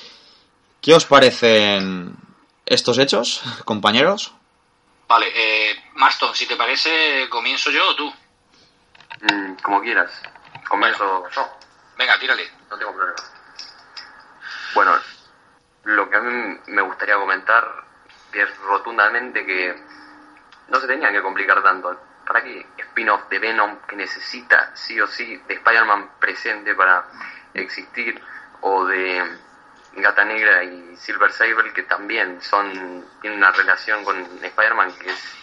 ¿Qué 0.81 0.95
os 0.95 1.05
parecen 1.05 2.17
estos 2.65 2.99
hechos, 2.99 3.43
compañeros? 3.65 4.33
Vale, 5.07 5.27
eh, 5.35 5.77
Marston, 5.95 6.35
si 6.35 6.47
te 6.47 6.57
parece, 6.57 7.29
¿comienzo 7.29 7.71
yo 7.71 7.89
o 7.91 7.97
tú? 7.97 8.13
Mm, 9.21 9.55
como 9.63 9.81
quieras. 9.81 10.11
Comienzo 10.69 11.25
yo. 11.35 11.49
Venga, 11.97 12.19
tírale. 12.19 12.49
No 12.71 12.77
tengo 12.77 12.93
problema. 12.95 13.17
Bueno, 14.75 14.93
lo 15.89 16.11
que 16.11 16.17
a 16.17 16.21
mí 16.21 16.61
me 16.67 16.83
gustaría 16.83 17.17
comentar 17.17 17.67
es 18.33 18.59
rotundamente 18.59 19.47
que 19.47 19.75
no 20.69 20.81
se 20.81 20.87
tenía 20.87 21.11
que 21.11 21.23
complicar 21.23 21.63
tanto. 21.63 21.99
¿Para 22.27 22.43
qué 22.43 22.67
spin-off 22.77 23.27
de 23.31 23.39
Venom 23.39 23.79
que 23.87 23.97
necesita 23.97 24.77
sí 24.77 25.01
o 25.01 25.07
sí 25.07 25.43
de 25.49 25.55
Spider-Man 25.55 26.11
presente 26.21 26.75
para 26.75 27.07
existir? 27.55 28.23
O 28.61 28.85
de 28.85 29.39
Gata 29.95 30.25
Negra 30.27 30.63
y 30.63 30.95
Silver 30.97 31.33
Sable 31.33 31.73
que 31.73 31.85
también 31.85 32.43
son 32.43 33.07
tienen 33.23 33.39
una 33.39 33.51
relación 33.51 34.05
con 34.05 34.17
Spider-Man 34.43 34.93
que 34.99 35.09
es 35.09 35.37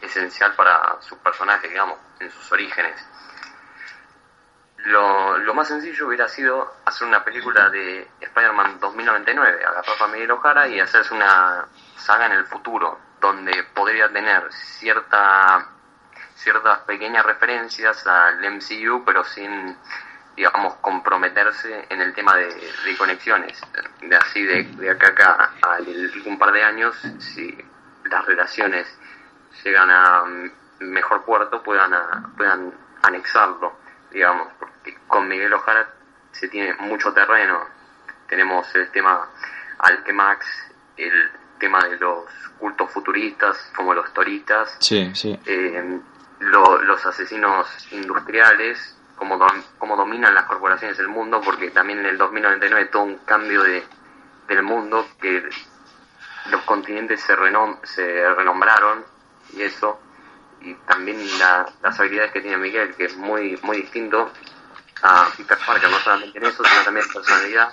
esencial 0.00 0.54
para 0.54 0.96
sus 1.02 1.18
personajes, 1.18 1.68
digamos, 1.68 1.98
en 2.20 2.30
sus 2.30 2.50
orígenes. 2.50 2.94
Lo, 4.84 5.36
lo 5.38 5.54
más 5.54 5.68
sencillo 5.68 6.06
hubiera 6.06 6.26
sido 6.28 6.76
hacer 6.84 7.06
una 7.06 7.22
película 7.22 7.68
de 7.68 8.08
Spider-Man 8.20 8.80
2099, 8.80 9.64
agarrar 9.64 10.02
a 10.02 10.06
Miguel 10.08 10.30
O'Hara 10.30 10.68
y 10.68 10.80
hacerse 10.80 11.12
una 11.14 11.66
saga 11.96 12.26
en 12.26 12.32
el 12.32 12.46
futuro, 12.46 12.98
donde 13.20 13.64
podría 13.74 14.08
tener 14.10 14.50
cierta, 14.52 15.66
ciertas 16.34 16.78
pequeñas 16.80 17.26
referencias 17.26 18.06
al 18.06 18.38
MCU, 18.40 19.04
pero 19.04 19.22
sin, 19.24 19.76
digamos, 20.34 20.74
comprometerse 20.76 21.86
en 21.90 22.00
el 22.00 22.14
tema 22.14 22.36
de, 22.36 22.46
de 22.46 22.96
conexiones. 22.96 23.60
De 24.00 24.16
así, 24.16 24.42
de, 24.44 24.62
de 24.62 24.90
acá 24.90 25.08
a 25.08 25.10
acá, 25.10 25.50
a 25.62 25.78
un 26.24 26.38
par 26.38 26.52
de 26.52 26.64
años, 26.64 26.96
si 27.18 27.56
las 28.04 28.24
relaciones 28.24 28.86
llegan 29.62 29.90
a 29.90 30.24
mejor 30.80 31.24
puerto, 31.24 31.62
puedan, 31.62 31.92
puedan 32.36 32.72
anexarlo, 33.02 33.78
digamos, 34.10 34.48
con 35.06 35.28
Miguel 35.28 35.52
Ojara 35.52 35.88
se 36.32 36.48
tiene 36.48 36.74
mucho 36.74 37.12
terreno. 37.12 37.64
Tenemos 38.28 38.72
el 38.74 38.90
tema 38.90 39.28
Alquemax, 39.78 40.46
el 40.96 41.30
tema 41.58 41.80
de 41.88 41.96
los 41.98 42.24
cultos 42.58 42.90
futuristas, 42.92 43.70
como 43.74 43.92
los 43.94 44.12
toristas, 44.12 44.76
Sí, 44.80 45.10
sí. 45.14 45.38
eh, 45.46 46.00
lo- 46.40 46.80
los 46.82 47.04
asesinos 47.04 47.66
industriales, 47.92 48.96
cómo, 49.16 49.38
dom- 49.38 49.62
cómo 49.78 49.96
dominan 49.96 50.34
las 50.34 50.44
corporaciones 50.44 50.96
del 50.96 51.08
mundo, 51.08 51.40
porque 51.44 51.70
también 51.70 51.98
en 52.00 52.06
el 52.06 52.18
2099 52.18 52.86
todo 52.86 53.02
un 53.02 53.18
cambio 53.18 53.62
de, 53.62 53.84
del 54.48 54.62
mundo, 54.62 55.06
que 55.20 55.48
los 56.50 56.62
continentes 56.62 57.20
se, 57.20 57.36
renom 57.36 57.76
se 57.82 58.34
renombraron 58.34 59.04
y 59.52 59.62
eso, 59.62 60.00
y 60.62 60.74
también 60.74 61.18
la- 61.38 61.66
las 61.82 61.98
habilidades 62.00 62.32
que 62.32 62.40
tiene 62.40 62.56
Miguel, 62.56 62.94
que 62.94 63.04
es 63.06 63.16
muy, 63.16 63.58
muy 63.62 63.78
distinto 63.82 64.30
a 65.02 65.28
Peter 65.36 65.58
Parker, 65.66 65.90
no 65.90 65.98
solamente 66.00 66.38
en 66.38 66.44
eso, 66.44 66.62
sino 66.64 66.84
también 66.84 67.06
en 67.06 67.12
personalidad, 67.12 67.68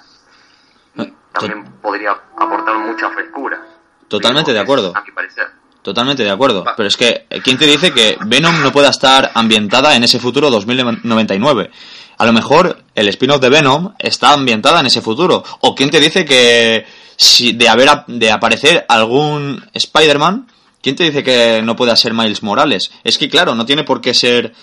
y 0.95 1.13
también 1.33 1.65
podría 1.81 2.11
aportar 2.11 2.77
mucha 2.77 3.09
frescura. 3.09 3.61
Totalmente 4.07 4.53
de 4.53 4.59
acuerdo. 4.59 4.93
A 4.95 5.01
mi 5.01 5.11
parecer. 5.11 5.47
Totalmente 5.81 6.23
de 6.23 6.31
acuerdo. 6.31 6.65
Pero 6.75 6.87
es 6.87 6.97
que, 6.97 7.27
¿quién 7.43 7.57
te 7.57 7.65
dice 7.65 7.93
que 7.93 8.17
Venom 8.25 8.61
no 8.61 8.73
pueda 8.73 8.89
estar 8.89 9.31
ambientada 9.33 9.95
en 9.95 10.03
ese 10.03 10.19
futuro 10.19 10.49
2099? 10.49 11.71
A 12.17 12.25
lo 12.25 12.33
mejor 12.33 12.83
el 12.93 13.07
spin-off 13.07 13.39
de 13.39 13.49
Venom 13.49 13.93
está 13.99 14.33
ambientada 14.33 14.79
en 14.79 14.87
ese 14.87 15.01
futuro. 15.01 15.43
O 15.61 15.75
quién 15.75 15.89
te 15.89 15.99
dice 15.99 16.25
que 16.25 16.85
si 17.15 17.53
de 17.53 17.69
haber 17.69 17.89
de 18.07 18.31
aparecer 18.31 18.85
algún 18.89 19.63
Spider-Man, 19.73 20.47
¿quién 20.81 20.95
te 20.95 21.03
dice 21.03 21.23
que 21.23 21.61
no 21.63 21.75
pueda 21.75 21.95
ser 21.95 22.13
Miles 22.13 22.43
Morales? 22.43 22.91
Es 23.03 23.17
que 23.17 23.29
claro, 23.29 23.55
no 23.55 23.65
tiene 23.65 23.83
por 23.83 24.01
qué 24.01 24.13
ser 24.13 24.53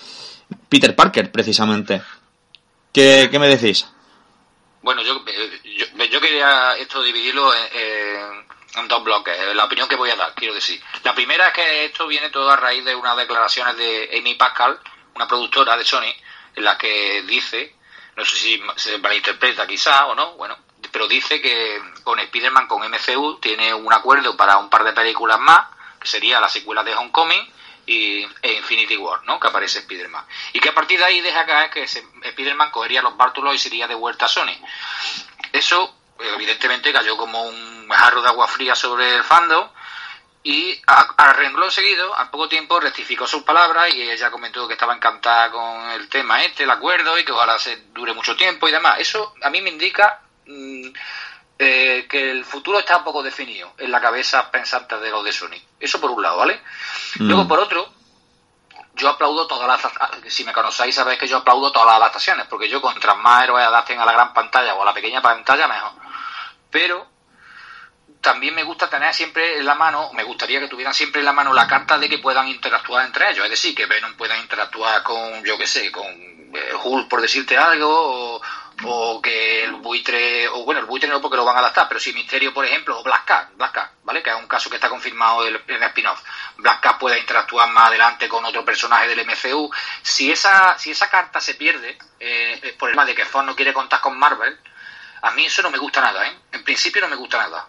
Peter 0.69 0.95
Parker 0.95 1.31
precisamente. 1.31 2.01
¿Qué, 2.95 3.27
qué 3.29 3.39
me 3.39 3.49
decís? 3.49 3.85
Bueno, 4.81 5.01
yo, 5.01 5.21
eh, 5.27 5.61
yo, 5.65 6.05
yo 6.05 6.21
quería 6.21 6.77
esto 6.77 7.03
dividirlo 7.03 7.53
en, 7.53 8.45
en- 8.75 8.87
dos 8.87 9.03
bloques, 9.03 9.37
eh, 9.37 9.53
la 9.53 9.65
opinión 9.65 9.87
que 9.89 9.95
voy 9.97 10.09
a 10.11 10.15
dar, 10.15 10.33
quiero 10.33 10.53
decir. 10.53 10.81
La 11.03 11.13
primera 11.13 11.47
es 11.47 11.53
que 11.53 11.85
esto 11.85 12.07
viene 12.07 12.29
todo 12.29 12.49
a 12.49 12.55
raíz 12.55 12.85
de 12.85 12.95
unas 12.95 13.17
declaraciones 13.17 13.75
de 13.75 14.17
Amy 14.17 14.35
Pascal, 14.35 14.79
una 15.15 15.27
productora 15.27 15.75
de 15.75 15.83
Sony, 15.83 16.13
en 16.55 16.63
la 16.63 16.77
que 16.77 17.23
dice, 17.23 17.75
no 18.15 18.23
sé 18.23 18.35
si 18.37 18.61
se 18.77 18.97
malinterpreta 18.99 19.67
quizá 19.67 20.05
o 20.05 20.15
no, 20.15 20.33
bueno, 20.33 20.57
pero 20.91 21.05
dice 21.07 21.41
que 21.41 21.81
con 22.03 22.17
Spider-Man, 22.19 22.67
con 22.67 22.81
MCU, 22.89 23.39
tiene 23.41 23.73
un 23.73 23.91
acuerdo 23.91 24.37
para 24.37 24.57
un 24.57 24.69
par 24.69 24.85
de 24.85 24.93
películas 24.93 25.39
más, 25.39 25.67
que 25.99 26.07
sería 26.07 26.39
la 26.39 26.47
secuela 26.47 26.81
de 26.83 26.95
Homecoming 26.95 27.45
y, 27.85 28.27
e 28.41 28.53
Infinity 28.53 28.97
War, 28.97 29.23
¿no? 29.25 29.39
Que 29.39 29.47
aparece 29.47 29.79
Spider-Man. 29.79 30.25
Y 30.53 30.59
que 30.59 30.69
a 30.69 30.75
partir 30.75 30.99
de 30.99 31.05
ahí 31.05 31.21
deja 31.21 31.45
caer 31.45 31.69
que 31.69 31.83
Spider-Man 31.83 32.71
cogería 32.71 33.01
los 33.01 33.17
bártulos 33.17 33.55
y 33.55 33.59
sería 33.59 33.87
de 33.87 33.95
vuelta 33.95 34.25
a 34.25 34.29
Sony. 34.29 34.55
Eso, 35.51 35.95
evidentemente, 36.19 36.91
cayó 36.91 37.17
como 37.17 37.43
un 37.43 37.89
jarro 37.89 38.21
de 38.21 38.27
agua 38.27 38.47
fría 38.47 38.75
sobre 38.75 39.15
el 39.15 39.23
fandom. 39.23 39.69
Y 40.43 40.79
a, 40.85 41.01
a 41.17 41.33
renglón 41.33 41.71
seguido, 41.71 42.15
al 42.15 42.29
poco 42.29 42.47
tiempo, 42.47 42.79
rectificó 42.79 43.25
sus 43.25 43.41
palabras 43.41 43.91
y 43.95 44.03
ella 44.03 44.29
comentó 44.29 44.67
que 44.67 44.73
estaba 44.73 44.93
encantada 44.93 45.49
con 45.49 45.89
el 45.91 46.07
tema 46.07 46.43
este, 46.43 46.63
el 46.63 46.69
acuerdo, 46.69 47.17
y 47.17 47.25
que 47.25 47.31
ojalá 47.31 47.57
se 47.57 47.77
dure 47.93 48.13
mucho 48.13 48.35
tiempo 48.35 48.67
y 48.67 48.71
demás. 48.71 48.99
Eso 48.99 49.33
a 49.41 49.49
mí 49.49 49.59
me 49.61 49.71
indica 49.71 50.21
mm, 50.45 50.89
eh, 51.57 52.05
que 52.09 52.31
el 52.31 52.43
futuro 52.45 52.79
está 52.79 53.03
poco 53.03 53.23
definido 53.23 53.73
en 53.77 53.91
la 53.91 54.01
cabeza 54.01 54.51
pensante 54.51 54.97
de 54.99 55.09
los 55.09 55.23
de 55.23 55.31
Sony. 55.31 55.61
Eso 55.79 56.01
por 56.01 56.11
un 56.11 56.21
lado, 56.21 56.37
¿vale? 56.37 56.61
Mm. 57.19 57.27
Luego, 57.27 57.47
por 57.47 57.59
otro, 57.59 57.89
yo 58.95 59.09
aplaudo 59.09 59.47
todas 59.47 59.67
las 59.67 60.33
si 60.33 60.43
me 60.43 60.53
conocéis 60.53 60.95
sabéis 60.95 61.19
que 61.19 61.27
yo 61.27 61.37
aplaudo 61.37 61.71
todas 61.71 61.87
las 61.87 61.95
adaptaciones 61.97 62.47
porque 62.47 62.69
yo 62.69 62.81
contra 62.81 63.13
más 63.13 63.43
héroes 63.43 63.65
adapten 63.65 63.99
a 63.99 64.05
la 64.05 64.13
gran 64.13 64.33
pantalla 64.33 64.73
o 64.75 64.81
a 64.81 64.85
la 64.85 64.93
pequeña 64.93 65.21
pantalla 65.21 65.67
mejor 65.67 65.91
pero 66.71 67.07
también 68.21 68.55
me 68.55 68.63
gusta 68.63 68.89
tener 68.89 69.13
siempre 69.13 69.59
en 69.59 69.65
la 69.65 69.75
mano 69.75 70.11
me 70.13 70.23
gustaría 70.23 70.59
que 70.59 70.67
tuvieran 70.67 70.93
siempre 70.93 71.19
en 71.19 71.25
la 71.25 71.33
mano 71.33 71.53
la 71.53 71.67
carta 71.67 71.97
de 71.97 72.09
que 72.09 72.19
puedan 72.19 72.47
interactuar 72.47 73.05
entre 73.05 73.31
ellos 73.31 73.43
es 73.43 73.51
decir 73.51 73.75
que 73.75 73.85
Venom 73.85 74.15
pueda 74.15 74.37
interactuar 74.37 75.03
con 75.03 75.43
yo 75.43 75.57
que 75.57 75.67
sé 75.67 75.91
con 75.91 76.05
eh, 76.05 76.73
Hulk 76.81 77.09
por 77.09 77.21
decirte 77.21 77.57
algo 77.57 77.89
o, 77.89 78.41
o 78.83 79.21
que 79.21 79.63
el 79.63 79.73
buitre 79.73 80.47
o 80.49 80.63
bueno 80.65 80.81
el 80.81 80.85
buitre 80.85 81.09
no 81.09 81.21
porque 81.21 81.37
lo 81.37 81.45
van 81.45 81.55
a 81.55 81.59
adaptar 81.59 81.87
pero 81.87 81.99
si 81.99 82.13
Misterio 82.13 82.53
por 82.53 82.65
ejemplo 82.65 82.99
o 82.99 83.03
Black 83.03 83.25
Cat 83.25 83.49
Black 83.55 83.71
Cat 83.71 83.91
vale 84.03 84.21
que 84.21 84.29
es 84.29 84.35
un 84.35 84.47
caso 84.47 84.69
que 84.69 84.75
está 84.75 84.89
confirmado 84.89 85.47
en 85.47 85.55
el 85.55 85.83
spin-off. 85.83 86.21
Black 86.57 86.81
Cat 86.81 86.99
pueda 86.99 87.17
interactuar 87.17 87.69
más 87.69 87.87
adelante 87.87 88.27
con 88.27 88.43
otro 88.43 88.65
personaje 88.65 89.07
del 89.07 89.25
MCU 89.25 89.71
si 90.01 90.31
esa 90.31 90.77
si 90.77 90.91
esa 90.91 91.09
carta 91.09 91.39
se 91.39 91.55
pierde 91.55 91.97
eh, 92.19 92.75
por 92.77 92.89
el 92.89 92.95
tema 92.95 93.05
de 93.05 93.15
que 93.15 93.25
Fox 93.25 93.45
no 93.45 93.55
quiere 93.55 93.73
contar 93.73 94.01
con 94.01 94.17
Marvel 94.17 94.57
a 95.21 95.31
mí 95.31 95.45
eso 95.45 95.61
no 95.61 95.71
me 95.71 95.77
gusta 95.77 96.01
nada 96.01 96.27
¿eh? 96.27 96.37
en 96.51 96.63
principio 96.63 97.01
no 97.01 97.07
me 97.07 97.15
gusta 97.15 97.37
nada 97.37 97.67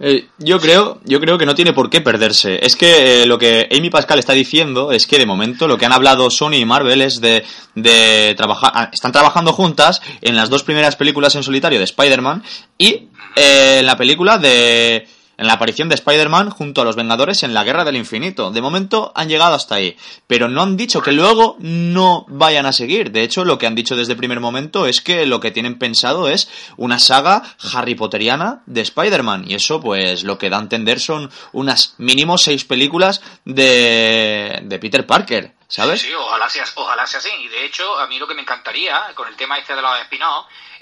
Eh, 0.00 0.28
yo 0.38 0.58
creo, 0.58 1.00
yo 1.04 1.20
creo 1.20 1.38
que 1.38 1.46
no 1.46 1.54
tiene 1.54 1.72
por 1.72 1.88
qué 1.88 2.00
perderse. 2.00 2.58
Es 2.64 2.76
que 2.76 3.22
eh, 3.22 3.26
lo 3.26 3.38
que 3.38 3.68
Amy 3.70 3.90
Pascal 3.90 4.18
está 4.18 4.32
diciendo 4.32 4.92
es 4.92 5.06
que 5.06 5.18
de 5.18 5.26
momento 5.26 5.68
lo 5.68 5.78
que 5.78 5.86
han 5.86 5.92
hablado 5.92 6.30
Sony 6.30 6.54
y 6.54 6.64
Marvel 6.64 7.02
es 7.02 7.20
de, 7.20 7.44
de 7.74 8.34
trabajar, 8.36 8.72
ah, 8.74 8.90
están 8.92 9.12
trabajando 9.12 9.52
juntas 9.52 10.02
en 10.20 10.36
las 10.36 10.50
dos 10.50 10.64
primeras 10.64 10.96
películas 10.96 11.34
en 11.36 11.42
solitario 11.42 11.78
de 11.78 11.84
Spider-Man 11.84 12.42
y 12.76 13.08
eh, 13.36 13.78
en 13.78 13.86
la 13.86 13.96
película 13.96 14.38
de 14.38 15.06
en 15.42 15.48
la 15.48 15.54
aparición 15.54 15.88
de 15.88 15.96
Spider-Man 15.96 16.50
junto 16.50 16.80
a 16.82 16.84
los 16.84 16.94
Vengadores 16.94 17.42
en 17.42 17.52
la 17.52 17.64
Guerra 17.64 17.84
del 17.84 17.96
Infinito. 17.96 18.52
De 18.52 18.62
momento 18.62 19.10
han 19.16 19.28
llegado 19.28 19.56
hasta 19.56 19.74
ahí, 19.74 19.96
pero 20.28 20.48
no 20.48 20.62
han 20.62 20.76
dicho 20.76 21.02
que 21.02 21.10
luego 21.10 21.56
no 21.58 22.24
vayan 22.28 22.64
a 22.64 22.72
seguir. 22.72 23.10
De 23.10 23.22
hecho, 23.22 23.44
lo 23.44 23.58
que 23.58 23.66
han 23.66 23.74
dicho 23.74 23.96
desde 23.96 24.12
el 24.12 24.18
primer 24.18 24.38
momento 24.38 24.86
es 24.86 25.00
que 25.00 25.26
lo 25.26 25.40
que 25.40 25.50
tienen 25.50 25.80
pensado 25.80 26.28
es 26.28 26.48
una 26.76 27.00
saga 27.00 27.42
Harry 27.74 27.96
Potteriana 27.96 28.62
de 28.66 28.82
Spider-Man. 28.82 29.50
Y 29.50 29.54
eso, 29.54 29.80
pues, 29.80 30.22
lo 30.22 30.38
que 30.38 30.48
da 30.48 30.58
a 30.58 30.62
entender 30.62 31.00
son 31.00 31.28
unas 31.52 31.96
mínimo 31.98 32.38
seis 32.38 32.64
películas 32.64 33.20
de, 33.44 34.60
de 34.62 34.78
Peter 34.78 35.04
Parker. 35.04 35.54
¿Sabes? 35.66 36.02
Sí, 36.02 36.12
ojalá 36.12 36.50
sea, 36.50 36.64
ojalá 36.74 37.06
sea 37.06 37.18
así. 37.18 37.30
Y 37.40 37.48
de 37.48 37.64
hecho, 37.64 37.98
a 37.98 38.06
mí 38.06 38.18
lo 38.18 38.28
que 38.28 38.34
me 38.34 38.42
encantaría 38.42 39.00
con 39.14 39.26
el 39.26 39.34
tema 39.36 39.56
este 39.56 39.74
de 39.74 39.80
los 39.80 39.90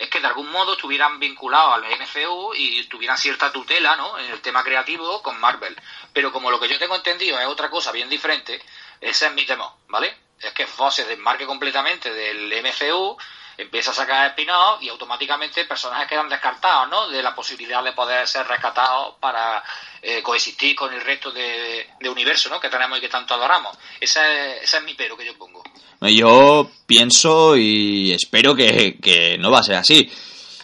es 0.01 0.09
que 0.09 0.19
de 0.19 0.27
algún 0.29 0.51
modo 0.51 0.73
estuvieran 0.73 1.21
vinculados 1.21 1.75
al 1.75 1.85
MCU 1.85 2.55
y 2.55 2.83
tuvieran 2.85 3.19
cierta 3.19 3.53
tutela 3.53 3.97
¿no? 3.97 4.19
en 4.19 4.31
el 4.31 4.41
tema 4.41 4.65
creativo 4.65 5.23
con 5.23 5.39
Marvel. 5.39 5.77
Pero 6.15 6.33
como 6.33 6.51
lo 6.51 6.59
que 6.59 6.69
yo 6.69 6.79
tengo 6.79 6.97
entendido 6.97 7.39
es 7.39 7.47
otra 7.47 7.69
cosa 7.69 7.93
bien 7.93 8.09
diferente, 8.09 8.63
ese 8.99 9.27
es 9.27 9.35
mi 9.35 9.45
temor, 9.45 9.71
¿vale? 9.89 10.17
Es 10.41 10.53
que 10.53 10.67
Fox 10.67 10.95
se 10.95 11.05
desmarque 11.05 11.45
completamente 11.45 12.15
del 12.15 12.51
MCU, 12.63 13.19
empieza 13.63 13.91
a 13.91 13.95
sacar 13.95 14.31
spin-off 14.31 14.83
y 14.83 14.89
automáticamente 14.89 15.65
personajes 15.65 16.09
quedan 16.09 16.29
descartados, 16.29 16.89
¿no? 16.89 17.09
De 17.09 17.23
la 17.23 17.35
posibilidad 17.35 17.83
de 17.83 17.93
poder 17.93 18.27
ser 18.27 18.47
rescatados 18.47 19.15
para 19.21 19.63
eh, 20.03 20.23
coexistir 20.23 20.75
con 20.75 20.93
el 20.93 21.01
resto 21.01 21.31
de, 21.31 21.87
universo, 22.09 22.49
¿no? 22.49 22.61
Que 22.61 22.69
tenemos 22.69 22.99
y 22.99 23.01
que 23.01 23.09
tanto 23.09 23.35
adoramos. 23.35 23.77
Ese 24.01 24.21
es, 24.21 24.63
ese 24.63 24.79
es 24.79 24.83
mi 24.85 24.95
pero 24.95 25.17
que 25.17 25.27
yo 25.27 25.37
pongo. 25.37 25.63
Yo 26.01 26.71
pienso 26.87 27.57
y 27.57 28.13
espero 28.13 28.55
que, 28.55 28.99
que 29.01 29.37
no 29.39 29.51
va 29.51 29.59
a 29.59 29.65
ser 29.65 29.77
así. 29.77 30.11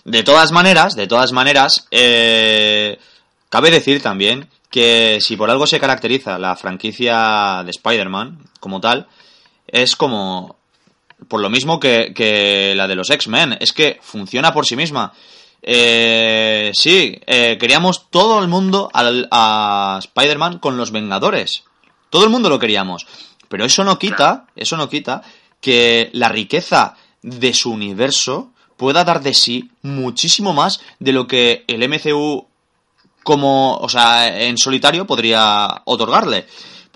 De 0.04 0.22
todas 0.22 0.52
maneras, 0.52 0.94
de 0.94 1.06
todas 1.06 1.32
maneras, 1.32 1.86
eh, 1.90 2.98
cabe 3.48 3.70
decir 3.70 4.00
también 4.02 4.48
que 4.70 5.18
si 5.20 5.36
por 5.36 5.50
algo 5.50 5.66
se 5.66 5.80
caracteriza 5.80 6.38
la 6.38 6.56
franquicia 6.56 7.62
de 7.64 7.70
Spider-Man 7.70 8.38
como 8.60 8.80
tal, 8.80 9.08
es 9.66 9.96
como 9.96 10.55
por 11.28 11.40
lo 11.40 11.50
mismo 11.50 11.78
que, 11.80 12.12
que 12.14 12.74
la 12.76 12.86
de 12.86 12.94
los 12.94 13.10
X-Men, 13.10 13.58
es 13.60 13.72
que 13.72 13.98
funciona 14.02 14.52
por 14.52 14.66
sí 14.66 14.76
misma. 14.76 15.12
Eh, 15.62 16.70
sí, 16.74 17.18
eh, 17.26 17.56
queríamos 17.58 18.08
todo 18.10 18.38
el 18.40 18.48
mundo 18.48 18.88
al, 18.92 19.28
a 19.30 19.98
Spider-Man 20.00 20.58
con 20.58 20.76
los 20.76 20.92
Vengadores. 20.92 21.64
Todo 22.10 22.24
el 22.24 22.30
mundo 22.30 22.48
lo 22.48 22.58
queríamos. 22.58 23.06
Pero 23.48 23.64
eso 23.64 23.84
no 23.84 23.98
quita, 23.98 24.46
eso 24.54 24.76
no 24.76 24.88
quita 24.88 25.22
que 25.60 26.10
la 26.12 26.28
riqueza 26.28 26.96
de 27.22 27.52
su 27.54 27.70
universo 27.70 28.52
pueda 28.76 29.04
dar 29.04 29.22
de 29.22 29.34
sí 29.34 29.70
muchísimo 29.82 30.52
más 30.52 30.80
de 30.98 31.12
lo 31.12 31.26
que 31.26 31.64
el 31.66 31.88
MCU 31.88 32.46
como, 33.24 33.76
o 33.78 33.88
sea, 33.88 34.42
en 34.42 34.56
solitario 34.56 35.06
podría 35.06 35.82
otorgarle. 35.84 36.46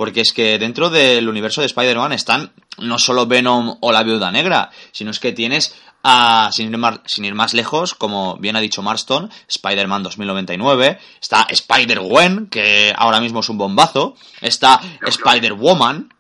Porque 0.00 0.22
es 0.22 0.32
que 0.32 0.58
dentro 0.58 0.88
del 0.88 1.28
universo 1.28 1.60
de 1.60 1.66
Spider-Man 1.66 2.12
están 2.12 2.52
no 2.78 2.98
solo 2.98 3.26
Venom 3.26 3.76
o 3.80 3.92
la 3.92 4.02
Viuda 4.02 4.32
Negra, 4.32 4.70
sino 4.92 5.10
es 5.10 5.20
que 5.20 5.32
tienes 5.32 5.74
a, 6.02 6.48
sin 6.54 6.70
ir 6.70 6.78
más, 6.78 7.00
sin 7.04 7.26
ir 7.26 7.34
más 7.34 7.52
lejos, 7.52 7.94
como 7.94 8.38
bien 8.38 8.56
ha 8.56 8.60
dicho 8.60 8.80
Marston, 8.80 9.30
Spider-Man 9.46 10.02
2099, 10.04 10.98
está 11.20 11.46
Spider-Gwen, 11.50 12.46
que 12.46 12.94
ahora 12.96 13.20
mismo 13.20 13.40
es 13.40 13.50
un 13.50 13.58
bombazo, 13.58 14.16
está 14.40 14.80
Spider-Woman, 15.06 16.14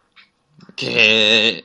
que 0.76 1.64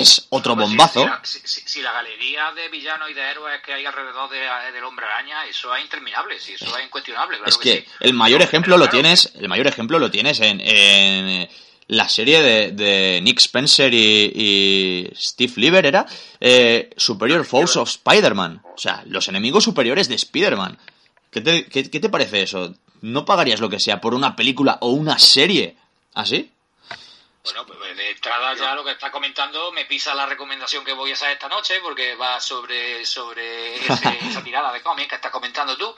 es 0.00 0.26
otro 0.30 0.54
bombazo. 0.56 1.00
Si, 1.00 1.06
la- 1.06 1.20
si- 1.24 1.40
si- 1.44 1.60
si 1.68 1.82
la 1.82 1.92
galería 1.92 2.52
de 2.52 2.68
villanos 2.68 3.10
y 3.10 3.14
de 3.14 3.22
héroes 3.22 3.62
que 3.64 3.72
hay 3.74 3.84
alrededor 3.86 4.28
de, 4.30 4.38
del 4.72 4.84
hombre 4.84 5.06
araña, 5.06 5.44
eso 5.46 5.74
es 5.74 5.82
interminable, 5.84 6.38
sí, 6.40 6.52
eso 6.54 6.76
es 6.76 6.84
incuestionable. 6.84 7.36
Claro 7.36 7.48
es 7.48 7.58
que 7.58 7.76
sí. 7.80 7.84
el 8.00 8.12
mayor 8.14 8.42
ejemplo 8.42 8.76
lo 8.76 8.84
claro, 8.84 8.98
tienes, 9.00 9.32
el 9.38 9.48
mayor 9.48 9.66
ejemplo 9.66 9.98
lo 9.98 10.10
tienes 10.10 10.40
en, 10.40 10.60
en 10.60 11.48
la 11.88 12.08
serie 12.08 12.42
de, 12.42 12.70
de 12.72 13.20
Nick 13.22 13.38
Spencer 13.40 13.92
y, 13.92 14.32
y 14.34 15.10
Steve 15.16 15.52
Lieber 15.56 15.84
era 15.86 16.06
eh, 16.40 16.90
Superior 16.96 17.44
Foes 17.44 17.76
of 17.76 17.88
Spider-Man. 17.88 18.62
O 18.74 18.78
sea, 18.78 19.02
los 19.06 19.28
enemigos 19.28 19.64
superiores 19.64 20.08
de 20.08 20.14
Spider-Man. 20.14 20.78
¿Qué 21.30 21.40
te, 21.40 21.66
qué- 21.66 21.90
qué 21.90 22.00
te 22.00 22.08
parece 22.08 22.42
eso? 22.42 22.74
¿No 23.02 23.24
pagarías 23.24 23.60
lo 23.60 23.68
que 23.68 23.80
sea 23.80 24.00
por 24.00 24.14
una 24.14 24.34
película 24.34 24.78
o 24.80 24.90
una 24.90 25.18
serie? 25.18 25.76
¿Así? 26.14 26.50
Bueno, 27.44 27.66
pues 27.66 27.96
de 27.96 28.10
entrada 28.10 28.54
ya 28.54 28.74
lo 28.74 28.82
que 28.84 28.92
está 28.92 29.10
comentando 29.10 29.70
me 29.70 29.84
pisa 29.84 30.14
la 30.14 30.24
recomendación 30.26 30.82
que 30.84 30.94
voy 30.94 31.10
a 31.10 31.14
hacer 31.14 31.30
esta 31.32 31.48
noche 31.48 31.78
porque 31.80 32.14
va 32.14 32.40
sobre, 32.40 33.04
sobre 33.04 33.76
ese- 33.76 34.18
esa 34.30 34.42
tirada 34.42 34.72
de 34.72 34.82
cómics 34.82 35.08
que 35.10 35.14
estás 35.16 35.30
comentando 35.30 35.76
tú. 35.76 35.94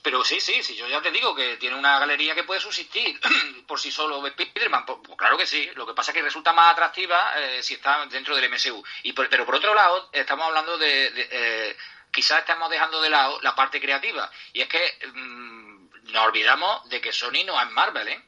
Pero 0.00 0.24
sí, 0.24 0.40
sí, 0.40 0.62
sí, 0.62 0.76
yo 0.76 0.86
ya 0.88 1.02
te 1.02 1.10
digo 1.10 1.34
que 1.34 1.56
tiene 1.58 1.76
una 1.76 1.98
galería 1.98 2.34
que 2.34 2.44
puede 2.44 2.60
subsistir 2.60 3.20
por 3.66 3.78
sí 3.78 3.90
solo 3.90 4.26
Spider-Man. 4.26 4.86
Pues, 4.86 4.98
pues 5.04 5.18
claro 5.18 5.36
que 5.36 5.44
sí, 5.46 5.68
lo 5.74 5.86
que 5.86 5.92
pasa 5.92 6.12
es 6.12 6.14
que 6.16 6.22
resulta 6.22 6.52
más 6.54 6.72
atractiva 6.72 7.34
eh, 7.36 7.62
si 7.62 7.74
está 7.74 8.06
dentro 8.06 8.34
del 8.34 8.48
MCU. 8.50 8.82
Y 9.02 9.12
por- 9.12 9.28
pero 9.28 9.44
por 9.44 9.56
otro 9.56 9.74
lado, 9.74 10.08
estamos 10.12 10.46
hablando 10.46 10.78
de... 10.78 11.10
de, 11.10 11.28
eh, 11.30 11.76
quizás 12.10 12.38
estamos 12.38 12.70
dejando 12.70 13.02
de 13.02 13.10
lado 13.10 13.38
la 13.42 13.54
parte 13.54 13.78
creativa. 13.80 14.30
Y 14.54 14.62
es 14.62 14.68
que 14.68 14.98
mm, 15.12 16.12
nos 16.12 16.24
olvidamos 16.24 16.88
de 16.88 17.00
que 17.02 17.12
Sony 17.12 17.44
no 17.44 17.60
es 17.60 17.70
Marvel, 17.72 18.08
¿eh? 18.08 18.22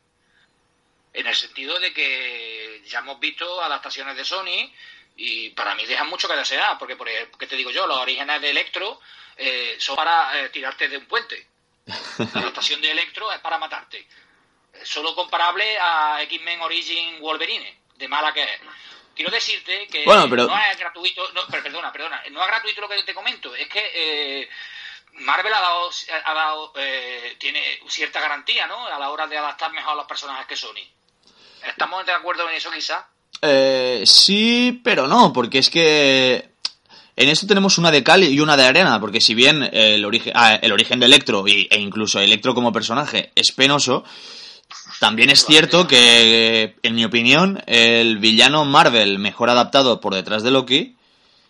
En 1.12 1.26
el 1.26 1.34
sentido 1.34 1.78
de 1.80 1.92
que 1.92 2.82
ya 2.86 3.00
hemos 3.00 3.18
visto 3.18 3.60
adaptaciones 3.62 4.16
de 4.16 4.24
Sony 4.24 4.72
y 5.16 5.50
para 5.50 5.74
mí 5.74 5.84
dejan 5.86 6.08
mucho 6.08 6.28
que 6.28 6.36
desear, 6.36 6.78
porque, 6.78 6.96
por 6.96 7.08
ejemplo, 7.08 7.36
¿qué 7.38 7.46
te 7.46 7.56
digo 7.56 7.70
yo? 7.70 7.86
Los 7.86 7.98
orígenes 7.98 8.40
de 8.40 8.50
Electro 8.50 9.00
eh, 9.36 9.76
son 9.78 9.96
para 9.96 10.38
eh, 10.40 10.48
tirarte 10.50 10.88
de 10.88 10.96
un 10.98 11.06
puente. 11.06 11.48
La 11.86 12.40
adaptación 12.42 12.80
de 12.80 12.90
Electro 12.92 13.32
es 13.32 13.40
para 13.40 13.58
matarte. 13.58 14.06
Solo 14.84 15.14
comparable 15.14 15.78
a 15.80 16.22
X-Men 16.22 16.60
Origin 16.62 17.20
Wolverine, 17.20 17.80
de 17.96 18.08
mala 18.08 18.32
que 18.32 18.42
es. 18.44 18.60
Quiero 19.14 19.30
decirte 19.32 19.88
que 19.88 20.04
Bueno, 20.04 20.26
pero- 20.30 20.46
no 20.46 20.56
es 20.56 20.78
gratuito, 20.78 21.32
no, 21.32 21.42
pero 21.50 21.62
perdona, 21.64 21.92
perdona, 21.92 22.22
no 22.30 22.40
es 22.40 22.46
gratuito 22.46 22.80
lo 22.80 22.88
que 22.88 23.02
te 23.02 23.12
comento, 23.12 23.54
es 23.54 23.68
que 23.68 23.90
eh, 24.42 24.48
Marvel 25.14 25.52
ha 25.52 25.60
dado, 25.60 25.90
ha 26.24 26.34
dado 26.34 26.72
eh, 26.76 27.34
tiene 27.38 27.80
cierta 27.88 28.20
garantía, 28.20 28.66
¿no? 28.68 28.86
A 28.86 28.98
la 28.98 29.10
hora 29.10 29.26
de 29.26 29.36
adaptar 29.36 29.72
mejor 29.72 29.92
a 29.92 29.96
los 29.96 30.06
personajes 30.06 30.46
que 30.46 30.56
Sony. 30.56 30.88
¿Estamos 31.68 32.06
de 32.06 32.12
acuerdo 32.12 32.48
en 32.48 32.56
eso 32.56 32.70
quizá? 32.70 33.06
Eh, 33.42 34.02
sí, 34.06 34.80
pero 34.84 35.06
no, 35.06 35.32
porque 35.32 35.58
es 35.58 35.70
que 35.70 36.50
en 37.16 37.28
esto 37.28 37.46
tenemos 37.46 37.78
una 37.78 37.90
de 37.90 38.02
cal 38.02 38.24
y 38.24 38.40
una 38.40 38.56
de 38.56 38.64
arena, 38.64 39.00
porque 39.00 39.20
si 39.20 39.34
bien 39.34 39.68
el 39.72 40.04
origen, 40.04 40.32
ah, 40.36 40.54
el 40.54 40.72
origen 40.72 41.00
de 41.00 41.06
Electro 41.06 41.46
y, 41.46 41.68
e 41.70 41.78
incluso 41.78 42.20
Electro 42.20 42.54
como 42.54 42.72
personaje 42.72 43.32
es 43.34 43.52
penoso, 43.52 44.04
también 45.00 45.30
es 45.30 45.44
cierto 45.44 45.86
que, 45.86 46.76
en 46.82 46.94
mi 46.94 47.04
opinión, 47.04 47.62
el 47.66 48.18
villano 48.18 48.64
Marvel 48.64 49.18
mejor 49.18 49.50
adaptado 49.50 50.00
por 50.00 50.14
detrás 50.14 50.42
de 50.42 50.50
Loki 50.50 50.96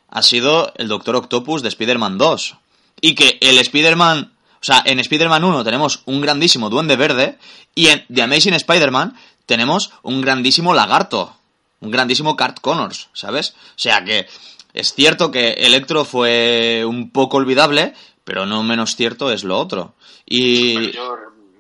ha 0.09 0.23
sido 0.23 0.73
el 0.77 0.89
Doctor 0.89 1.17
Octopus 1.17 1.63
de 1.63 1.69
Spider-Man 1.69 2.19
2. 2.19 2.57
Y 3.01 3.15
que 3.15 3.39
el 3.41 3.59
Spider-Man, 3.59 4.33
o 4.55 4.65
sea, 4.65 4.83
en 4.85 5.01
Spider-Man 5.01 5.45
1 5.45 5.65
tenemos 5.65 6.03
un 6.07 6.21
grandísimo 6.21 6.71
duende 6.71 6.97
verde 6.97 7.39
y 7.75 7.89
en 7.89 8.05
The 8.13 8.23
Amazing 8.23 8.55
Spider-Man 8.55 9.17
tenemos 9.51 9.90
un 10.03 10.20
grandísimo 10.20 10.72
lagarto, 10.74 11.34
un 11.80 11.90
grandísimo 11.90 12.36
Cart 12.36 12.61
Connors, 12.61 13.09
¿sabes? 13.12 13.51
O 13.51 13.78
sea 13.78 14.05
que 14.05 14.28
es 14.74 14.94
cierto 14.94 15.32
que 15.32 15.55
Electro 15.55 16.05
fue 16.05 16.84
un 16.86 17.11
poco 17.11 17.38
olvidable, 17.38 17.92
pero 18.22 18.46
no 18.46 18.62
menos 18.62 18.94
cierto 18.94 19.32
es 19.32 19.42
lo 19.42 19.59
otro. 19.59 19.94
Y 20.24 20.92
yo, 20.92 21.16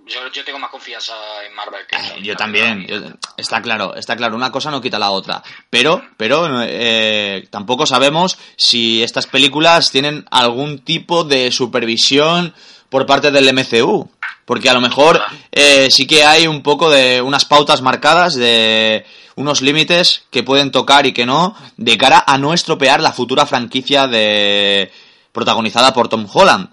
yo, 0.06 0.20
yo 0.32 0.44
tengo 0.44 0.60
más 0.60 0.70
confianza 0.70 1.14
en 1.44 1.52
Marvel 1.56 1.80
que 1.88 1.96
en 1.96 2.04
eh, 2.04 2.22
yo 2.22 2.36
también, 2.36 2.86
yo- 2.86 3.00
está 3.36 3.60
claro, 3.60 3.96
está 3.96 4.14
claro, 4.14 4.36
una 4.36 4.52
cosa 4.52 4.70
no 4.70 4.80
quita 4.80 5.00
la 5.00 5.10
otra, 5.10 5.42
pero, 5.68 6.00
pero 6.16 6.46
eh, 6.62 7.48
tampoco 7.50 7.86
sabemos 7.86 8.38
si 8.56 9.02
estas 9.02 9.26
películas 9.26 9.90
tienen 9.90 10.24
algún 10.30 10.78
tipo 10.78 11.24
de 11.24 11.50
supervisión 11.50 12.54
por 12.88 13.06
parte 13.06 13.30
del 13.32 13.52
MCU, 13.52 14.08
porque 14.44 14.68
a 14.68 14.74
lo 14.74 14.80
mejor 14.80 15.20
eh, 15.52 15.90
sí 15.90 16.06
que 16.06 16.24
hay 16.24 16.46
un 16.46 16.62
poco 16.62 16.90
de 16.90 17.22
unas 17.22 17.44
pautas 17.44 17.82
marcadas 17.82 18.34
de 18.34 19.04
unos 19.36 19.62
límites 19.62 20.26
que 20.30 20.42
pueden 20.42 20.70
tocar 20.70 21.06
y 21.06 21.12
que 21.12 21.26
no, 21.26 21.56
de 21.76 21.96
cara 21.96 22.24
a 22.26 22.38
no 22.38 22.52
estropear 22.52 23.00
la 23.00 23.12
futura 23.12 23.46
franquicia 23.46 24.06
de 24.06 24.92
protagonizada 25.32 25.92
por 25.92 26.08
Tom 26.08 26.26
Holland, 26.32 26.70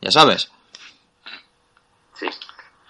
ya 0.00 0.10
sabes. 0.10 0.50
Sí. 2.14 2.28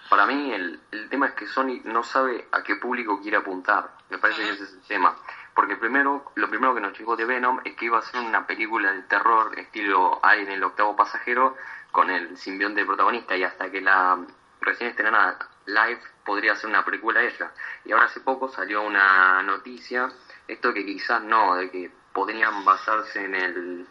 Para 0.09 0.25
mí 0.25 0.51
el, 0.51 0.79
el 0.91 1.09
tema 1.09 1.27
es 1.27 1.33
que 1.33 1.47
Sony 1.47 1.81
no 1.85 2.03
sabe 2.03 2.47
a 2.51 2.63
qué 2.63 2.75
público 2.75 3.19
quiere 3.21 3.37
apuntar. 3.37 3.91
Me 4.09 4.19
parece 4.19 4.43
que 4.43 4.49
ese 4.51 4.63
es 4.63 4.73
el 4.73 4.81
tema. 4.81 5.15
Porque 5.55 5.75
primero, 5.75 6.31
lo 6.35 6.49
primero 6.49 6.73
que 6.73 6.81
nos 6.81 6.97
llegó 6.97 7.15
de 7.15 7.25
Venom 7.25 7.59
es 7.63 7.75
que 7.75 7.85
iba 7.85 7.99
a 7.99 8.01
ser 8.01 8.21
una 8.21 8.47
película 8.47 8.91
de 8.91 9.03
terror 9.03 9.57
estilo 9.57 10.19
Alien 10.23 10.51
el 10.51 10.63
octavo 10.63 10.95
pasajero 10.95 11.55
con 11.93 12.09
el 12.09 12.35
simbionte 12.37 12.83
protagonista 12.85 13.37
y 13.37 13.43
hasta 13.43 13.69
que 13.69 13.79
la 13.79 14.17
recién 14.61 14.89
estrenada 14.89 15.37
Live 15.67 16.01
podría 16.25 16.55
ser 16.55 16.69
una 16.69 16.83
película 16.83 17.19
de 17.19 17.27
ella. 17.27 17.51
Y 17.85 17.91
ahora 17.91 18.05
hace 18.05 18.19
poco 18.19 18.49
salió 18.49 18.81
una 18.81 19.43
noticia, 19.43 20.09
esto 20.47 20.73
que 20.73 20.83
quizás 20.85 21.21
no, 21.21 21.55
de 21.55 21.69
que 21.69 21.91
podrían 22.11 22.65
basarse 22.65 23.23
en 23.23 23.35
el 23.35 23.87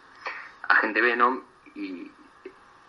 agente 0.68 1.00
Venom 1.00 1.42
y, 1.76 2.10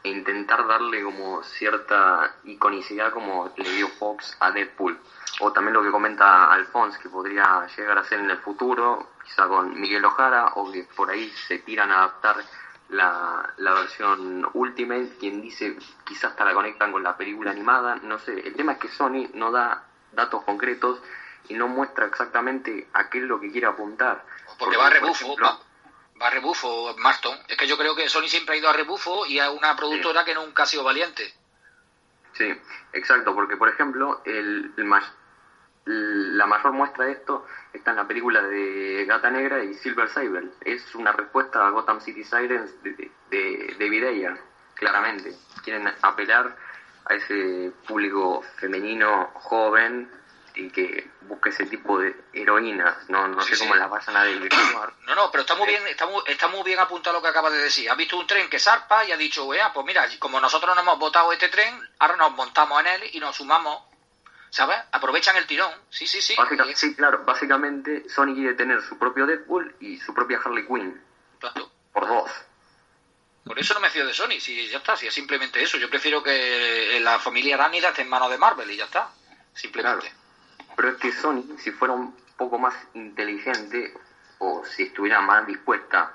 e 0.03 0.09
intentar 0.09 0.68
darle 0.68 1.03
como 1.03 1.43
cierta 1.43 2.36
iconicidad 2.43 3.14
como 3.14 3.53
le 3.55 3.70
dio 3.70 3.89
Fox 3.89 4.36
a 4.39 4.49
Deadpool. 4.49 4.99
O 5.41 5.53
también 5.53 5.76
lo 5.76 5.84
que 5.84 5.91
comenta 5.91 6.51
Alphonse, 6.51 6.99
que 6.99 7.09
podría 7.09 7.68
llegar 7.78 7.99
a 7.99 8.03
ser 8.03 8.20
en 8.20 8.32
el 8.32 8.39
futuro, 8.39 9.11
quizá 9.24 9.47
con 9.47 9.80
Miguel 9.80 10.05
Ojara, 10.05 10.53
o 10.55 10.72
que 10.72 10.84
por 10.95 11.11
ahí 11.11 11.30
se 11.47 11.59
tiran 11.59 11.91
a 11.91 11.99
adaptar 11.99 12.38
la, 12.94 13.54
la 13.58 13.74
versión 13.74 14.48
Ultimate, 14.54 15.18
quien 15.20 15.41
dice 15.41 15.76
quizás 16.06 16.32
hasta 16.32 16.46
la 16.46 16.54
conectan 16.54 16.91
con 16.91 17.04
la 17.04 17.18
película 17.18 17.52
animada, 17.52 17.96
no 17.98 18.20
sé. 18.20 18.39
El 18.48 18.56
tema 18.56 18.74
es 18.74 18.78
que 18.80 18.89
Sony 18.89 19.30
no 19.34 19.52
da 19.52 19.84
datos 20.12 20.44
concretos 20.44 21.02
y 21.50 21.56
no 21.56 21.68
muestra 21.68 22.06
exactamente 22.06 22.88
a 22.94 23.10
qué 23.10 23.20
es 23.20 23.24
lo 23.26 23.39
que 23.39 23.52
quiere 23.52 23.68
apuntar. 23.68 24.24
Porque 24.58 24.78
va 24.78 24.88
a 24.88 24.89
rebufo, 24.91 25.36
va, 25.41 25.60
va 26.22 26.28
a 26.28 26.30
rebufo 26.30 26.96
Marston. 26.98 27.38
Es 27.48 27.58
que 27.58 27.68
yo 27.68 27.78
creo 27.78 27.96
que 27.96 28.08
Sony 28.10 28.28
siempre 28.28 28.56
ha 28.56 28.60
ido 28.60 28.70
a 28.70 28.74
rebufo 28.74 29.26
y 29.26 29.39
a 29.39 29.52
una 29.52 29.76
productora 29.76 30.24
que 30.24 30.36
nunca 30.36 30.64
ha 30.64 30.68
sido 30.68 30.84
valiente. 30.84 31.34
Sí, 32.34 32.54
exacto, 32.94 33.34
porque 33.36 33.58
por 33.58 33.70
ejemplo, 33.70 34.22
el, 34.26 34.74
el 34.78 34.89
la 35.86 36.46
mayor 36.46 36.72
muestra 36.72 37.06
de 37.06 37.14
esto 37.14 37.46
está 37.74 37.91
en 37.91 37.97
la 37.97 38.07
película 38.07 38.41
de 38.41 39.05
Gata 39.05 39.30
Negra 39.30 39.63
y 39.63 39.74
Silver 39.76 40.09
Sable. 40.09 40.49
Es 40.61 40.93
una 40.95 41.11
respuesta 41.11 41.65
a 41.65 41.69
Gotham 41.71 41.99
City 42.01 42.24
Sirens 42.24 42.71
de, 42.84 43.76
David 43.80 44.05
Ayer, 44.05 44.38
claramente. 44.76 45.34
Quieren 45.63 45.91
apelar 46.01 46.55
a 47.05 47.13
ese 47.15 47.71
público 47.88 48.43
femenino 48.59 49.32
joven 49.36 50.09
y 50.55 50.69
que 50.69 51.09
busque 51.21 51.49
ese 51.49 51.65
tipo 51.65 51.97
de 51.99 52.15
heroínas. 52.32 53.09
No, 53.09 53.28
no 53.28 53.41
Sí, 53.41 53.49
sé 53.49 53.55
sí. 53.55 53.61
cómo 53.63 53.76
las 53.76 53.89
vayan 53.89 54.15
a 54.17 54.24
desvirtuar. 54.24 54.93
No, 55.07 55.15
no, 55.15 55.32
pero 55.32 55.41
está 55.41 55.55
muy 55.55 55.67
bien, 55.67 55.86
está 55.88 56.05
muy, 56.05 56.21
está 56.28 56.47
muy 56.47 56.63
bien 56.63 56.80
apuntado 56.80 57.17
lo 57.17 57.21
que 57.21 57.28
acabas 57.28 57.51
de 57.51 57.57
decir. 57.59 57.89
Has 57.89 57.97
visto 57.97 58.17
un 58.17 58.26
tren 58.26 58.49
que 58.49 58.57
zarpa 58.59 59.03
y 59.05 59.11
ha 59.11 59.17
dicho, 59.17 59.45
pues 59.74 59.86
mira, 59.86 60.07
como 60.17 60.39
nosotros 60.39 60.74
no 60.76 60.82
hemos 60.82 60.97
votado 60.97 61.32
este 61.34 61.49
tren, 61.49 61.78
ahora 61.99 62.15
nos 62.15 62.32
montamos 62.34 62.80
en 62.82 62.88
él 62.88 63.09
y 63.13 63.19
nos 63.19 63.36
sumamos, 63.36 63.82
¿sabes? 64.54 64.78
Aprovechan 64.91 65.36
el 65.36 65.47
tirón. 65.47 65.72
Sí, 65.89 66.06
sí, 66.06 66.22
sí. 66.22 66.36
Sí, 66.76 66.93
claro, 66.95 67.24
básicamente 67.26 68.08
Sony 68.08 68.36
quiere 68.36 68.54
tener 68.54 68.84
su 68.84 68.99
propio 68.99 69.26
Deadpool 69.26 69.76
y 69.80 69.97
su 69.97 70.14
propia 70.14 70.39
Harley 70.45 70.68
Quinn, 70.68 71.01
Claro. 71.39 71.72
por 71.91 72.08
dos. 72.08 72.32
Por 73.45 73.58
eso 73.58 73.74
no 73.74 73.80
me 73.80 73.89
fío 73.89 74.06
de 74.06 74.14
Sony, 74.14 74.39
si 74.39 74.68
ya 74.68 74.78
está, 74.78 74.95
si 74.95 75.08
es 75.08 75.14
simplemente 75.14 75.62
eso. 75.62 75.78
Yo 75.80 75.89
prefiero 75.89 76.22
que 76.22 76.99
la 77.01 77.18
familia 77.18 77.56
Aránida 77.56 77.89
esté 77.89 78.04
en 78.04 78.10
manos 78.10 78.30
de 78.30 78.38
Marvel 78.38 78.70
y 78.70 78.78
ya 78.78 78.86
está. 78.86 79.10
Simplemente. 79.56 80.14
Pero 80.76 80.89
es 80.89 80.97
que 80.97 81.12
Sony, 81.12 81.58
si 81.58 81.72
fuera 81.72 81.95
un 81.95 82.16
poco 82.38 82.60
más 82.60 82.76
inteligente 82.93 83.91
o 84.38 84.64
si 84.66 84.84
estuviera 84.84 85.20
más 85.20 85.47
dispuesta 85.47 86.14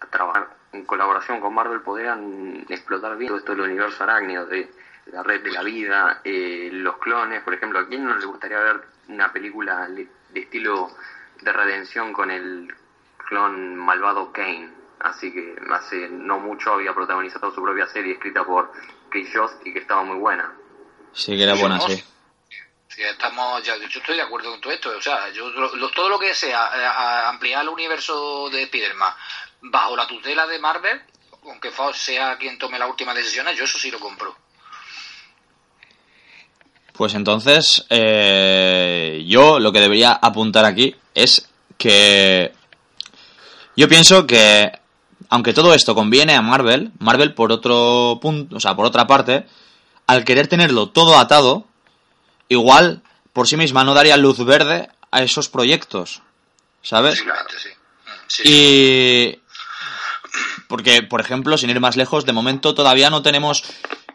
a 0.00 0.06
trabajar 0.06 0.56
en 0.72 0.86
colaboración 0.86 1.38
con 1.40 1.52
Marvel, 1.52 1.82
podrían 1.82 2.64
explotar 2.70 3.18
bien 3.18 3.28
todo 3.28 3.38
esto 3.38 3.52
del 3.52 3.60
universo 3.60 4.02
arácnido, 4.04 4.46
de 4.46 4.70
la 5.12 5.22
red 5.22 5.42
de 5.42 5.50
la 5.50 5.62
vida, 5.62 6.20
eh, 6.24 6.68
los 6.72 6.98
clones, 6.98 7.42
por 7.42 7.54
ejemplo. 7.54 7.78
¿A 7.78 7.86
quién 7.88 8.04
no 8.04 8.16
le 8.16 8.26
gustaría 8.26 8.58
ver 8.60 8.80
una 9.08 9.32
película 9.32 9.86
de 9.88 10.06
estilo 10.34 10.90
de 11.40 11.52
redención 11.52 12.12
con 12.12 12.30
el 12.30 12.74
clon 13.28 13.76
malvado 13.76 14.32
Kane? 14.32 14.70
Así 15.00 15.32
que 15.32 15.54
hace 15.70 16.08
no 16.08 16.40
mucho 16.40 16.72
había 16.74 16.92
protagonizado 16.94 17.54
su 17.54 17.62
propia 17.62 17.86
serie 17.86 18.14
escrita 18.14 18.44
por 18.44 18.72
Chris 19.10 19.30
Jost 19.32 19.64
y 19.66 19.72
que 19.72 19.78
estaba 19.78 20.02
muy 20.02 20.16
buena. 20.16 20.52
Sí, 21.12 21.36
que 21.36 21.44
era 21.44 21.54
buena, 21.54 21.80
sí. 21.80 22.04
Sí, 22.88 23.02
estamos, 23.02 23.62
ya, 23.62 23.76
yo 23.76 23.86
estoy 24.00 24.16
de 24.16 24.22
acuerdo 24.22 24.50
con 24.50 24.60
todo 24.60 24.72
esto. 24.72 24.90
O 24.90 25.00
sea, 25.00 25.28
yo 25.30 25.48
lo- 25.50 25.90
todo 25.90 26.08
lo 26.08 26.18
que 26.18 26.34
sea 26.34 26.70
eh, 26.74 26.84
a- 26.84 27.28
ampliar 27.28 27.62
el 27.62 27.68
universo 27.68 28.50
de 28.50 28.62
Spider-Man 28.64 29.12
bajo 29.62 29.96
la 29.96 30.06
tutela 30.06 30.46
de 30.48 30.58
Marvel, 30.58 31.00
aunque 31.44 31.70
Fox 31.70 31.96
sea 31.98 32.36
quien 32.36 32.58
tome 32.58 32.78
las 32.78 32.88
últimas 32.90 33.14
decisiones, 33.14 33.56
yo 33.56 33.64
eso 33.64 33.78
sí 33.78 33.90
lo 33.90 34.00
compro. 34.00 34.36
Pues 36.98 37.14
entonces, 37.14 37.86
eh, 37.90 39.24
yo 39.24 39.60
lo 39.60 39.70
que 39.70 39.78
debería 39.78 40.10
apuntar 40.14 40.64
aquí 40.64 40.96
es 41.14 41.48
que 41.76 42.52
yo 43.76 43.88
pienso 43.88 44.26
que, 44.26 44.72
aunque 45.28 45.52
todo 45.52 45.74
esto 45.74 45.94
conviene 45.94 46.34
a 46.34 46.42
Marvel, 46.42 46.90
Marvel 46.98 47.34
por 47.34 47.52
otro 47.52 48.18
punto, 48.20 48.56
o 48.56 48.58
sea, 48.58 48.74
por 48.74 48.84
otra 48.84 49.06
parte, 49.06 49.46
al 50.08 50.24
querer 50.24 50.48
tenerlo 50.48 50.88
todo 50.88 51.16
atado, 51.16 51.68
igual 52.48 53.02
por 53.32 53.46
sí 53.46 53.56
misma 53.56 53.84
no 53.84 53.94
daría 53.94 54.16
luz 54.16 54.44
verde 54.44 54.88
a 55.12 55.22
esos 55.22 55.48
proyectos, 55.48 56.22
¿sabes? 56.82 57.20
Sí. 57.20 57.24
Sí, 58.26 58.42
sí. 58.42 58.48
Y. 58.50 59.38
Porque, 60.66 61.02
por 61.02 61.20
ejemplo, 61.20 61.56
sin 61.56 61.70
ir 61.70 61.78
más 61.78 61.96
lejos, 61.96 62.26
de 62.26 62.32
momento 62.32 62.74
todavía 62.74 63.08
no 63.08 63.22
tenemos 63.22 63.62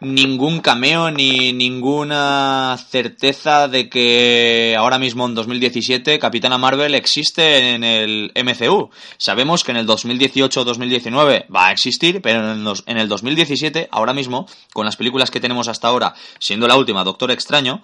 ningún 0.00 0.60
cameo 0.60 1.10
ni 1.10 1.52
ninguna 1.52 2.76
certeza 2.90 3.68
de 3.68 3.88
que 3.88 4.74
ahora 4.78 4.98
mismo 4.98 5.24
en 5.26 5.34
2017 5.34 6.18
Capitana 6.18 6.58
Marvel 6.58 6.94
existe 6.94 7.70
en 7.74 7.84
el 7.84 8.32
MCU. 8.34 8.90
Sabemos 9.18 9.64
que 9.64 9.70
en 9.70 9.78
el 9.78 9.86
2018 9.86 10.60
o 10.60 10.64
2019 10.64 11.46
va 11.54 11.68
a 11.68 11.72
existir, 11.72 12.20
pero 12.20 12.40
en 12.40 12.50
el 12.58 12.64
dos- 12.64 12.82
en 12.86 12.98
el 12.98 13.08
2017, 13.08 13.88
ahora 13.92 14.12
mismo, 14.12 14.46
con 14.72 14.84
las 14.84 14.96
películas 14.96 15.30
que 15.30 15.40
tenemos 15.40 15.68
hasta 15.68 15.88
ahora, 15.88 16.14
siendo 16.38 16.66
la 16.68 16.76
última 16.76 17.04
Doctor 17.04 17.30
Extraño, 17.30 17.82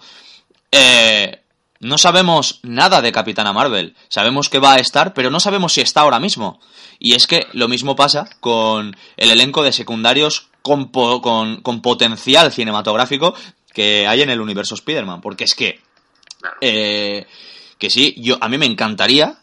eh, 0.73 1.41
no 1.79 1.97
sabemos 1.97 2.61
nada 2.63 3.01
de 3.01 3.13
Capitana 3.13 3.53
Marvel. 3.55 3.95
Sabemos 4.09 4.51
que 4.51 4.59
va 4.59 4.75
a 4.75 4.79
estar, 4.81 5.15
pero 5.15 5.31
no 5.31 5.41
sabemos 5.41 5.73
si 5.73 5.81
está 5.81 6.03
ahora 6.03 6.21
mismo. 6.21 6.61
Y 6.99 7.15
es 7.15 7.27
que 7.27 7.47
lo 7.55 7.69
mismo 7.69 7.97
pasa 7.97 8.29
con 8.41 8.95
el 9.17 9.31
elenco 9.31 9.63
de 9.63 9.73
secundarios 9.73 10.50
con, 10.63 10.91
po- 10.91 11.21
con, 11.23 11.61
con 11.63 11.81
potencial 11.83 12.53
cinematográfico 12.53 13.35
que 13.73 14.07
hay 14.07 14.23
en 14.23 14.31
el 14.31 14.41
universo 14.41 14.75
Spider-Man. 14.75 15.21
Porque 15.21 15.45
es 15.45 15.55
que, 15.55 15.81
eh, 16.61 17.27
que 17.79 17.91
sí, 17.91 18.15
yo, 18.19 18.37
a 18.41 18.49
mí 18.49 18.59
me 18.59 18.67
encantaría 18.67 19.39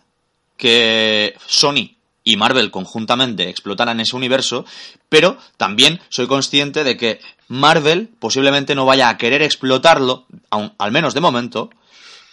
que 0.58 1.36
Sony 1.46 1.96
y 2.24 2.36
Marvel 2.36 2.72
conjuntamente 2.72 3.48
explotaran 3.50 4.00
ese 4.00 4.16
universo, 4.16 4.66
pero 5.08 5.38
también 5.56 6.02
soy 6.10 6.28
consciente 6.28 6.84
de 6.84 6.98
que 6.98 7.20
Marvel 7.48 8.10
posiblemente 8.20 8.76
no 8.76 8.86
vaya 8.86 9.08
a 9.10 9.18
querer 9.18 9.42
explotarlo, 9.42 10.26
aun- 10.50 10.74
al 10.78 10.92
menos 10.92 11.14
de 11.14 11.22
momento, 11.22 11.70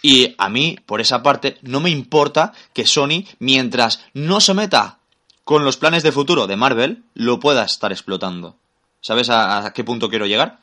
y 0.01 0.35
a 0.37 0.49
mí, 0.49 0.77
por 0.85 1.01
esa 1.01 1.23
parte, 1.23 1.57
no 1.61 1.79
me 1.79 1.89
importa 1.89 2.51
que 2.73 2.85
Sony, 2.85 3.23
mientras 3.39 4.01
no 4.13 4.41
se 4.41 4.53
meta 4.53 4.99
con 5.45 5.63
los 5.63 5.77
planes 5.77 6.03
de 6.03 6.11
futuro 6.11 6.45
de 6.45 6.57
Marvel, 6.57 7.03
lo 7.13 7.39
pueda 7.39 7.63
estar 7.63 7.91
explotando. 7.91 8.57
¿Sabes 9.05 9.29
a, 9.29 9.67
a 9.67 9.71
qué 9.71 9.83
punto 9.83 10.09
quiero 10.09 10.25
llegar? 10.25 10.57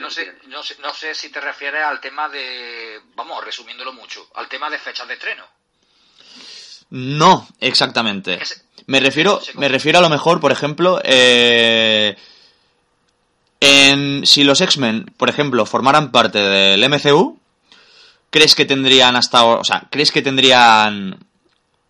No 0.00 0.10
sé, 0.10 0.38
no, 0.48 0.60
sé, 0.64 0.74
no 0.82 0.92
sé 0.92 1.14
si 1.14 1.28
te 1.30 1.40
refieres 1.40 1.84
al 1.84 2.00
tema 2.00 2.28
de, 2.28 2.98
vamos, 3.14 3.44
resumiéndolo 3.44 3.92
mucho, 3.92 4.26
al 4.34 4.48
tema 4.48 4.68
de 4.68 4.76
fechas 4.80 5.06
de 5.06 5.14
estreno. 5.14 5.44
No, 6.90 7.46
exactamente. 7.60 8.44
Se- 8.44 8.62
Me 8.86 8.98
refiero, 8.98 9.40
me 9.54 9.68
refiero 9.68 10.00
a 10.00 10.02
lo 10.02 10.08
mejor, 10.08 10.40
por 10.40 10.50
ejemplo, 10.50 11.00
eh, 11.04 12.16
en 13.60 14.26
si 14.26 14.42
los 14.42 14.60
X-Men, 14.60 15.04
por 15.16 15.30
ejemplo, 15.30 15.64
formaran 15.64 16.10
parte 16.10 16.38
del 16.40 16.82
MCU, 16.82 17.38
¿crees 18.30 18.56
que 18.56 18.64
tendrían 18.64 19.14
hasta 19.14 19.38
ahora, 19.38 19.60
o 19.60 19.64
sea, 19.64 19.86
crees 19.92 20.10
que 20.10 20.22
tendrían 20.22 21.24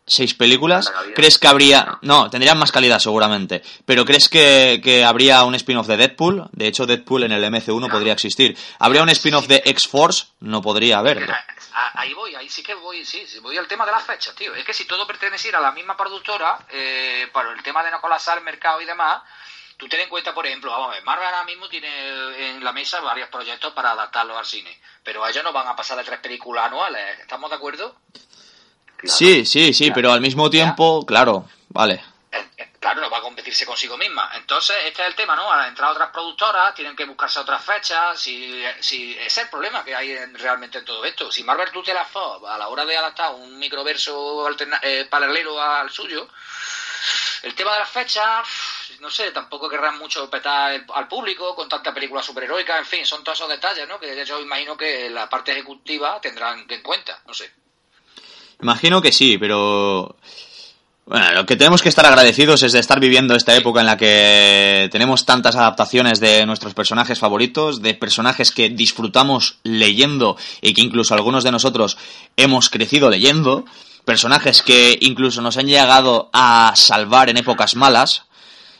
seis 0.06 0.34
películas? 0.34 0.92
¿Crees 1.14 1.38
que 1.38 1.48
habría, 1.48 1.98
no, 2.02 2.28
tendrían 2.30 2.58
más 2.58 2.72
calidad 2.72 2.98
seguramente, 2.98 3.62
pero 3.86 4.04
¿crees 4.04 4.28
que, 4.28 4.80
que 4.82 5.04
habría 5.04 5.44
un 5.44 5.54
spin-off 5.54 5.86
de 5.86 5.96
Deadpool? 5.96 6.48
De 6.52 6.66
hecho, 6.66 6.86
Deadpool 6.86 7.24
en 7.24 7.32
el 7.32 7.50
MCU 7.50 7.78
no 7.80 7.88
podría 7.88 8.12
existir. 8.14 8.56
¿Habría 8.78 9.02
un 9.02 9.08
spin-off 9.10 9.46
de 9.46 9.62
X-Force? 9.64 10.26
No 10.40 10.60
podría 10.60 10.98
a- 10.98 12.00
Ahí 12.00 12.12
voy, 12.14 12.34
ahí 12.34 12.48
sí 12.48 12.62
que 12.62 12.74
voy, 12.74 13.04
sí, 13.04 13.24
sí, 13.26 13.38
voy 13.38 13.56
al 13.56 13.66
tema 13.68 13.86
de 13.86 13.92
las 13.92 14.02
fechas, 14.04 14.34
tío. 14.34 14.54
Es 14.54 14.64
que 14.64 14.74
si 14.74 14.84
todo 14.86 15.06
perteneciera 15.06 15.58
a 15.58 15.62
la 15.62 15.72
misma 15.72 15.96
productora, 15.96 16.58
eh, 16.70 17.28
para 17.32 17.52
el 17.52 17.62
tema 17.62 17.82
de 17.82 17.90
no 17.90 18.00
colapsar 18.00 18.38
el 18.38 18.44
mercado 18.44 18.80
y 18.80 18.84
demás, 18.84 19.22
tú 19.78 19.88
ten 19.88 20.00
en 20.00 20.08
cuenta, 20.08 20.34
por 20.34 20.46
ejemplo, 20.46 20.70
vamos 20.70 20.88
a 20.88 20.92
ver, 20.94 21.04
Marvel 21.04 21.24
ahora 21.26 21.44
mismo 21.44 21.68
tiene 21.68 22.50
en 22.50 22.62
la 22.62 22.72
mesa 22.72 23.00
varios 23.00 23.28
proyectos 23.30 23.72
para 23.72 23.92
adaptarlos 23.92 24.36
al 24.36 24.44
cine, 24.46 24.78
pero 25.02 25.26
ellos 25.26 25.42
no 25.44 25.52
van 25.52 25.66
a 25.68 25.74
pasar 25.76 25.96
de 25.96 26.04
tres 26.04 26.20
películas 26.20 26.66
anuales, 26.66 27.20
¿estamos 27.20 27.48
de 27.50 27.56
acuerdo? 27.56 27.96
Claro. 29.02 29.16
Sí, 29.16 29.44
sí, 29.44 29.74
sí, 29.74 29.90
pero 29.90 30.12
al 30.12 30.20
mismo 30.20 30.48
tiempo, 30.48 31.04
claro, 31.04 31.48
vale. 31.70 32.00
Claro, 32.78 33.00
no 33.00 33.10
va 33.10 33.18
a 33.18 33.22
convertirse 33.22 33.66
consigo 33.66 33.96
misma. 33.96 34.30
Entonces, 34.34 34.76
este 34.86 35.02
es 35.02 35.08
el 35.08 35.14
tema, 35.14 35.36
¿no? 35.36 35.52
Al 35.52 35.68
entrar 35.68 35.90
otras 35.90 36.10
productoras, 36.10 36.74
tienen 36.74 36.96
que 36.96 37.04
buscarse 37.04 37.38
otras 37.38 37.64
fechas. 37.64 38.18
Si, 38.18 38.62
si 38.80 39.12
ese 39.12 39.26
es 39.26 39.38
el 39.38 39.48
problema 39.48 39.84
que 39.84 39.94
hay 39.94 40.16
realmente 40.34 40.78
en 40.78 40.84
todo 40.84 41.04
esto. 41.04 41.30
Si 41.30 41.44
Marvel 41.44 41.70
tú 41.72 41.82
te 41.82 41.94
la 41.94 42.02
a 42.02 42.58
la 42.58 42.68
hora 42.68 42.84
de 42.84 42.96
adaptar 42.96 43.34
un 43.34 43.56
microverso 43.58 44.48
eh, 44.82 45.06
paralelo 45.08 45.60
al 45.62 45.90
suyo, 45.90 46.28
el 47.42 47.54
tema 47.54 47.72
de 47.72 47.78
las 47.80 47.90
fechas, 47.90 48.48
no 49.00 49.10
sé, 49.10 49.30
tampoco 49.30 49.68
querrán 49.68 49.98
mucho 49.98 50.28
petar 50.30 50.84
al 50.94 51.08
público 51.08 51.54
con 51.54 51.68
tanta 51.68 51.92
película 51.92 52.22
superheroica, 52.22 52.78
en 52.78 52.86
fin, 52.86 53.04
son 53.04 53.22
todos 53.22 53.38
esos 53.38 53.48
detalles, 53.48 53.86
¿no? 53.88 53.98
Que 53.98 54.24
yo 54.24 54.40
imagino 54.40 54.76
que 54.76 55.10
la 55.10 55.28
parte 55.28 55.52
ejecutiva 55.52 56.20
tendrán 56.20 56.66
en 56.68 56.82
cuenta, 56.82 57.20
no 57.26 57.34
sé. 57.34 57.61
Imagino 58.62 59.02
que 59.02 59.12
sí, 59.12 59.38
pero 59.38 60.16
bueno, 61.04 61.32
lo 61.32 61.46
que 61.46 61.56
tenemos 61.56 61.82
que 61.82 61.88
estar 61.88 62.06
agradecidos 62.06 62.62
es 62.62 62.72
de 62.72 62.78
estar 62.78 63.00
viviendo 63.00 63.34
esta 63.34 63.56
época 63.56 63.80
en 63.80 63.86
la 63.86 63.96
que 63.96 64.88
tenemos 64.92 65.26
tantas 65.26 65.56
adaptaciones 65.56 66.20
de 66.20 66.46
nuestros 66.46 66.72
personajes 66.72 67.18
favoritos, 67.18 67.82
de 67.82 67.94
personajes 67.94 68.52
que 68.52 68.70
disfrutamos 68.70 69.58
leyendo 69.64 70.36
y 70.60 70.74
que 70.74 70.80
incluso 70.80 71.14
algunos 71.14 71.42
de 71.42 71.50
nosotros 71.50 71.98
hemos 72.36 72.70
crecido 72.70 73.10
leyendo, 73.10 73.64
personajes 74.04 74.62
que 74.62 74.96
incluso 75.00 75.42
nos 75.42 75.56
han 75.56 75.66
llegado 75.66 76.30
a 76.32 76.72
salvar 76.76 77.28
en 77.30 77.38
épocas 77.38 77.74
malas. 77.74 78.24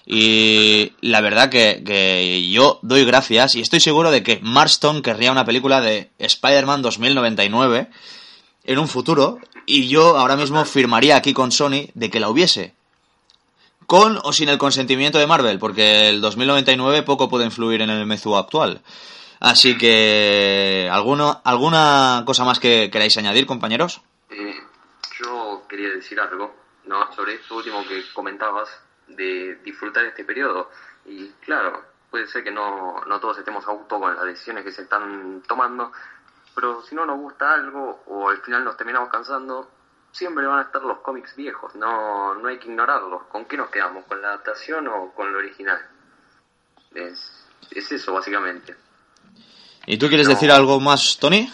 Y 0.07 0.93
la 1.01 1.21
verdad 1.21 1.49
que, 1.49 2.49
yo 2.51 2.79
doy 2.83 3.05
gracias 3.05 3.57
y 3.57 3.61
estoy 3.61 3.81
seguro 3.81 4.11
de 4.11 4.23
que 4.23 4.39
Marston 4.43 5.03
querría 5.03 5.33
una 5.33 5.45
película 5.45 5.81
de 5.81 6.11
Spider-Man 6.19 6.83
2099 6.83 7.89
en 8.65 8.79
un 8.79 8.89
futuro 8.89 9.39
y 9.67 9.89
yo 9.89 10.17
ahora 10.19 10.37
mismo 10.37 10.65
firmaría 10.65 11.17
aquí 11.17 11.33
con 11.33 11.53
Sony 11.53 11.89
de 11.95 12.11
que 12.11 12.21
la 12.21 12.29
hubiese. 12.29 12.75
Con 13.87 14.19
o 14.23 14.33
sin 14.33 14.49
el 14.49 14.59
consentimiento 14.59 15.19
de 15.19 15.27
Marvel, 15.27 15.59
porque 15.59 16.09
el 16.09 16.21
2099 16.21 17.03
poco 17.03 17.29
puede 17.29 17.45
influir 17.45 17.83
en 17.83 17.91
el 17.91 18.07
MCU 18.07 18.37
actual. 18.37 18.83
Así 19.41 19.77
que, 19.77 20.89
¿alguno, 20.91 21.41
¿alguna 21.45 22.23
cosa 22.25 22.45
más 22.45 22.61
que 22.61 22.91
queráis 22.93 23.17
añadir, 23.19 23.45
compañeros? 23.45 24.01
Eh, 24.31 24.55
yo 25.21 25.65
quería 25.69 25.89
decir 25.91 26.21
algo 26.21 26.55
¿no? 26.85 27.13
sobre 27.13 27.35
esto 27.35 27.57
último 27.57 27.83
que 27.87 28.05
comentabas 28.15 28.69
de 29.09 29.57
disfrutar 29.65 30.05
este 30.05 30.25
periodo. 30.25 30.71
Y 31.07 31.27
claro, 31.45 31.83
puede 32.09 32.29
ser 32.29 32.45
que 32.45 32.53
no, 32.53 33.01
no 33.07 33.19
todos 33.19 33.39
estemos 33.39 33.67
a 33.67 33.73
gusto 33.73 33.99
con 33.99 34.15
las 34.15 34.25
decisiones 34.27 34.65
que 34.65 34.71
se 34.71 34.83
están 34.83 35.43
tomando, 35.49 35.91
pero 36.55 36.83
si 36.83 36.95
no 36.95 37.07
nos 37.07 37.19
gusta 37.19 37.55
algo 37.55 38.03
o 38.07 38.29
al 38.29 38.39
final 38.43 38.65
nos 38.65 38.77
terminamos 38.77 39.09
cansando, 39.09 39.71
siempre 40.13 40.47
van 40.47 40.61
a 40.61 40.63
estar 40.63 40.83
los 40.83 40.99
cómics 40.99 41.35
viejos, 41.35 41.75
no, 41.75 42.35
no 42.35 42.49
hay 42.49 42.59
que 42.59 42.69
ignorarlos. 42.69 43.23
¿Con 43.25 43.47
qué 43.47 43.57
nos 43.57 43.71
quedamos? 43.71 44.05
¿Con 44.05 44.21
la 44.21 44.29
adaptación 44.29 44.87
o 44.89 45.13
con 45.15 45.33
lo 45.33 45.39
original? 45.39 45.81
Es, 46.95 47.47
es 47.71 47.91
eso, 47.91 48.13
básicamente. 48.13 48.77
¿Y 49.87 49.97
tú 49.99 50.09
quieres 50.09 50.29
decir 50.29 50.53
algo 50.53 50.79
más, 50.79 51.19
Tony? 51.19 51.51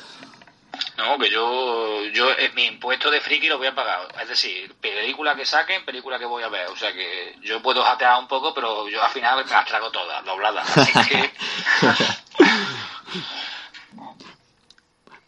No, 0.96 1.18
que 1.18 1.30
yo, 1.30 2.04
yo 2.12 2.30
eh, 2.32 2.50
mi 2.54 2.66
impuesto 2.66 3.10
de 3.10 3.20
friki 3.20 3.48
lo 3.48 3.58
voy 3.58 3.68
a 3.68 3.74
pagar. 3.74 4.08
Es 4.20 4.28
decir, 4.28 4.74
película 4.74 5.34
que 5.34 5.46
saquen, 5.46 5.84
película 5.84 6.18
que 6.18 6.26
voy 6.26 6.42
a 6.42 6.48
ver. 6.48 6.66
O 6.68 6.76
sea 6.76 6.92
que 6.92 7.36
yo 7.40 7.62
puedo 7.62 7.82
jatear 7.82 8.18
un 8.18 8.28
poco, 8.28 8.52
pero 8.52 8.88
yo 8.88 9.02
al 9.02 9.10
final 9.10 9.44
me 9.44 9.50
las 9.50 9.66
trago 9.66 9.90
todas, 9.90 10.24
dobladas. 10.24 10.76
Así 10.76 10.92
que... 11.08 11.32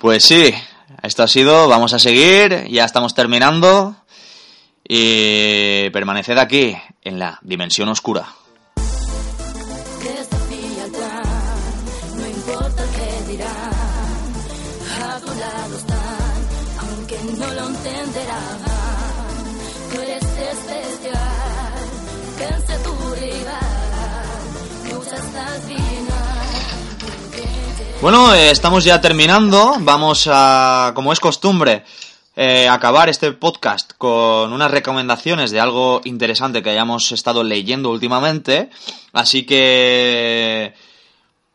Pues 0.01 0.25
sí, 0.25 0.51
esto 1.03 1.23
ha 1.23 1.29
sido, 1.29 1.69
vamos 1.69 1.93
a 1.93 1.99
seguir, 1.99 2.69
ya 2.71 2.87
estamos 2.87 3.13
terminando 3.13 3.95
y 4.83 5.91
permaneced 5.91 6.39
aquí 6.39 6.75
en 7.03 7.19
la 7.19 7.39
dimensión 7.43 7.91
oscura. 7.91 8.27
Bueno, 28.01 28.35
eh, 28.35 28.51
estamos 28.51 28.85
ya 28.85 29.01
terminando. 29.01 29.75
Vamos 29.81 30.27
a, 30.31 30.93
como 30.95 31.13
es 31.13 31.21
costumbre, 31.21 31.85
eh, 32.35 32.67
acabar 32.67 33.11
este 33.11 33.33
podcast 33.33 33.93
con 33.99 34.53
unas 34.53 34.71
recomendaciones 34.71 35.51
de 35.51 35.61
algo 35.61 36.01
interesante 36.05 36.63
que 36.63 36.71
hayamos 36.71 37.13
estado 37.13 37.45
leyendo 37.45 37.91
últimamente. 37.91 38.71
Así 39.13 39.45
que 39.45 40.73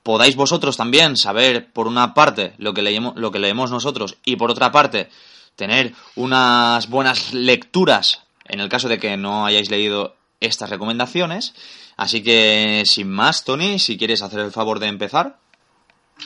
podáis 0.04 0.36
vosotros 0.36 0.78
también 0.78 1.18
saber, 1.18 1.72
por 1.72 1.88
una 1.88 2.14
parte, 2.14 2.54
lo 2.60 2.74
que, 2.76 2.84
leemos, 2.84 3.16
lo 3.16 3.32
que 3.32 3.40
leemos 3.40 3.72
nosotros 3.72 4.18
y 4.24 4.36
por 4.36 4.52
otra 4.52 4.72
parte, 4.72 5.10
tener 5.56 5.94
unas 6.16 6.90
buenas 6.90 7.34
lecturas 7.34 8.22
en 8.46 8.60
el 8.60 8.70
caso 8.70 8.88
de 8.88 9.00
que 9.00 9.18
no 9.18 9.48
hayáis 9.48 9.72
leído 9.72 10.16
estas 10.40 10.70
recomendaciones. 10.70 11.56
Así 11.98 12.22
que, 12.22 12.84
sin 12.86 13.10
más, 13.10 13.44
Tony, 13.44 13.80
si 13.80 13.98
quieres 13.98 14.22
hacer 14.22 14.42
el 14.42 14.52
favor 14.52 14.80
de 14.80 14.88
empezar. 14.88 15.38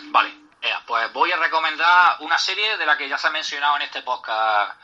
Vale, 0.05 0.33
pues 0.85 1.13
voy 1.13 1.31
a 1.31 1.37
recomendar 1.37 2.17
una 2.19 2.37
serie 2.37 2.77
de 2.77 2.85
la 2.85 2.97
que 2.97 3.07
ya 3.07 3.17
se 3.17 3.27
ha 3.27 3.31
mencionado 3.31 3.75
en 3.75 3.83
este 3.83 4.01
podcast 4.01 4.79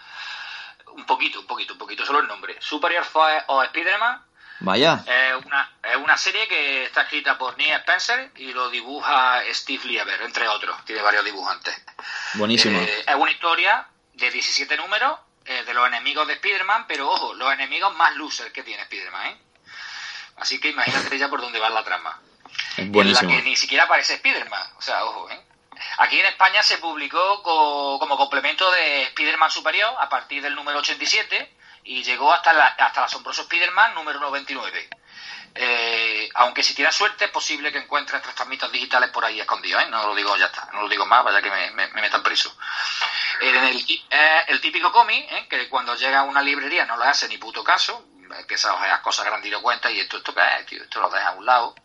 un 0.95 1.05
poquito, 1.05 1.39
un 1.39 1.47
poquito, 1.47 1.73
un 1.73 1.79
poquito, 1.79 2.05
solo 2.05 2.19
el 2.19 2.27
nombre. 2.27 2.55
Superior 2.59 3.03
Force 3.03 3.43
o 3.47 3.63
Spider-Man. 3.63 4.21
Vaya. 4.59 5.03
Es 5.05 5.45
una, 5.45 5.71
es 5.83 5.95
una 5.97 6.17
serie 6.17 6.47
que 6.47 6.85
está 6.85 7.01
escrita 7.01 7.37
por 7.37 7.57
Neil 7.57 7.73
Spencer 7.73 8.31
y 8.35 8.53
lo 8.53 8.69
dibuja 8.69 9.41
Steve 9.51 9.83
Lieber, 9.85 10.21
entre 10.21 10.47
otros. 10.47 10.83
Tiene 10.85 11.01
varios 11.01 11.25
dibujantes. 11.25 11.75
Buenísimo. 12.35 12.79
Eh, 12.79 13.03
es 13.07 13.15
una 13.15 13.31
historia 13.31 13.87
de 14.13 14.31
17 14.31 14.77
números 14.77 15.19
eh, 15.45 15.63
de 15.65 15.73
los 15.73 15.85
enemigos 15.87 16.25
de 16.27 16.33
Spider-Man, 16.33 16.85
pero 16.87 17.09
ojo, 17.09 17.33
los 17.33 17.51
enemigos 17.51 17.95
más 17.95 18.15
losers 18.15 18.51
que 18.51 18.63
tiene 18.63 18.83
Spider-Man, 18.83 19.27
¿eh? 19.27 19.37
Así 20.37 20.59
que 20.59 20.69
imagínate 20.69 21.17
ya 21.17 21.29
por 21.29 21.41
dónde 21.41 21.59
va 21.59 21.69
la 21.69 21.83
trama. 21.83 22.19
En 22.77 23.13
la 23.13 23.21
que 23.21 23.41
ni 23.41 23.55
siquiera 23.55 23.83
aparece 23.83 24.15
Spider-Man. 24.15 24.67
O 24.77 24.81
sea, 24.81 25.03
ojo, 25.05 25.29
¿eh? 25.29 25.41
Aquí 25.97 26.19
en 26.19 26.25
España 26.25 26.63
se 26.63 26.77
publicó 26.77 27.41
como 27.43 28.17
complemento 28.17 28.69
de 28.71 29.03
Spider-Man 29.03 29.51
Superior 29.51 29.93
a 29.99 30.09
partir 30.09 30.41
del 30.41 30.55
número 30.55 30.79
87 30.79 31.55
y 31.85 32.03
llegó 32.03 32.33
hasta, 32.33 32.51
hasta 32.51 32.99
el 32.99 33.05
asombroso 33.05 33.43
Spider-Man 33.43 33.95
número 33.95 34.19
99. 34.19 34.89
Eh, 35.57 36.29
aunque 36.33 36.63
si 36.63 36.75
tienes 36.75 36.93
suerte 36.93 37.25
es 37.25 37.31
posible 37.31 37.71
que 37.71 37.77
encuentres 37.77 38.21
tres 38.21 38.47
mitos 38.47 38.69
digitales 38.71 39.09
por 39.09 39.23
ahí 39.23 39.39
escondidos, 39.39 39.83
¿eh? 39.83 39.87
no 39.89 40.05
lo 40.05 40.13
digo 40.13 40.35
ya 40.35 40.47
está, 40.47 40.69
no 40.73 40.81
lo 40.81 40.89
digo 40.89 41.05
más, 41.05 41.23
vaya 41.23 41.41
que 41.41 41.49
me, 41.49 41.71
metan 41.71 42.21
preso. 42.21 42.57
En 43.39 43.55
el, 43.55 43.77
eh, 44.09 44.43
el 44.47 44.59
típico 44.59 44.91
cómic, 44.91 45.31
¿eh? 45.31 45.47
que 45.49 45.69
cuando 45.69 45.95
llega 45.95 46.19
a 46.19 46.23
una 46.23 46.41
librería 46.41 46.85
no 46.85 46.97
le 46.97 47.05
hace 47.05 47.29
ni 47.29 47.37
puto 47.37 47.63
caso, 47.63 48.05
que 48.47 48.55
esas 48.55 48.99
cosas 48.99 49.25
grandilocuentes 49.25 49.91
y 49.91 49.99
esto, 50.01 50.17
esto, 50.17 50.33
tío, 50.67 50.83
esto 50.83 50.99
lo 50.99 51.09
deja 51.09 51.29
a 51.29 51.35
un 51.35 51.45
lado 51.45 51.75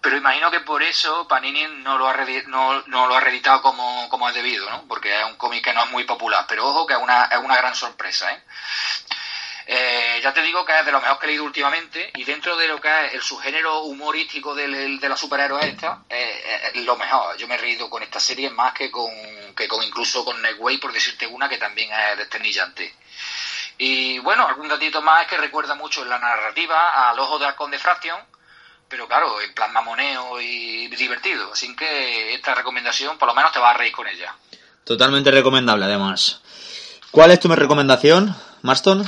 pero 0.00 0.16
imagino 0.16 0.50
que 0.50 0.60
por 0.60 0.82
eso 0.82 1.26
Panini 1.26 1.66
no 1.82 1.98
lo 1.98 2.08
ha, 2.08 2.14
no, 2.46 2.82
no 2.86 3.06
lo 3.06 3.16
ha 3.16 3.20
reeditado 3.20 3.62
como, 3.62 4.08
como 4.08 4.28
es 4.28 4.34
debido, 4.34 4.68
¿no? 4.70 4.84
Porque 4.86 5.18
es 5.18 5.24
un 5.24 5.36
cómic 5.36 5.64
que 5.64 5.72
no 5.72 5.84
es 5.84 5.90
muy 5.90 6.04
popular, 6.04 6.44
pero 6.48 6.66
ojo 6.66 6.86
que 6.86 6.94
es 6.94 7.00
una, 7.00 7.24
es 7.24 7.38
una 7.38 7.56
gran 7.56 7.74
sorpresa, 7.74 8.32
¿eh? 8.32 8.42
¿eh? 9.66 10.20
ya 10.22 10.32
te 10.32 10.42
digo 10.42 10.64
que 10.64 10.78
es 10.78 10.86
de 10.86 10.92
lo 10.92 11.00
mejor 11.00 11.18
que 11.18 11.26
he 11.26 11.28
leído 11.28 11.44
últimamente 11.44 12.10
y 12.14 12.24
dentro 12.24 12.56
de 12.56 12.68
lo 12.68 12.80
que 12.80 13.06
es 13.06 13.14
el 13.14 13.22
subgénero 13.22 13.82
humorístico 13.82 14.54
de 14.54 14.68
la 15.00 15.16
superhéroes 15.16 15.66
esta, 15.66 16.02
es 16.08 16.76
lo 16.76 16.96
mejor. 16.96 17.36
Yo 17.36 17.48
me 17.48 17.56
he 17.56 17.58
reído 17.58 17.90
con 17.90 18.02
esta 18.02 18.20
serie 18.20 18.50
más 18.50 18.72
que 18.72 18.90
con, 18.90 19.10
que 19.56 19.66
con 19.66 19.82
incluso 19.82 20.24
con 20.24 20.40
Netway, 20.40 20.78
por 20.78 20.92
decirte 20.92 21.26
una, 21.26 21.48
que 21.48 21.58
también 21.58 21.90
es 21.92 22.18
desternillante. 22.18 22.94
Y 23.78 24.18
bueno, 24.20 24.46
algún 24.46 24.68
datito 24.68 25.02
más 25.02 25.26
que 25.26 25.36
recuerda 25.36 25.74
mucho 25.74 26.02
en 26.02 26.08
la 26.08 26.18
narrativa 26.18 27.10
al 27.10 27.18
ojo 27.18 27.38
de 27.38 27.46
halcón 27.46 27.70
de 27.70 27.78
Fraction, 27.78 28.20
pero 28.88 29.06
claro, 29.06 29.40
en 29.40 29.54
plan 29.54 29.72
mamoneo 29.72 30.40
y 30.40 30.88
divertido. 30.88 31.52
Así 31.52 31.74
que 31.76 32.34
esta 32.34 32.54
recomendación 32.54 33.18
por 33.18 33.28
lo 33.28 33.34
menos 33.34 33.52
te 33.52 33.58
va 33.58 33.70
a 33.70 33.74
reír 33.74 33.92
con 33.92 34.06
ella. 34.06 34.34
Totalmente 34.84 35.30
recomendable, 35.30 35.84
además. 35.84 36.40
¿Cuál 37.10 37.30
es 37.30 37.40
tu 37.40 37.48
recomendación, 37.54 38.34
Marston? 38.62 39.04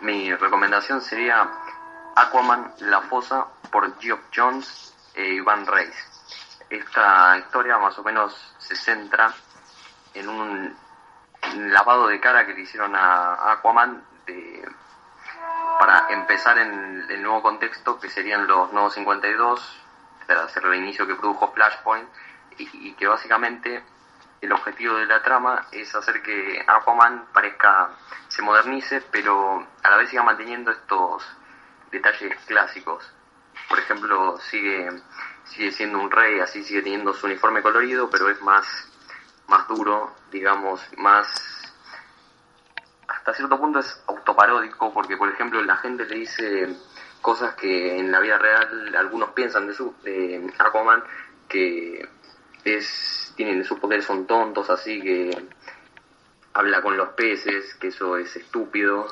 Mi 0.00 0.34
recomendación 0.34 1.00
sería 1.00 1.48
Aquaman 2.16 2.74
La 2.80 3.02
Fosa 3.02 3.46
por 3.70 4.00
Geoff 4.00 4.20
Jones 4.34 4.94
e 5.14 5.34
Iván 5.34 5.66
Reis. 5.66 5.94
Esta 6.70 7.38
historia 7.38 7.78
más 7.78 7.98
o 7.98 8.02
menos 8.02 8.34
se 8.58 8.74
centra 8.74 9.34
en 10.14 10.28
un 10.28 10.76
lavado 11.56 12.06
de 12.08 12.20
cara 12.20 12.46
que 12.46 12.54
le 12.54 12.62
hicieron 12.62 12.94
a 12.96 13.52
Aquaman 13.52 14.02
de 14.26 14.64
para 15.78 16.06
empezar 16.10 16.58
en 16.58 17.06
el 17.10 17.22
nuevo 17.22 17.42
contexto 17.42 17.98
que 17.98 18.08
serían 18.08 18.46
los 18.46 18.72
nuevos 18.72 18.94
52, 18.94 19.80
para 20.26 20.44
hacer 20.44 20.64
el 20.66 20.76
inicio 20.76 21.06
que 21.06 21.16
produjo 21.16 21.52
Flashpoint, 21.52 22.08
y, 22.58 22.92
que 22.92 23.06
básicamente 23.06 23.82
el 24.40 24.52
objetivo 24.52 24.96
de 24.96 25.06
la 25.06 25.22
trama 25.22 25.66
es 25.72 25.94
hacer 25.94 26.22
que 26.22 26.64
Aquaman 26.66 27.26
parezca, 27.32 27.90
se 28.28 28.42
modernice, 28.42 29.00
pero 29.10 29.66
a 29.82 29.90
la 29.90 29.96
vez 29.96 30.10
siga 30.10 30.22
manteniendo 30.22 30.70
estos 30.70 31.24
detalles 31.90 32.36
clásicos. 32.46 33.10
Por 33.68 33.78
ejemplo, 33.78 34.38
sigue, 34.38 34.90
sigue 35.44 35.72
siendo 35.72 35.98
un 35.98 36.10
rey, 36.10 36.40
así 36.40 36.62
sigue 36.64 36.82
teniendo 36.82 37.14
su 37.14 37.26
uniforme 37.26 37.62
colorido, 37.62 38.10
pero 38.10 38.28
es 38.28 38.40
más, 38.42 38.66
más 39.48 39.66
duro, 39.68 40.14
digamos, 40.30 40.80
más 40.96 41.61
hasta 43.22 43.34
cierto 43.34 43.56
punto 43.56 43.78
es 43.78 44.02
autoparódico 44.08 44.92
porque 44.92 45.16
por 45.16 45.28
ejemplo 45.28 45.62
la 45.62 45.76
gente 45.76 46.04
le 46.06 46.16
dice 46.16 46.74
cosas 47.20 47.54
que 47.54 47.96
en 47.96 48.10
la 48.10 48.18
vida 48.18 48.36
real 48.36 48.96
algunos 48.96 49.30
piensan 49.30 49.68
de 49.68 49.74
su 49.74 49.94
de 50.02 50.52
Aquaman 50.58 51.04
que 51.48 52.08
es 52.64 53.32
tienen 53.36 53.64
sus 53.64 53.78
poderes 53.78 54.06
son 54.06 54.26
tontos 54.26 54.68
así 54.70 55.00
que 55.00 55.30
habla 56.52 56.82
con 56.82 56.96
los 56.96 57.10
peces 57.10 57.74
que 57.76 57.88
eso 57.88 58.16
es 58.16 58.34
estúpido 58.34 59.06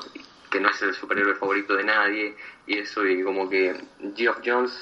que 0.49 0.59
no 0.59 0.67
es 0.67 0.81
el 0.81 0.93
superhéroe 0.93 1.35
favorito 1.35 1.75
de 1.77 1.85
nadie 1.85 2.35
y 2.67 2.79
eso 2.79 3.05
y 3.07 3.23
como 3.23 3.49
que 3.49 3.73
Geoff 4.13 4.39
Jones 4.43 4.77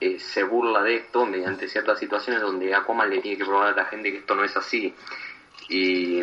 eh, 0.00 0.18
se 0.18 0.42
burla 0.42 0.82
de 0.82 0.96
esto 0.96 1.24
mediante 1.24 1.68
ciertas 1.68 2.00
situaciones 2.00 2.42
donde 2.42 2.74
Aquaman 2.74 3.08
le 3.08 3.20
tiene 3.20 3.38
que 3.38 3.44
probar 3.44 3.74
a 3.74 3.76
la 3.76 3.84
gente 3.84 4.10
que 4.10 4.18
esto 4.18 4.34
no 4.34 4.42
es 4.42 4.56
así. 4.56 4.92
Y 5.68 6.20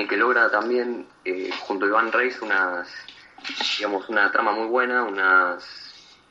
y 0.00 0.06
que 0.06 0.16
logra 0.16 0.50
también 0.50 1.06
eh, 1.24 1.50
junto 1.60 1.84
a 1.84 1.88
Iván 1.88 2.12
Reis 2.12 2.40
unas 2.40 2.88
digamos 3.76 4.08
una 4.08 4.30
trama 4.32 4.52
muy 4.52 4.66
buena 4.66 5.02
unas 5.02 5.64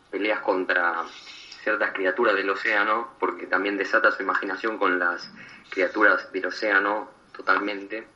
peleas 0.09 0.41
contra 0.41 1.05
ciertas 1.67 1.91
criaturas 1.91 2.33
del 2.33 2.49
océano 2.49 3.09
porque 3.19 3.45
también 3.45 3.77
desata 3.77 4.11
su 4.11 4.23
imaginación 4.23 4.77
con 4.77 4.97
las 4.99 5.29
criaturas 5.69 6.31
del 6.31 6.45
océano 6.45 7.09
totalmente. 7.35 8.07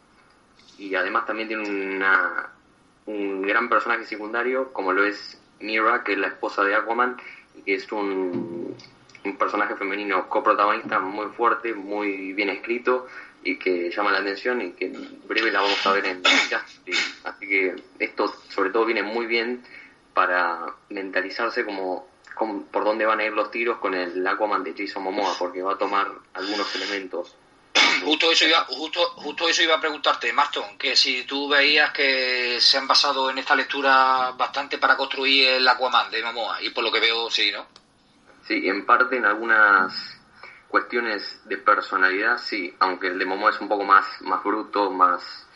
Y 0.77 0.95
además 0.95 1.25
también 1.25 1.49
tiene 1.49 1.69
una, 1.69 2.49
un 3.07 3.41
gran 3.41 3.67
personaje 3.67 4.05
secundario 4.05 4.71
como 4.71 4.93
lo 4.93 5.03
es 5.03 5.37
Mira 5.59 6.03
que 6.03 6.13
es 6.13 6.17
la 6.17 6.27
esposa 6.27 6.63
de 6.63 6.73
Aquaman 6.73 7.17
y 7.55 7.61
que 7.63 7.75
es 7.75 7.91
un, 7.91 8.75
un 9.25 9.37
personaje 9.37 9.75
femenino 9.75 10.27
coprotagonista 10.27 10.99
muy 10.99 11.27
fuerte 11.27 11.73
muy 11.73 12.33
bien 12.33 12.49
escrito 12.49 13.07
y 13.43 13.57
que 13.57 13.89
llama 13.89 14.11
la 14.11 14.19
atención 14.19 14.61
y 14.61 14.71
que 14.73 14.85
en 14.85 15.21
breve 15.27 15.51
la 15.51 15.61
vamos 15.61 15.85
a 15.85 15.91
ver 15.93 16.05
en. 16.05 16.23
Así 17.23 17.47
que 17.47 17.75
esto 17.99 18.33
sobre 18.49 18.69
todo 18.69 18.85
viene 18.85 19.03
muy 19.03 19.25
bien 19.25 19.63
para 20.13 20.75
mentalizarse 20.89 21.65
como, 21.65 22.07
como 22.35 22.63
por 22.65 22.83
dónde 22.83 23.05
van 23.05 23.19
a 23.19 23.25
ir 23.25 23.33
los 23.33 23.51
tiros 23.51 23.79
con 23.79 23.93
el 23.93 24.25
Aquaman 24.25 24.63
de 24.63 24.75
Jason 24.77 25.03
Momoa, 25.03 25.35
porque 25.37 25.61
va 25.61 25.73
a 25.73 25.77
tomar 25.77 26.11
algunos 26.33 26.75
elementos. 26.75 27.35
Justo 28.03 28.31
eso 28.31 28.45
iba, 28.45 28.65
justo, 28.65 28.99
justo 29.15 29.47
eso 29.47 29.63
iba 29.63 29.75
a 29.75 29.79
preguntarte, 29.79 30.33
Maston, 30.33 30.77
que 30.77 30.95
si 30.95 31.23
tú 31.23 31.47
veías 31.47 31.91
que 31.91 32.57
se 32.59 32.77
han 32.77 32.87
basado 32.87 33.29
en 33.29 33.37
esta 33.37 33.55
lectura 33.55 34.31
bastante 34.37 34.77
para 34.77 34.97
construir 34.97 35.47
el 35.47 35.67
Aquaman 35.67 36.11
de 36.11 36.23
Momoa, 36.23 36.61
y 36.61 36.69
por 36.71 36.83
lo 36.83 36.91
que 36.91 36.99
veo, 36.99 37.29
sí, 37.29 37.51
¿no? 37.51 37.67
Sí, 38.47 38.67
en 38.67 38.85
parte 38.85 39.17
en 39.17 39.25
algunas 39.25 40.20
cuestiones 40.71 41.41
de 41.45 41.57
personalidad, 41.57 42.37
sí, 42.39 42.73
aunque 42.79 43.07
el 43.07 43.19
de 43.19 43.25
Momoa 43.25 43.51
es 43.51 43.59
un 43.59 43.67
poco 43.67 43.83
más, 43.83 44.05
más 44.21 44.43
bruto, 44.43 44.89
más, 44.89 45.47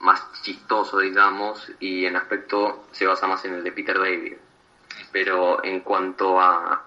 más 0.00 0.42
chistoso, 0.42 0.98
digamos, 0.98 1.70
y 1.78 2.06
en 2.06 2.16
aspecto 2.16 2.86
se 2.90 3.06
basa 3.06 3.26
más 3.26 3.44
en 3.44 3.54
el 3.54 3.62
de 3.62 3.72
Peter 3.72 3.98
David. 3.98 4.34
Pero 5.12 5.62
en 5.62 5.80
cuanto 5.80 6.40
a 6.40 6.86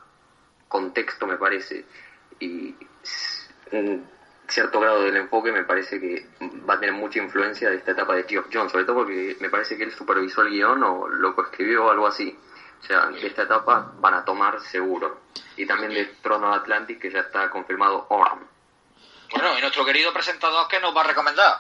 contexto, 0.68 1.28
me 1.28 1.38
parece, 1.38 1.86
y 2.40 2.76
un 3.72 4.08
cierto 4.48 4.80
grado 4.80 5.04
del 5.04 5.16
enfoque, 5.16 5.52
me 5.52 5.64
parece 5.64 6.00
que 6.00 6.28
va 6.68 6.76
a 6.76 6.80
tener 6.80 6.96
mucha 6.96 7.20
influencia 7.20 7.70
de 7.70 7.78
esta 7.78 7.92
etapa 7.92 8.16
de 8.16 8.24
Geoff 8.24 8.48
John, 8.52 8.70
sobre 8.70 8.86
todo 8.86 8.98
porque 8.98 9.38
me 9.40 9.50
parece 9.50 9.78
que 9.78 9.84
él 9.84 9.92
supervisó 9.92 10.42
el 10.42 10.50
guion 10.50 10.84
o 10.84 11.08
lo 11.08 11.36
coescribió 11.36 11.86
o 11.86 11.92
algo 11.92 12.08
así. 12.08 12.38
O 12.82 12.84
sea, 12.84 13.08
de 13.08 13.26
esta 13.26 13.44
etapa 13.44 13.94
van 14.00 14.16
a 14.16 14.26
tomar 14.26 14.60
seguro. 14.62 15.22
Y 15.58 15.66
también 15.66 15.94
de 15.94 16.06
Trono 16.22 16.54
Atlantic, 16.54 17.00
que 17.00 17.12
ya 17.12 17.20
está 17.20 17.50
confirmado 17.50 18.08
Orm. 18.10 18.40
Bueno, 19.32 19.58
y 19.58 19.62
nuestro 19.62 19.86
querido 19.86 20.14
presentador, 20.14 20.68
¿qué 20.70 20.80
nos 20.80 20.96
va 20.96 21.02
a 21.02 21.06
recomendar? 21.06 21.56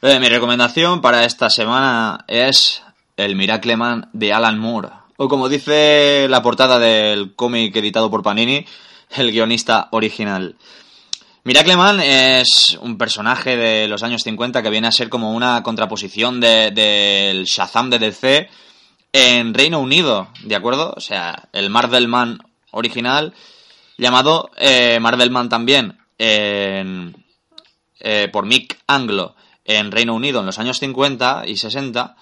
Eh, 0.00 0.20
mi 0.20 0.28
recomendación 0.28 1.00
para 1.00 1.24
esta 1.24 1.50
semana 1.50 2.24
es 2.28 2.82
el 3.16 3.34
Miracleman 3.34 4.08
de 4.12 4.32
Alan 4.32 4.58
Moore. 4.58 4.90
O 5.16 5.28
como 5.28 5.48
dice 5.48 6.26
la 6.28 6.42
portada 6.42 6.78
del 6.78 7.34
cómic 7.34 7.74
editado 7.74 8.10
por 8.10 8.22
Panini, 8.22 8.64
el 9.16 9.32
guionista 9.32 9.88
original. 9.90 10.56
Miracleman 11.44 12.00
es 12.00 12.78
un 12.80 12.98
personaje 12.98 13.56
de 13.56 13.88
los 13.88 14.02
años 14.02 14.22
50 14.22 14.62
que 14.62 14.70
viene 14.70 14.86
a 14.86 14.92
ser 14.92 15.08
como 15.08 15.32
una 15.32 15.62
contraposición 15.62 16.40
del 16.40 16.74
de, 16.74 17.42
Shazam 17.46 17.90
de 17.90 17.98
DC 17.98 18.50
en 19.12 19.54
Reino 19.54 19.80
Unido, 19.80 20.28
¿de 20.42 20.54
acuerdo? 20.54 20.92
O 20.96 21.00
sea, 21.00 21.48
el 21.52 21.70
Marvelman 21.70 22.38
original, 22.70 23.34
llamado 23.96 24.50
eh, 24.56 24.98
Marvelman 25.00 25.48
también 25.48 25.98
eh, 26.18 27.12
por 28.32 28.46
Mick 28.46 28.78
Anglo 28.86 29.34
en 29.64 29.92
Reino 29.92 30.14
Unido 30.14 30.40
en 30.40 30.46
los 30.46 30.58
años 30.58 30.78
50 30.78 31.44
y 31.46 31.56
60, 31.56 32.16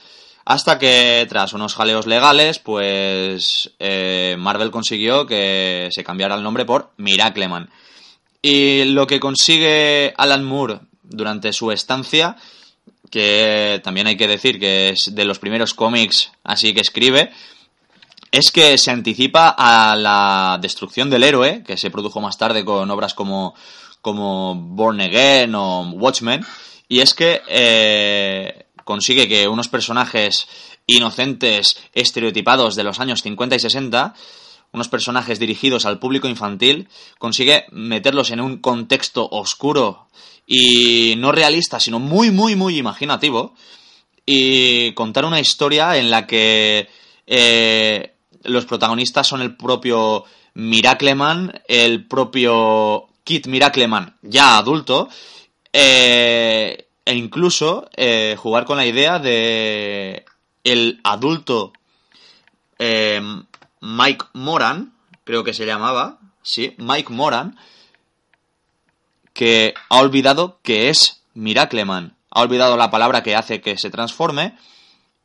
hasta 0.45 0.79
que 0.79 1.27
tras 1.29 1.53
unos 1.53 1.75
jaleos 1.75 2.07
legales, 2.07 2.59
pues 2.59 3.73
eh, 3.79 4.37
Marvel 4.39 4.71
consiguió 4.71 5.27
que 5.27 5.89
se 5.93 6.05
cambiara 6.05 6.35
el 6.35 6.43
nombre 6.43 6.65
por 6.65 6.91
Miracleman. 6.97 7.71
Y 8.43 8.85
lo 8.85 9.07
que 9.07 9.21
consigue 9.21 10.13
Alan 10.17 10.45
Moore 10.45 10.81
durante 11.03 11.53
su 11.53 11.71
estancia 11.73 12.37
que 13.11 13.81
también 13.85 14.09
hay 14.09 14.17
que 14.17 14.27
decir 14.27 14.59
que 14.59 14.91
es 14.91 15.15
de 15.15 15.25
los 15.25 15.39
primeros 15.39 15.75
cómics 15.75 16.33
así 16.43 16.75
que 16.75 16.81
escribe, 16.81 17.31
es 18.37 18.51
que 18.51 18.77
se 18.77 18.91
anticipa 18.91 19.55
a 19.57 19.97
la 19.97 20.59
destrucción 20.61 21.09
del 21.09 21.23
héroe, 21.23 21.63
que 21.67 21.79
se 21.79 21.91
produjo 21.91 22.21
más 22.21 22.37
tarde 22.37 22.67
con 22.67 22.91
obras 22.91 23.15
como, 23.15 23.55
como 24.03 24.55
Born 24.55 25.01
Again 25.01 25.55
o 25.55 25.89
Watchmen, 25.93 26.45
y 26.87 27.01
es 27.01 27.15
que 27.15 27.41
eh, 27.49 28.67
consigue 28.85 29.27
que 29.27 29.49
unos 29.49 29.69
personajes 29.69 30.49
inocentes, 30.85 31.79
estereotipados 31.95 32.77
de 32.77 32.85
los 32.85 33.01
años 33.01 33.23
50 33.23 33.57
y 33.57 33.59
60, 33.59 34.15
unos 34.73 34.89
personajes 34.89 35.39
dirigidos 35.39 35.87
al 35.87 35.99
público 35.99 36.29
infantil, 36.29 36.91
consigue 37.19 37.65
meterlos 37.71 38.31
en 38.33 38.43
un 38.43 38.59
contexto 38.59 39.27
oscuro 39.31 40.09
y 40.47 41.15
no 41.17 41.33
realista, 41.33 41.81
sino 41.81 42.01
muy, 42.01 42.31
muy, 42.31 42.55
muy 42.55 42.77
imaginativo, 42.77 43.55
y 44.27 44.93
contar 44.93 45.25
una 45.25 45.41
historia 45.41 45.97
en 45.97 46.11
la 46.11 46.27
que 46.27 46.91
eh, 47.27 48.13
los 48.47 48.67
protagonistas 48.67 49.27
son 49.27 49.43
el 49.43 49.57
propio 49.57 50.25
Miracleman, 50.55 51.61
el 51.69 52.07
propio 52.07 53.09
Kit 53.25 53.47
Miracleman, 53.47 54.17
ya 54.23 54.57
adulto, 54.57 55.09
eh, 55.73 56.89
e 57.05 57.15
incluso 57.15 57.89
eh, 57.97 58.37
jugar 58.39 58.65
con 58.65 58.77
la 58.77 58.87
idea 58.87 59.19
de 59.19 60.25
el 60.65 61.01
adulto 61.05 61.73
Mike 62.79 64.27
Moran, 64.33 64.93
creo 65.25 65.45
que 65.45 65.55
se 65.55 65.67
llamaba, 65.67 66.19
sí, 66.43 66.75
Mike 66.79 67.13
Moran, 67.13 67.57
que 69.33 69.75
ha 69.91 69.99
olvidado 69.99 70.59
que 70.63 70.89
es 70.89 71.23
Miracleman. 71.35 72.17
Ha 72.31 72.41
olvidado 72.41 72.77
la 72.77 72.91
palabra 72.91 73.23
que 73.23 73.37
hace 73.37 73.61
que 73.61 73.77
se 73.77 73.91
transforme. 73.91 74.57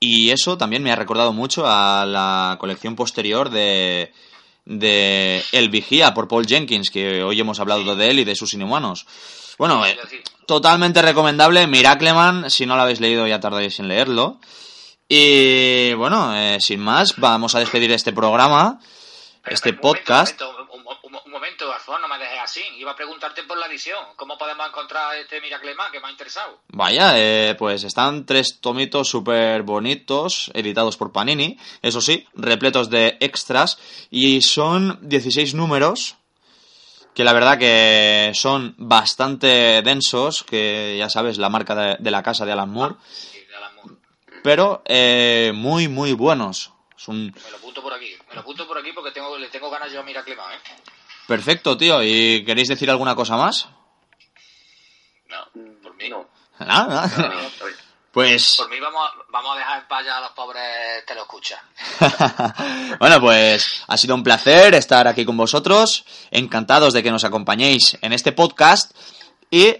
Y 0.03 0.31
eso 0.31 0.57
también 0.57 0.81
me 0.81 0.91
ha 0.91 0.95
recordado 0.95 1.31
mucho 1.31 1.63
a 1.67 2.07
la 2.07 2.57
colección 2.59 2.95
posterior 2.95 3.51
de, 3.51 4.11
de 4.65 5.43
El 5.51 5.69
Vigía 5.69 6.15
por 6.15 6.27
Paul 6.27 6.47
Jenkins, 6.47 6.89
que 6.89 7.21
hoy 7.21 7.39
hemos 7.39 7.59
hablado 7.59 7.95
de 7.95 8.09
él 8.09 8.19
y 8.19 8.23
de 8.23 8.35
sus 8.35 8.51
inhumanos. 8.55 9.05
Bueno, 9.59 9.85
eh, 9.85 9.95
totalmente 10.47 11.03
recomendable. 11.03 11.67
Miracleman, 11.67 12.49
si 12.49 12.65
no 12.65 12.75
lo 12.75 12.81
habéis 12.81 12.99
leído 12.99 13.27
ya 13.27 13.39
tardáis 13.39 13.79
en 13.79 13.89
leerlo. 13.89 14.39
Y 15.07 15.93
bueno, 15.93 16.35
eh, 16.35 16.57
sin 16.59 16.79
más, 16.79 17.17
vamos 17.17 17.53
a 17.53 17.59
despedir 17.59 17.91
este 17.91 18.11
programa, 18.11 18.79
este 19.45 19.73
podcast 19.73 20.41
momento, 20.41 20.60
no 21.99 22.07
me 22.07 22.17
dejes 22.17 22.39
así. 22.39 22.61
Iba 22.77 22.91
a 22.91 22.95
preguntarte 22.95 23.43
por 23.43 23.57
la 23.57 23.67
edición. 23.67 23.99
¿Cómo 24.15 24.37
podemos 24.37 24.67
encontrar 24.67 25.15
este 25.17 25.41
Miracleman 25.41 25.91
que 25.91 25.99
me 25.99 26.07
ha 26.07 26.11
interesado? 26.11 26.59
Vaya, 26.69 27.13
eh, 27.17 27.55
pues 27.57 27.83
están 27.83 28.25
tres 28.25 28.59
tomitos 28.59 29.09
súper 29.09 29.63
bonitos, 29.63 30.51
editados 30.53 30.97
por 30.97 31.11
Panini, 31.11 31.57
eso 31.81 32.01
sí, 32.01 32.27
repletos 32.33 32.89
de 32.89 33.17
extras, 33.19 33.79
y 34.09 34.41
son 34.41 34.99
16 35.01 35.53
números 35.53 36.15
que 37.13 37.25
la 37.25 37.33
verdad 37.33 37.57
que 37.57 38.31
son 38.33 38.73
bastante 38.77 39.81
densos, 39.81 40.43
que 40.43 40.95
ya 40.97 41.09
sabes, 41.09 41.37
la 41.37 41.49
marca 41.49 41.97
de, 41.99 42.11
la 42.11 42.23
casa 42.23 42.45
de 42.45 42.53
Alan 42.53 42.69
Moore, 42.69 42.95
pero 44.43 44.81
eh, 44.85 45.51
muy, 45.53 45.89
muy 45.89 46.13
buenos. 46.13 46.71
Me 47.07 47.31
lo 47.49 47.57
apunto 47.57 47.81
por 47.81 47.93
aquí, 47.93 48.15
me 48.29 48.35
lo 48.35 48.41
apunto 48.41 48.65
por 48.65 48.77
aquí 48.77 48.93
porque 48.93 49.11
tengo, 49.11 49.37
le 49.37 49.49
tengo 49.49 49.69
ganas 49.69 49.91
yo 49.91 49.99
a 49.99 50.03
Miracleman, 50.03 50.53
¿eh? 50.53 50.57
Perfecto, 51.27 51.77
tío. 51.77 52.03
¿Y 52.03 52.43
queréis 52.45 52.67
decir 52.67 52.89
alguna 52.89 53.15
cosa 53.15 53.35
más? 53.37 53.67
No, 55.29 55.63
por 55.81 55.95
mí. 55.95 56.09
No, 56.09 56.27
Ah, 56.59 56.87
ah. 57.05 57.11
no. 57.17 57.71
Pues 58.11 58.55
Por 58.57 58.69
mí 58.69 58.77
vamos, 58.81 59.09
vamos 59.31 59.55
a 59.55 59.59
dejar 59.59 59.81
en 59.83 59.87
paz 59.87 60.05
a 60.05 60.19
los 60.19 60.31
pobres 60.31 60.61
te 61.07 61.15
lo 61.15 61.21
escuchas. 61.21 61.61
bueno, 62.99 63.21
pues 63.21 63.83
ha 63.87 63.95
sido 63.95 64.15
un 64.15 64.23
placer 64.23 64.73
estar 64.75 65.07
aquí 65.07 65.23
con 65.23 65.37
vosotros. 65.37 66.03
Encantados 66.29 66.93
de 66.93 67.03
que 67.03 67.11
nos 67.11 67.23
acompañéis 67.23 67.97
en 68.01 68.11
este 68.11 68.33
podcast. 68.33 68.91
Y 69.49 69.77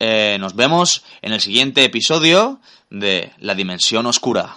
eh, 0.00 0.38
nos 0.40 0.56
vemos 0.56 1.04
en 1.20 1.34
el 1.34 1.40
siguiente 1.42 1.84
episodio 1.84 2.60
de 2.88 3.34
La 3.40 3.54
Dimensión 3.54 4.06
Oscura. 4.06 4.56